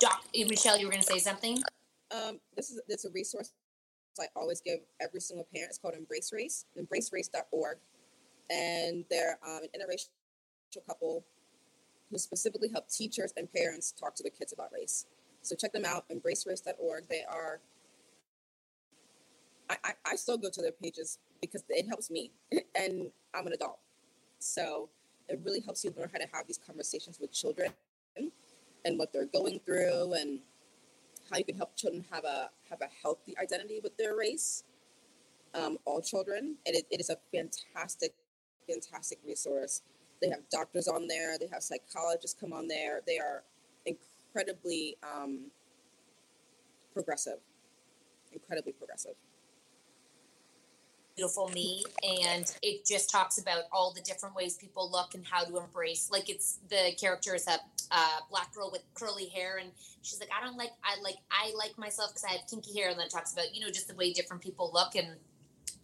doc. 0.00 0.24
Michelle, 0.34 0.78
you 0.78 0.86
were 0.86 0.92
going 0.92 1.02
to 1.02 1.12
say 1.12 1.18
something. 1.18 1.62
Um, 2.10 2.40
this 2.56 2.70
is 2.70 2.80
this 2.88 3.04
is 3.04 3.10
a 3.10 3.14
resource 3.14 3.52
I 4.20 4.26
always 4.36 4.60
give 4.60 4.80
every 5.00 5.20
single 5.20 5.46
parent. 5.52 5.70
It's 5.70 5.78
called 5.78 5.94
Embrace 5.94 6.32
Race, 6.32 6.66
embracerace.org. 6.78 7.78
And 8.50 9.04
they're 9.10 9.38
um, 9.46 9.60
an 9.62 9.80
interracial 9.80 10.86
couple 10.86 11.24
who 12.10 12.18
specifically 12.18 12.70
help 12.72 12.88
teachers 12.88 13.32
and 13.36 13.52
parents 13.52 13.92
talk 13.92 14.14
to 14.16 14.22
their 14.22 14.32
kids 14.32 14.52
about 14.52 14.72
race. 14.72 15.06
So 15.42 15.54
check 15.54 15.72
them 15.72 15.84
out, 15.84 16.04
embracerace.org. 16.08 17.08
They 17.08 17.22
are, 17.30 17.60
I, 19.70 19.92
I, 20.06 20.16
still 20.16 20.38
go 20.38 20.48
to 20.50 20.62
their 20.62 20.72
pages 20.72 21.18
because 21.40 21.62
it 21.68 21.86
helps 21.86 22.10
me, 22.10 22.32
and 22.74 23.10
I'm 23.34 23.46
an 23.46 23.52
adult. 23.52 23.78
So 24.38 24.88
it 25.28 25.40
really 25.44 25.60
helps 25.60 25.84
you 25.84 25.92
learn 25.96 26.08
how 26.12 26.18
to 26.18 26.26
have 26.32 26.46
these 26.46 26.58
conversations 26.58 27.18
with 27.20 27.32
children 27.32 27.72
and 28.84 28.98
what 28.98 29.12
they're 29.12 29.26
going 29.26 29.60
through 29.66 30.14
and 30.14 30.40
how 31.30 31.38
you 31.38 31.44
can 31.44 31.56
help 31.56 31.76
children 31.76 32.04
have 32.10 32.24
a 32.24 32.50
have 32.70 32.80
a 32.80 32.88
healthy 33.02 33.34
identity 33.40 33.80
with 33.82 33.96
their 33.96 34.16
race. 34.16 34.64
Um, 35.54 35.78
all 35.86 36.02
children, 36.02 36.56
and 36.66 36.76
it, 36.76 36.86
it 36.90 37.00
is 37.00 37.08
a 37.08 37.16
fantastic, 37.32 38.12
fantastic 38.68 39.18
resource. 39.26 39.80
They 40.20 40.28
have 40.28 40.40
doctors 40.50 40.88
on 40.88 41.08
there. 41.08 41.38
They 41.38 41.48
have 41.50 41.62
psychologists 41.62 42.38
come 42.38 42.52
on 42.52 42.68
there. 42.68 43.00
They 43.06 43.18
are 43.18 43.44
incredibly 43.86 44.98
um, 45.02 45.50
progressive, 46.92 47.38
incredibly 48.32 48.72
progressive. 48.72 49.14
Beautiful 51.18 51.48
me 51.48 51.82
and 52.22 52.54
it 52.62 52.86
just 52.86 53.10
talks 53.10 53.38
about 53.38 53.64
all 53.72 53.92
the 53.92 54.00
different 54.02 54.36
ways 54.36 54.56
people 54.56 54.88
look 54.88 55.14
and 55.14 55.26
how 55.26 55.42
to 55.42 55.58
embrace 55.58 56.08
like 56.12 56.30
it's 56.30 56.60
the 56.70 56.92
character 56.98 57.34
is 57.34 57.48
a 57.48 57.58
uh, 57.90 58.20
black 58.30 58.54
girl 58.54 58.70
with 58.70 58.82
curly 58.94 59.26
hair 59.26 59.58
and 59.58 59.70
she's 60.02 60.20
like 60.20 60.28
i 60.38 60.44
don't 60.44 60.56
like 60.56 60.70
i 60.84 60.94
like 61.02 61.16
i 61.32 61.50
like 61.58 61.76
myself 61.76 62.10
because 62.10 62.22
i 62.24 62.30
have 62.30 62.42
kinky 62.48 62.72
hair 62.78 62.90
and 62.90 62.98
then 63.00 63.06
it 63.06 63.10
talks 63.10 63.32
about 63.32 63.52
you 63.52 63.60
know 63.60 63.66
just 63.66 63.88
the 63.88 63.94
way 63.96 64.12
different 64.12 64.40
people 64.40 64.70
look 64.72 64.94
and 64.94 65.08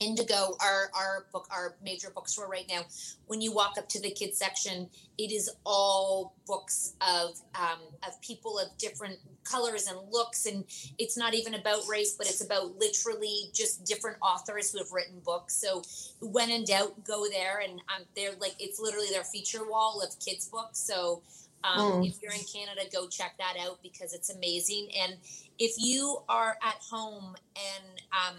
Indigo, 0.01 0.57
our 0.61 0.91
our 0.95 1.27
book, 1.33 1.47
our 1.51 1.77
major 1.83 2.11
bookstore 2.11 2.49
right 2.49 2.67
now. 2.69 2.83
When 3.27 3.41
you 3.41 3.53
walk 3.53 3.75
up 3.79 3.89
to 3.91 4.01
the 4.01 4.11
kids 4.11 4.39
section, 4.39 4.89
it 5.19 5.33
is 5.33 5.51
all 5.65 6.35
books 6.47 6.95
of 7.01 7.41
um, 7.55 7.81
of 8.07 8.21
people 8.21 8.59
of 8.59 8.77
different 8.79 9.19
colors 9.45 9.87
and 9.87 9.99
looks, 10.11 10.47
and 10.47 10.65
it's 10.99 11.17
not 11.17 11.35
even 11.35 11.55
about 11.55 11.87
race, 11.89 12.15
but 12.17 12.27
it's 12.27 12.45
about 12.45 12.77
literally 12.79 13.51
just 13.53 13.85
different 13.85 14.17
authors 14.21 14.73
who 14.73 14.79
have 14.79 14.93
written 14.93 15.21
books. 15.25 15.55
So, 15.55 15.83
when 16.21 16.51
in 16.51 16.65
doubt, 16.65 17.05
go 17.05 17.27
there, 17.31 17.61
and 17.61 17.81
um, 17.95 18.05
they're 18.17 18.35
like 18.41 18.55
it's 18.59 18.81
literally 18.81 19.09
their 19.11 19.25
feature 19.25 19.69
wall 19.69 20.03
of 20.03 20.19
kids 20.21 20.49
books. 20.49 20.79
So. 20.79 21.23
Um, 21.65 22.03
Mm. 22.03 22.07
If 22.07 22.21
you're 22.21 22.33
in 22.33 22.45
Canada, 22.53 22.83
go 22.93 23.09
check 23.09 23.37
that 23.39 23.55
out 23.59 23.79
because 23.83 24.13
it's 24.13 24.29
amazing. 24.29 24.89
And 25.03 25.17
if 25.59 25.77
you 25.79 26.19
are 26.29 26.59
at 26.63 26.77
home 26.91 27.35
and 27.57 28.03
um, 28.13 28.37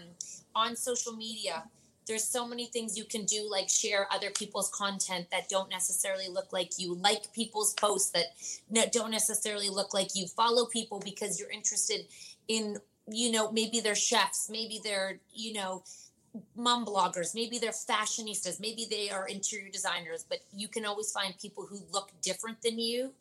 on 0.56 0.74
social 0.74 1.12
media, 1.12 1.62
there's 2.06 2.24
so 2.24 2.46
many 2.46 2.66
things 2.66 2.96
you 2.96 3.04
can 3.04 3.24
do, 3.24 3.48
like 3.50 3.68
share 3.68 4.06
other 4.12 4.30
people's 4.30 4.70
content 4.70 5.26
that 5.30 5.48
don't 5.48 5.68
necessarily 5.68 6.28
look 6.28 6.52
like 6.52 6.78
you, 6.78 6.94
like 6.94 7.32
people's 7.32 7.74
posts 7.74 8.10
that 8.10 8.92
don't 8.92 9.10
necessarily 9.10 9.68
look 9.68 9.92
like 9.92 10.14
you. 10.14 10.26
Follow 10.26 10.66
people 10.66 11.00
because 11.04 11.38
you're 11.38 11.50
interested 11.50 12.06
in, 12.48 12.78
you 13.08 13.30
know, 13.32 13.50
maybe 13.52 13.80
they're 13.80 13.96
chefs, 13.96 14.48
maybe 14.48 14.80
they're, 14.82 15.18
you 15.34 15.52
know, 15.52 15.82
mom 16.54 16.84
bloggers, 16.86 17.34
maybe 17.34 17.58
they're 17.58 17.72
fashionistas, 17.72 18.60
maybe 18.60 18.86
they 18.88 19.10
are 19.10 19.26
interior 19.26 19.70
designers, 19.70 20.24
but 20.28 20.38
you 20.54 20.68
can 20.68 20.84
always 20.84 21.10
find 21.10 21.34
people 21.40 21.66
who 21.66 21.80
look 21.92 22.10
different 22.22 22.62
than 22.62 22.78
you. 22.78 23.12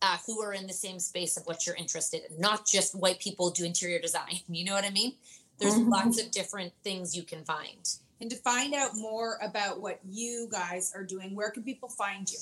Uh, 0.00 0.16
who 0.28 0.40
are 0.40 0.52
in 0.52 0.68
the 0.68 0.72
same 0.72 1.00
space 1.00 1.36
of 1.36 1.44
what 1.48 1.66
you're 1.66 1.74
interested 1.74 2.22
in, 2.30 2.40
not 2.40 2.64
just 2.64 2.94
white 2.94 3.18
people 3.18 3.50
do 3.50 3.64
interior 3.64 3.98
design. 3.98 4.38
You 4.48 4.64
know 4.64 4.72
what 4.72 4.84
I 4.84 4.90
mean? 4.90 5.14
There's 5.58 5.74
Mhm. 5.74 5.90
lots 5.90 6.20
of 6.20 6.30
different 6.30 6.72
things 6.82 7.16
you 7.16 7.22
can 7.22 7.44
find. 7.44 7.88
And 8.20 8.30
to 8.30 8.36
find 8.36 8.74
out 8.74 8.96
more 8.96 9.38
about 9.42 9.80
what 9.80 10.00
you 10.08 10.48
guys 10.50 10.92
are 10.94 11.04
doing, 11.04 11.34
where 11.34 11.50
can 11.50 11.62
people 11.62 11.88
find 11.88 12.30
you? 12.30 12.38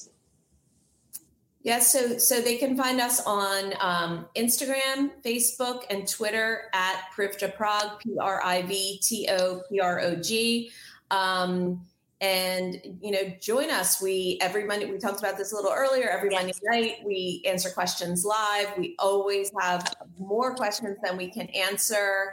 Yeah, 1.63 1.81
so 1.81 2.17
so 2.19 2.41
they 2.41 2.59
can 2.59 2.77
find 2.77 3.01
us 3.01 3.21
on 3.27 3.75
um, 3.81 4.29
Instagram, 4.37 5.11
Facebook, 5.25 5.83
and 5.91 6.07
Twitter 6.07 6.71
at 6.73 7.11
Priv 7.13 7.37
to 7.39 7.49
Prog, 7.49 7.99
P 7.99 8.17
R 8.21 8.41
I 8.45 8.63
V 8.63 8.99
T 9.03 9.29
O 9.31 9.63
P 9.69 9.81
R 9.81 10.01
O 10.01 10.15
G. 10.15 10.71
Um, 11.11 11.85
and 12.21 12.99
you 13.03 13.11
know, 13.11 13.29
join 13.41 13.69
us. 13.71 14.01
We 14.01 14.39
every 14.41 14.65
Monday 14.65 14.91
we 14.91 14.99
talked 14.99 15.19
about 15.19 15.37
this 15.37 15.53
a 15.53 15.57
little 15.57 15.73
earlier. 15.73 16.09
Every 16.09 16.31
Monday 16.31 16.53
night 16.63 16.99
we 17.05 17.43
answer 17.45 17.69
questions 17.71 18.25
live. 18.25 18.69
We 18.79 18.95
always 19.01 19.51
have 19.61 19.93
more 20.19 20.55
questions 20.55 20.97
than 21.03 21.17
we 21.17 21.29
can 21.29 21.49
answer. 21.49 22.33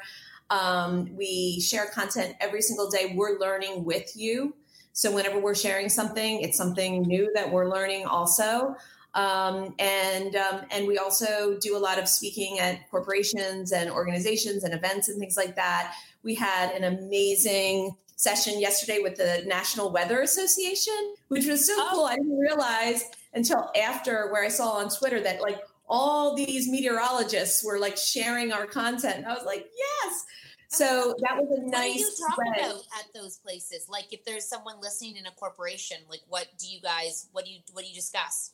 Um, 0.54 1.10
we 1.16 1.60
share 1.60 1.88
content 1.88 2.36
every 2.40 2.62
single 2.62 2.88
day. 2.88 3.14
We're 3.16 3.40
learning 3.40 3.86
with 3.86 4.16
you. 4.16 4.56
So 4.92 5.12
whenever 5.12 5.40
we're 5.40 5.56
sharing 5.56 5.90
something, 5.90 6.42
it's 6.42 6.58
something 6.58 7.02
new 7.02 7.32
that 7.34 7.52
we're 7.52 7.68
learning 7.68 8.06
also. 8.06 8.76
Um, 9.16 9.74
and 9.80 10.36
um, 10.36 10.62
and 10.70 10.86
we 10.88 11.00
also 11.00 11.58
do 11.60 11.76
a 11.76 11.80
lot 11.80 11.98
of 11.98 12.08
speaking 12.08 12.60
at 12.60 12.90
corporations 12.92 13.72
and 13.72 13.90
organizations 13.90 14.64
and 14.64 14.76
events 14.76 15.10
and 15.10 15.20
things 15.20 15.38
like 15.38 15.56
that. 15.56 15.96
We 16.22 16.36
had 16.36 16.72
an 16.72 16.84
amazing 16.84 17.96
session 18.16 18.60
yesterday 18.60 19.00
with 19.02 19.16
the 19.16 19.44
National 19.48 19.92
Weather 19.92 20.22
Association, 20.22 21.16
which 21.30 21.48
was 21.48 21.66
so 21.66 21.76
cool. 21.90 22.06
I 22.06 22.16
didn't 22.16 22.38
realize 22.38 23.04
until 23.34 23.72
after 23.76 24.32
where 24.32 24.44
I 24.44 24.50
saw 24.50 24.74
on 24.74 24.90
Twitter 24.90 25.20
that 25.22 25.42
like 25.42 25.60
all 25.90 26.36
these 26.36 26.68
meteorologists 26.70 27.64
were 27.64 27.80
like 27.80 27.98
sharing 27.98 28.52
our 28.52 28.66
content. 28.66 29.26
I 29.26 29.34
was 29.34 29.46
like, 29.46 29.68
yes. 29.78 30.26
So 30.74 31.16
that 31.20 31.38
was 31.38 31.60
a 31.60 31.62
nice. 31.70 31.72
What 31.72 31.94
do 31.94 32.00
you 32.00 32.28
talk 32.28 32.38
way. 32.38 32.66
about 32.70 32.82
at 33.00 33.14
those 33.14 33.38
places? 33.38 33.88
Like 33.88 34.12
if 34.12 34.26
there's 34.26 34.48
someone 34.48 34.82
listening 34.82 35.18
in 35.18 35.26
a 35.28 35.32
corporation, 35.32 35.98
like 36.10 36.22
what 36.28 36.48
do 36.58 36.68
you 36.68 36.82
guys 36.82 37.30
what 37.32 37.46
do 37.46 37.52
you 37.52 37.60
what 37.72 37.84
do 37.84 37.90
you 37.90 37.96
discuss? 37.96 38.52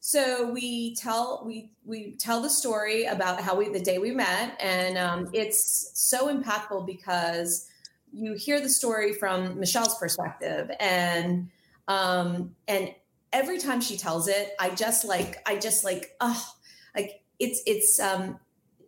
So 0.00 0.50
we 0.52 0.94
tell 0.94 1.42
we 1.44 1.70
we 1.84 2.12
tell 2.12 2.40
the 2.40 2.50
story 2.50 3.06
about 3.06 3.40
how 3.40 3.56
we 3.56 3.68
the 3.70 3.80
day 3.80 3.98
we 3.98 4.12
met, 4.12 4.56
and 4.60 4.98
um, 4.98 5.28
it's 5.32 5.90
so 5.94 6.32
impactful 6.32 6.86
because 6.86 7.66
you 8.12 8.34
hear 8.34 8.60
the 8.60 8.68
story 8.68 9.12
from 9.12 9.58
Michelle's 9.58 9.98
perspective, 9.98 10.70
and 10.78 11.48
um, 11.88 12.54
and 12.68 12.94
every 13.32 13.58
time 13.58 13.80
she 13.80 13.96
tells 13.96 14.28
it, 14.28 14.54
I 14.60 14.70
just 14.70 15.04
like 15.04 15.38
I 15.46 15.56
just 15.56 15.84
like 15.84 16.14
oh 16.20 16.54
like 16.94 17.22
it's 17.38 17.62
it's 17.66 17.98
um, 17.98 18.38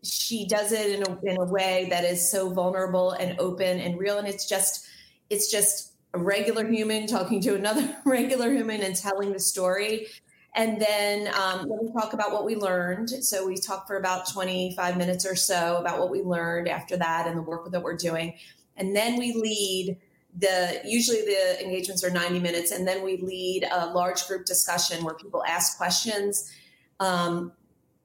she 0.09 0.47
does 0.47 0.73
it 0.73 0.99
in 0.99 1.03
a 1.03 1.19
in 1.23 1.37
a 1.39 1.45
way 1.45 1.87
that 1.91 2.05
is 2.05 2.31
so 2.31 2.51
vulnerable 2.51 3.13
and 3.13 3.39
open 3.39 3.81
and 3.81 3.99
real, 3.99 4.19
and 4.19 4.27
it's 4.27 4.49
just 4.49 4.87
it's 5.31 5.51
just 5.51 5.93
a 6.15 6.19
regular 6.19 6.67
human 6.67 7.07
talking 7.07 7.41
to 7.43 7.55
another 7.55 7.97
regular 8.05 8.53
human 8.53 8.83
and 8.83 8.97
telling 8.97 9.33
the 9.33 9.41
story. 9.41 10.07
And 10.55 10.81
then, 10.81 11.29
um, 11.35 11.69
then 11.69 11.79
we 11.83 11.93
talk 11.93 12.15
about 12.15 12.33
what 12.33 12.45
we 12.45 12.57
learned. 12.57 13.11
So 13.11 13.47
we 13.47 13.57
talk 13.57 13.87
for 13.87 13.97
about 13.97 14.29
25 14.29 14.97
minutes 14.97 15.27
or 15.27 15.37
so 15.37 15.77
about 15.77 15.99
what 16.01 16.11
we 16.11 16.23
learned 16.23 16.69
after 16.69 16.97
that 16.97 17.27
and 17.27 17.37
the 17.37 17.43
work 17.43 17.71
that 17.71 17.83
we're 17.83 17.97
doing. 17.97 18.35
And 18.77 18.97
then 18.97 19.19
we 19.19 19.35
lead 19.35 19.99
the, 20.37 20.81
usually 20.85 21.21
the 21.23 21.63
engagements 21.63 22.03
are 22.03 22.11
90 22.11 22.41
minutes. 22.41 22.73
And 22.73 22.89
then 22.89 23.05
we 23.05 23.19
lead 23.19 23.69
a 23.71 23.87
large 23.93 24.27
group 24.27 24.47
discussion 24.47 25.05
where 25.05 25.15
people 25.15 25.45
ask 25.45 25.77
questions. 25.77 26.51
Um, 26.99 27.53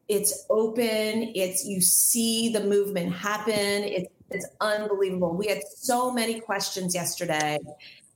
it's 0.08 0.46
open. 0.50 1.32
It's, 1.36 1.66
you 1.66 1.82
see 1.82 2.50
the 2.50 2.64
movement 2.64 3.14
happen. 3.14 3.54
It's, 3.54 4.08
it's 4.30 4.48
unbelievable. 4.62 5.36
We 5.36 5.48
had 5.48 5.62
so 5.78 6.12
many 6.12 6.40
questions 6.40 6.94
yesterday 6.94 7.60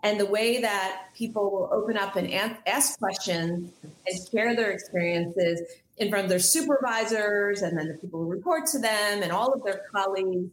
and 0.04 0.20
the 0.20 0.26
way 0.26 0.62
that 0.62 1.08
people 1.16 1.52
will 1.52 1.70
open 1.72 1.98
up 1.98 2.16
and 2.16 2.32
ask 2.68 3.00
questions 3.00 3.72
and 3.84 4.30
share 4.32 4.56
their 4.56 4.72
experiences 4.72 5.62
in 5.98 6.10
front 6.10 6.26
of 6.26 6.30
their 6.30 6.40
supervisors 6.40 7.62
and 7.62 7.78
then 7.78 7.88
the 7.88 7.96
people 7.96 8.24
who 8.24 8.30
report 8.30 8.68
to 8.68 8.80
them 8.80 9.24
and 9.24 9.32
all 9.32 9.52
of 9.52 9.64
their 9.64 9.82
colleagues 9.92 10.50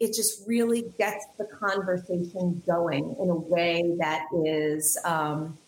it 0.00 0.14
just 0.14 0.46
really 0.46 0.84
gets 0.96 1.26
the 1.38 1.44
conversation 1.44 2.62
going 2.66 3.16
in 3.20 3.30
a 3.30 3.34
way 3.34 3.82
that 3.98 4.26
is 4.44 4.96
um, 5.04 5.58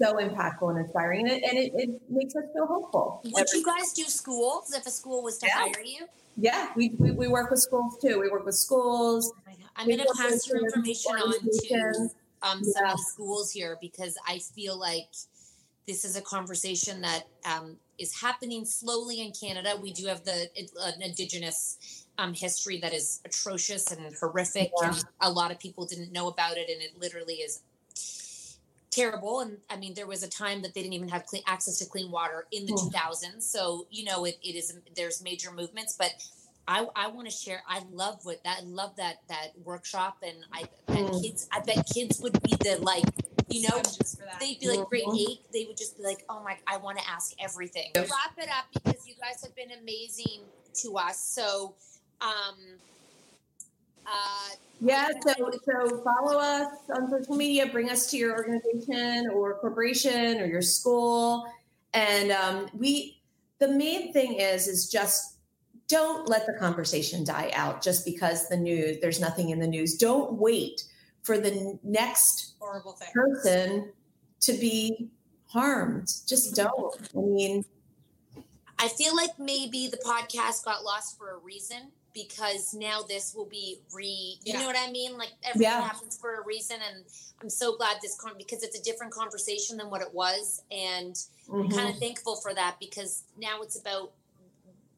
so 0.00 0.14
impactful 0.16 0.70
and 0.70 0.78
inspiring 0.84 1.28
and 1.28 1.36
it, 1.38 1.42
and 1.48 1.58
it, 1.58 1.72
it 1.74 2.02
makes 2.10 2.34
us 2.34 2.44
feel 2.52 2.66
hopeful 2.66 3.20
Would 3.24 3.46
you 3.52 3.64
guys 3.64 3.92
do 3.92 4.04
schools 4.04 4.72
if 4.74 4.86
a 4.86 4.90
school 4.90 5.22
was 5.22 5.38
to 5.38 5.46
Yeah. 5.46 5.52
hire 5.54 5.84
you? 5.84 6.06
yeah 6.36 6.68
we, 6.76 6.90
we, 6.98 7.10
we 7.10 7.28
work 7.28 7.50
with 7.50 7.60
schools 7.60 7.98
too 8.00 8.18
we 8.20 8.30
work 8.30 8.46
with 8.46 8.54
schools 8.54 9.32
I'm 9.76 9.86
going 9.86 9.98
to 10.00 10.14
pass 10.16 10.46
your 10.48 10.58
information 10.64 11.12
on 11.12 11.32
to 11.32 12.08
um, 12.42 12.62
some 12.64 12.84
Yeah. 12.84 12.92
of 12.92 12.96
the 12.98 13.02
schools 13.02 13.50
here 13.52 13.78
because 13.80 14.16
I 14.26 14.38
feel 14.38 14.78
like 14.78 15.08
this 15.86 16.04
is 16.04 16.14
a 16.16 16.20
conversation 16.20 17.00
that 17.00 17.24
um, 17.44 17.76
is 17.98 18.20
happening 18.20 18.64
slowly 18.64 19.20
in 19.20 19.32
Canada. 19.32 19.76
We 19.80 19.92
do 19.92 20.06
have 20.06 20.24
the 20.24 20.48
uh, 20.80 20.92
Indigenous 21.00 22.06
um, 22.18 22.34
history 22.34 22.78
that 22.80 22.92
is 22.92 23.20
atrocious 23.24 23.90
and 23.90 24.14
horrific, 24.14 24.70
Yeah. 24.80 24.88
and 24.90 25.04
a 25.20 25.30
lot 25.30 25.50
of 25.50 25.58
people 25.58 25.86
didn't 25.86 26.12
know 26.12 26.28
about 26.28 26.56
it, 26.56 26.68
and 26.70 26.80
it 26.82 26.98
literally 26.98 27.36
is 27.36 27.62
terrible. 28.92 29.40
And 29.40 29.58
I 29.68 29.76
mean, 29.76 29.94
there 29.94 30.06
was 30.06 30.22
a 30.22 30.28
time 30.28 30.62
that 30.62 30.74
they 30.74 30.82
didn't 30.82 30.92
even 30.94 31.08
have 31.08 31.26
clean 31.26 31.42
access 31.48 31.78
to 31.78 31.86
clean 31.86 32.10
water 32.12 32.46
in 32.52 32.66
the 32.66 32.72
Hmm. 32.74 32.88
2000s. 32.88 33.42
So 33.42 33.86
you 33.90 34.04
know, 34.04 34.24
it, 34.24 34.38
it 34.44 34.54
is 34.54 34.72
there's 34.94 35.22
major 35.22 35.50
movements, 35.50 35.96
but. 35.98 36.12
I, 36.68 36.86
I 36.94 37.08
want 37.08 37.28
to 37.28 37.34
share. 37.36 37.60
I 37.68 37.82
love 37.90 38.20
what 38.22 38.44
that. 38.44 38.58
I 38.60 38.62
love 38.64 38.94
that 38.94 39.16
that 39.28 39.48
workshop, 39.64 40.18
and 40.22 40.36
I 40.52 40.60
bet 40.86 41.10
Mm. 41.10 41.20
kids. 41.20 41.48
I 41.50 41.58
bet 41.58 41.84
kids 41.92 42.20
would 42.20 42.40
be 42.44 42.54
the 42.60 42.76
like, 42.80 43.02
you 43.48 43.62
know, 43.68 43.82
they'd 44.38 44.60
be 44.60 44.68
like 44.68 44.88
grade 44.88 45.02
Mhm. 45.08 45.18
eight. 45.28 45.38
They 45.52 45.64
would 45.64 45.76
just 45.76 45.96
be 45.96 46.04
like, 46.04 46.24
oh 46.28 46.40
my, 46.44 46.56
I 46.68 46.76
want 46.76 46.98
to 46.98 47.10
ask 47.10 47.32
everything. 47.40 47.90
Wrap 47.96 48.38
it 48.38 48.48
up 48.48 48.66
because 48.72 49.04
you 49.08 49.14
guys 49.20 49.42
have 49.42 49.52
been 49.56 49.72
amazing 49.72 50.44
to 50.82 50.96
us. 50.98 51.18
So, 51.18 51.74
um, 52.20 52.78
uh, 54.06 54.48
Yeah, 54.80 55.08
so 55.26 55.32
so 55.64 56.02
follow 56.02 56.38
us 56.38 56.68
on 56.94 57.08
social 57.10 57.36
media. 57.36 57.66
Bring 57.66 57.90
us 57.90 58.10
to 58.10 58.16
your 58.16 58.36
organization 58.36 59.28
or 59.32 59.54
corporation 59.60 60.40
or 60.40 60.46
your 60.46 60.62
school, 60.62 61.46
and 61.94 62.32
um, 62.32 62.68
we. 62.74 63.18
The 63.58 63.68
main 63.68 64.12
thing 64.12 64.34
is 64.40 64.66
is 64.66 64.88
just 64.90 65.36
don't 65.86 66.28
let 66.28 66.46
the 66.46 66.54
conversation 66.54 67.22
die 67.22 67.52
out 67.54 67.80
just 67.80 68.04
because 68.04 68.48
the 68.48 68.56
news 68.56 68.98
there's 69.00 69.20
nothing 69.20 69.50
in 69.50 69.60
the 69.60 69.68
news. 69.68 69.96
Don't 69.96 70.32
wait 70.32 70.82
for 71.22 71.38
the 71.38 71.78
next 71.84 72.54
Horrible 72.58 72.92
thing. 72.92 73.08
person 73.14 73.92
to 74.40 74.52
be 74.54 75.08
harmed. 75.46 76.08
Just 76.26 76.56
don't. 76.56 76.96
I 77.16 77.20
mean, 77.20 77.64
I 78.80 78.88
feel 78.88 79.14
like 79.14 79.38
maybe 79.38 79.86
the 79.86 79.98
podcast 79.98 80.64
got 80.64 80.82
lost 80.82 81.16
for 81.16 81.30
a 81.30 81.38
reason 81.38 81.92
because 82.14 82.74
now 82.74 83.02
this 83.02 83.34
will 83.34 83.46
be 83.46 83.78
re 83.92 84.38
you 84.44 84.52
Yeah. 84.52 84.60
know 84.60 84.66
what 84.66 84.76
I 84.78 84.90
mean? 84.90 85.16
Like 85.16 85.32
everything 85.42 85.70
Yeah. 85.70 85.80
happens 85.82 86.16
for 86.16 86.34
a 86.34 86.44
reason 86.44 86.78
and 86.80 87.04
I'm 87.40 87.50
so 87.50 87.76
glad 87.76 87.98
this 88.02 88.16
con 88.16 88.34
because 88.36 88.62
it's 88.62 88.78
a 88.78 88.82
different 88.82 89.12
conversation 89.12 89.76
than 89.76 89.90
what 89.90 90.02
it 90.02 90.12
was 90.12 90.62
and 90.70 91.18
I'm 91.48 91.54
mm-hmm. 91.54 91.76
kind 91.76 91.88
of 91.90 91.98
thankful 91.98 92.36
for 92.36 92.54
that 92.54 92.76
because 92.78 93.24
now 93.36 93.62
it's 93.62 93.78
about 93.78 94.12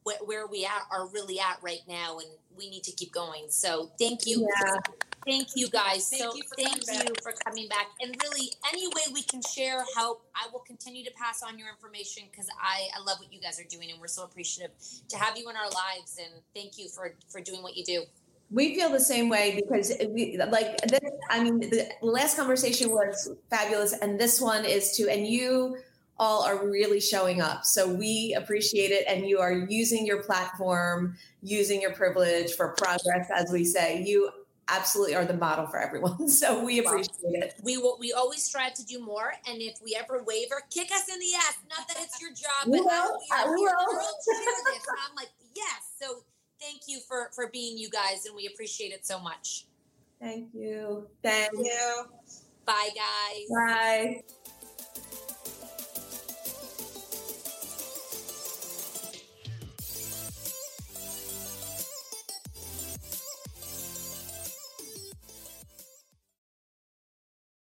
wh- 0.05 0.27
where 0.27 0.47
we 0.47 0.65
at, 0.65 0.83
are 0.91 1.07
really 1.07 1.39
at 1.39 1.57
right 1.61 1.81
now 1.87 2.19
and 2.19 2.29
we 2.55 2.69
need 2.69 2.83
to 2.83 2.91
keep 2.91 3.11
going. 3.11 3.45
So 3.49 3.91
thank 3.99 4.25
you. 4.25 4.47
Yeah. 4.63 4.77
Thank 5.25 5.49
you 5.55 5.69
guys. 5.69 6.07
Thank 6.07 6.21
so 6.21 6.35
you 6.35 6.43
for 6.43 6.55
thank 6.55 6.85
coming 6.85 7.07
you 7.07 7.13
for 7.23 7.33
coming 7.45 7.67
back. 7.67 7.87
And 7.99 8.15
really 8.21 8.51
any 8.71 8.87
way 8.87 9.01
we 9.13 9.23
can 9.23 9.41
share 9.41 9.83
help, 9.95 10.23
I 10.35 10.47
will 10.53 10.59
continue 10.59 11.03
to 11.03 11.11
pass 11.11 11.41
on 11.41 11.57
your 11.57 11.67
information 11.69 12.23
because 12.29 12.47
I, 12.61 12.87
I 12.95 13.03
love 13.03 13.19
what 13.19 13.33
you 13.33 13.41
guys 13.41 13.59
are 13.59 13.67
doing 13.67 13.89
and 13.91 13.99
we're 13.99 14.07
so 14.07 14.23
appreciative 14.23 14.71
to 15.09 15.17
have 15.17 15.37
you 15.37 15.49
in 15.49 15.55
our 15.55 15.69
lives 15.69 16.19
and 16.19 16.41
thank 16.53 16.77
you 16.77 16.89
for 16.89 17.15
for 17.27 17.41
doing 17.41 17.63
what 17.63 17.75
you 17.75 17.83
do. 17.83 18.03
We 18.51 18.75
feel 18.75 18.89
the 18.89 18.99
same 18.99 19.27
way 19.29 19.59
because 19.59 19.91
we 20.09 20.37
like 20.37 20.77
this. 20.81 20.99
I 21.31 21.43
mean, 21.43 21.59
the 21.59 21.89
last 22.01 22.37
conversation 22.37 22.91
was 22.91 23.31
fabulous, 23.49 23.93
and 23.93 24.19
this 24.19 24.39
one 24.39 24.65
is 24.65 24.95
too. 24.95 25.09
And 25.09 25.25
you 25.25 25.77
all 26.19 26.43
are 26.43 26.67
really 26.67 26.99
showing 26.99 27.41
up, 27.41 27.65
so 27.65 27.91
we 27.91 28.35
appreciate 28.37 28.91
it. 28.91 29.05
And 29.07 29.27
you 29.27 29.39
are 29.39 29.51
using 29.51 30.05
your 30.05 30.21
platform, 30.21 31.17
using 31.41 31.81
your 31.81 31.93
privilege 31.93 32.53
for 32.53 32.75
progress, 32.77 33.29
as 33.35 33.51
we 33.51 33.65
say. 33.65 34.03
You 34.03 34.29
absolutely 34.67 35.15
are 35.15 35.25
the 35.25 35.33
model 35.35 35.67
for 35.67 35.77
everyone, 35.79 36.27
so 36.41 36.63
we 36.63 36.79
appreciate 36.79 37.09
it. 37.23 37.53
We 37.63 37.77
will 37.77 37.97
we 37.99 38.13
always 38.13 38.43
strive 38.43 38.73
to 38.75 38.85
do 38.85 38.99
more 39.03 39.33
and 39.47 39.61
if 39.61 39.79
we 39.83 39.95
ever 39.99 40.23
waver, 40.23 40.61
kick 40.71 40.91
us 40.91 41.07
in 41.11 41.19
the 41.19 41.33
ass. 41.35 41.57
Not 41.69 41.87
that 41.87 41.97
it's 42.01 42.19
your 42.21 42.31
job, 42.31 42.67
We 42.67 42.79
but 42.79 42.85
will. 42.85 43.19
we 43.19 43.35
are 43.37 43.53
we 43.53 43.59
here. 43.61 43.75
will. 43.87 44.01
Share 44.01 44.63
this. 44.73 44.85
And 44.87 44.97
I'm 45.09 45.15
like, 45.15 45.29
yes. 45.55 45.93
So 46.01 46.23
thank 46.61 46.81
you 46.87 46.99
for 47.07 47.29
for 47.35 47.49
being 47.51 47.77
you 47.77 47.89
guys 47.89 48.25
and 48.25 48.35
we 48.35 48.47
appreciate 48.47 48.91
it 48.91 49.05
so 49.05 49.19
much. 49.19 49.65
Thank 50.21 50.49
you. 50.53 51.07
Thank 51.23 51.51
you. 51.57 52.05
Bye 52.65 52.89
guys. 52.95 53.47
Bye. 53.53 54.21